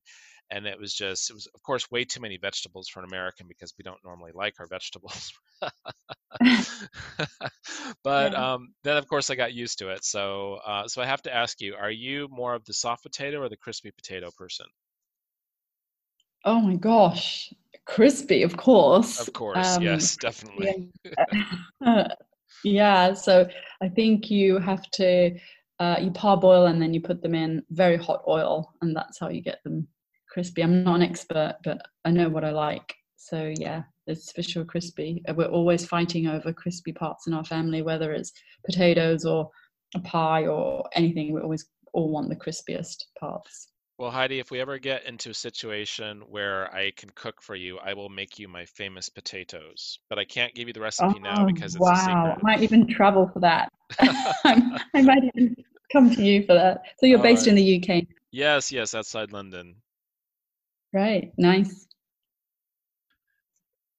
and 0.52 0.66
it 0.66 0.80
was 0.80 0.94
just 0.94 1.30
it 1.30 1.34
was 1.34 1.48
of 1.54 1.62
course 1.64 1.90
way 1.92 2.04
too 2.04 2.22
many 2.22 2.38
vegetables 2.38 2.88
for 2.88 3.00
an 3.00 3.06
American 3.06 3.48
because 3.48 3.74
we 3.78 3.84
don't 3.84 4.04
normally 4.04 4.32
like 4.34 4.56
our 4.60 4.68
vegetables. 4.68 5.32
but 8.04 8.34
Yeah. 8.34 8.54
um, 8.54 8.74
then 8.84 8.98
of 8.98 9.08
course 9.08 9.30
I 9.30 9.36
got 9.36 9.54
used 9.54 9.80
to 9.80 9.90
it. 9.90 10.04
So 10.04 10.60
uh, 10.66 10.88
so 10.88 11.02
I 11.02 11.06
have 11.06 11.22
to 11.24 11.34
ask 11.34 11.62
you: 11.62 11.76
Are 11.76 11.92
you 11.92 12.28
more 12.30 12.54
of 12.54 12.66
the 12.66 12.74
soft 12.74 13.04
potato 13.04 13.42
or 13.42 13.50
the 13.50 13.58
crispy 13.58 13.92
potato 13.92 14.30
person? 14.38 14.66
Oh 16.44 16.62
my 16.62 16.76
gosh, 16.76 17.52
crispy, 17.86 18.44
of 18.44 18.56
course. 18.56 19.20
Of 19.20 19.34
course, 19.34 19.78
Um, 19.78 19.84
yes, 19.84 20.18
definitely. 20.22 20.92
yeah. 21.82 22.08
yeah, 22.64 23.14
so 23.14 23.48
I 23.82 23.90
think 23.90 24.30
you 24.30 24.60
have 24.60 24.84
to 24.92 25.38
uh, 25.80 25.98
you 26.00 26.12
parboil 26.12 26.68
and 26.68 26.82
then 26.82 26.94
you 26.94 27.02
put 27.02 27.22
them 27.22 27.34
in 27.36 27.64
very 27.72 27.98
hot 27.98 28.24
oil, 28.28 28.74
and 28.82 28.96
that's 28.96 29.20
how 29.20 29.30
you 29.30 29.42
get 29.42 29.64
them 29.64 29.88
crispy. 30.36 30.64
I'm 30.64 30.84
not 30.84 30.98
an 30.98 31.02
expert, 31.02 31.56
but 31.64 31.82
I 32.04 32.12
know 32.12 32.28
what 32.28 32.44
I 32.44 32.52
like. 32.52 32.94
So 33.16 33.54
yeah, 33.58 33.84
it's 34.06 34.34
for 34.34 34.44
sure 34.44 34.66
crispy. 34.66 35.24
Uh, 35.30 35.34
We're 35.34 35.46
always 35.46 35.86
fighting 35.86 36.28
over 36.28 36.52
crispy 36.52 36.92
parts 36.92 37.26
in 37.26 37.34
our 37.34 37.46
family, 37.46 37.82
whether 37.82 38.12
it's 38.12 38.34
potatoes 38.66 39.24
or 39.26 39.50
a 39.96 40.00
pie 40.02 40.46
or 40.46 40.84
anything. 40.94 41.34
We 41.34 41.40
always 41.40 41.66
all 41.94 42.12
want 42.12 42.28
the 42.28 42.36
crispiest 42.36 42.98
parts. 43.18 43.70
Well, 43.98 44.12
Heidi, 44.12 44.40
if 44.40 44.52
we 44.52 44.60
ever 44.60 44.78
get 44.78 45.06
into 45.06 45.30
a 45.30 45.34
situation 45.34 46.20
where 46.28 46.70
I 46.76 46.92
can 46.98 47.10
cook 47.16 47.42
for 47.42 47.56
you, 47.56 47.80
I 47.80 47.94
will 47.94 48.10
make 48.10 48.38
you 48.38 48.50
my 48.50 48.66
famous 48.66 49.08
potatoes. 49.08 50.00
But 50.10 50.20
I 50.20 50.26
can't 50.26 50.54
give 50.54 50.68
you 50.68 50.74
the 50.74 50.82
recipe 50.82 51.18
now 51.18 51.44
Oh, 51.44 51.46
because 51.46 51.76
it's 51.76 51.86
wow. 51.86 52.36
a 52.36 52.36
I 52.38 52.42
might 52.42 52.62
even 52.62 52.86
travel 52.88 53.32
for 53.34 53.40
that. 53.40 53.72
I 54.02 55.02
might 55.02 55.24
even 55.34 55.56
come 55.94 56.14
to 56.14 56.22
you 56.22 56.46
for 56.46 56.56
that. 56.56 56.82
So 57.00 57.06
you're 57.06 57.20
All 57.20 57.24
based 57.24 57.48
right. 57.48 57.52
in 57.52 57.56
the 57.56 57.82
UK. 57.82 58.04
yes, 58.32 58.70
yes, 58.70 58.94
outside 58.94 59.32
London. 59.32 59.78
Right. 60.96 61.34
Nice. 61.38 61.88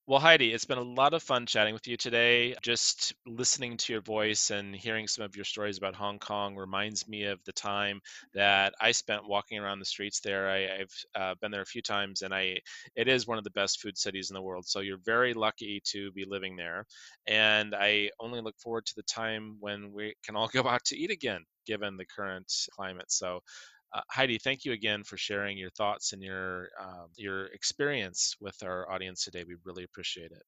Well, 0.08 0.20
Heidi, 0.20 0.52
it's 0.52 0.64
been 0.66 0.78
a 0.78 0.82
lot 0.82 1.14
of 1.14 1.22
fun 1.22 1.46
chatting 1.46 1.74
with 1.74 1.88
you 1.88 1.96
today. 1.96 2.56
Just 2.62 3.14
listening 3.26 3.76
to 3.78 3.92
your 3.94 4.02
voice 4.02 4.50
and 4.50 4.74
hearing 4.76 5.08
some 5.08 5.24
of 5.24 5.36
your 5.36 5.44
stories 5.44 5.78
about 5.78 5.96
Hong 5.96 6.18
Kong 6.20 6.56
reminds 6.56 7.08
me 7.08 7.24
of 7.24 7.40
the 7.44 7.52
time 7.52 8.00
that 8.34 8.74
I 8.80 8.92
spent 8.92 9.28
walking 9.28 9.58
around 9.60 9.80
the 9.80 9.86
streets 9.86 10.20
there. 10.20 10.50
I, 10.50 10.82
I've 10.82 11.04
uh, 11.16 11.34
been 11.40 11.52
there 11.52 11.62
a 11.62 11.66
few 11.66 11.82
times, 11.82 12.22
and 12.22 12.34
I 12.34 12.58
it 12.96 13.08
is 13.08 13.28
one 13.28 13.38
of 13.38 13.44
the 13.44 13.50
best 13.52 13.80
food 13.80 13.98
cities 13.98 14.30
in 14.30 14.34
the 14.34 14.42
world. 14.42 14.66
So 14.68 14.80
you're 14.80 15.00
very 15.04 15.34
lucky 15.34 15.82
to 15.86 16.12
be 16.12 16.24
living 16.28 16.56
there, 16.56 16.86
and 17.28 17.74
I 17.74 18.10
only 18.20 18.42
look 18.42 18.58
forward 18.60 18.86
to 18.86 18.94
the 18.96 19.04
time 19.04 19.56
when 19.60 19.92
we 19.92 20.14
can 20.24 20.36
all 20.36 20.48
go 20.48 20.62
out 20.68 20.84
to 20.86 20.98
eat 20.98 21.12
again, 21.12 21.44
given 21.66 21.96
the 21.96 22.06
current 22.06 22.52
climate. 22.76 23.10
So. 23.12 23.40
Uh, 23.92 24.00
Heidi, 24.10 24.38
thank 24.38 24.64
you 24.64 24.72
again 24.72 25.04
for 25.04 25.16
sharing 25.16 25.56
your 25.56 25.70
thoughts 25.70 26.12
and 26.12 26.22
your 26.22 26.68
um, 26.80 27.08
your 27.16 27.46
experience 27.46 28.36
with 28.40 28.56
our 28.62 28.90
audience 28.90 29.24
today. 29.24 29.44
We 29.46 29.56
really 29.64 29.84
appreciate 29.84 30.32
it. 30.32 30.42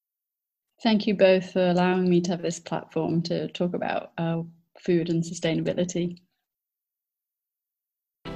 Thank 0.82 1.06
you 1.06 1.14
both 1.14 1.52
for 1.52 1.70
allowing 1.70 2.08
me 2.08 2.20
to 2.22 2.30
have 2.32 2.42
this 2.42 2.60
platform 2.60 3.22
to 3.22 3.48
talk 3.48 3.74
about 3.74 4.12
uh, 4.18 4.42
food 4.78 5.10
and 5.10 5.22
sustainability. 5.22 6.18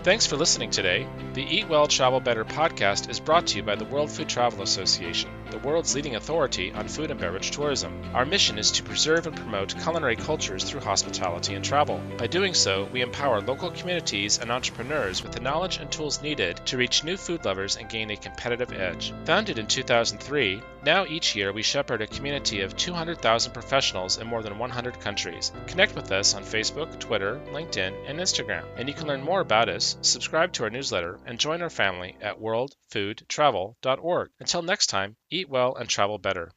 Thanks 0.01 0.26
for 0.26 0.36
listening 0.36 0.70
today. 0.70 1.07
The 1.34 1.45
Eat 1.45 1.68
Well, 1.68 1.86
Travel 1.86 2.18
Better 2.18 2.45
podcast 2.45 3.09
is 3.09 3.20
brought 3.20 3.47
to 3.49 3.57
you 3.57 3.62
by 3.62 3.76
the 3.76 3.84
World 3.84 4.11
Food 4.11 4.28
Travel 4.28 4.62
Association, 4.62 5.30
the 5.51 5.59
world's 5.59 5.95
leading 5.95 6.16
authority 6.16 6.72
on 6.72 6.88
food 6.88 7.11
and 7.12 7.20
beverage 7.20 7.53
tourism. 7.53 8.03
Our 8.12 8.24
mission 8.24 8.59
is 8.59 8.72
to 8.72 8.82
preserve 8.82 9.28
and 9.28 9.36
promote 9.36 9.80
culinary 9.80 10.16
cultures 10.16 10.64
through 10.64 10.80
hospitality 10.80 11.55
and 11.55 11.64
travel. 11.64 12.01
By 12.18 12.26
doing 12.26 12.55
so, 12.55 12.88
we 12.93 13.01
empower 13.01 13.40
local 13.40 13.70
communities 13.70 14.38
and 14.38 14.51
entrepreneurs 14.51 15.22
with 15.22 15.32
the 15.32 15.40
knowledge 15.40 15.76
and 15.76 15.90
tools 15.90 16.20
needed 16.20 16.57
to 16.66 16.76
reach 16.76 17.05
new 17.05 17.16
food 17.16 17.45
lovers 17.45 17.76
and 17.76 17.88
gain 17.88 18.11
a 18.11 18.16
competitive 18.16 18.72
edge. 18.72 19.14
Founded 19.24 19.59
in 19.59 19.68
2003, 19.68 20.62
now 20.85 21.05
each 21.07 21.35
year 21.35 21.53
we 21.53 21.62
shepherd 21.62 22.03
a 22.03 22.07
community 22.07 22.61
of 22.61 22.76
200,000 22.76 23.53
professionals 23.53 24.18
in 24.18 24.26
more 24.26 24.43
than 24.43 24.59
100 24.59 25.01
countries. 25.01 25.51
Connect 25.66 25.95
with 25.95 26.12
us 26.12 26.35
on 26.35 26.45
Facebook, 26.45 26.99
Twitter, 27.01 27.41
LinkedIn, 27.51 27.95
and 28.07 28.20
Instagram, 28.20 28.64
and 28.76 28.89
you 28.89 28.95
can 28.95 29.09
learn 29.09 29.22
more 29.22 29.41
about 29.41 29.68
us, 29.68 29.97
subscribe 30.03 30.53
to 30.53 30.64
our 30.64 30.70
newsletter, 30.70 31.18
and 31.26 31.39
join 31.39 31.62
our 31.62 31.70
family 31.70 32.16
at 32.20 32.41
worldfoodtravel.org. 32.41 34.30
Until 34.39 34.62
next 34.62 34.87
time, 34.87 35.16
eat 35.30 35.49
well 35.49 35.74
and 35.74 35.89
travel 35.89 36.18
better. 36.18 36.53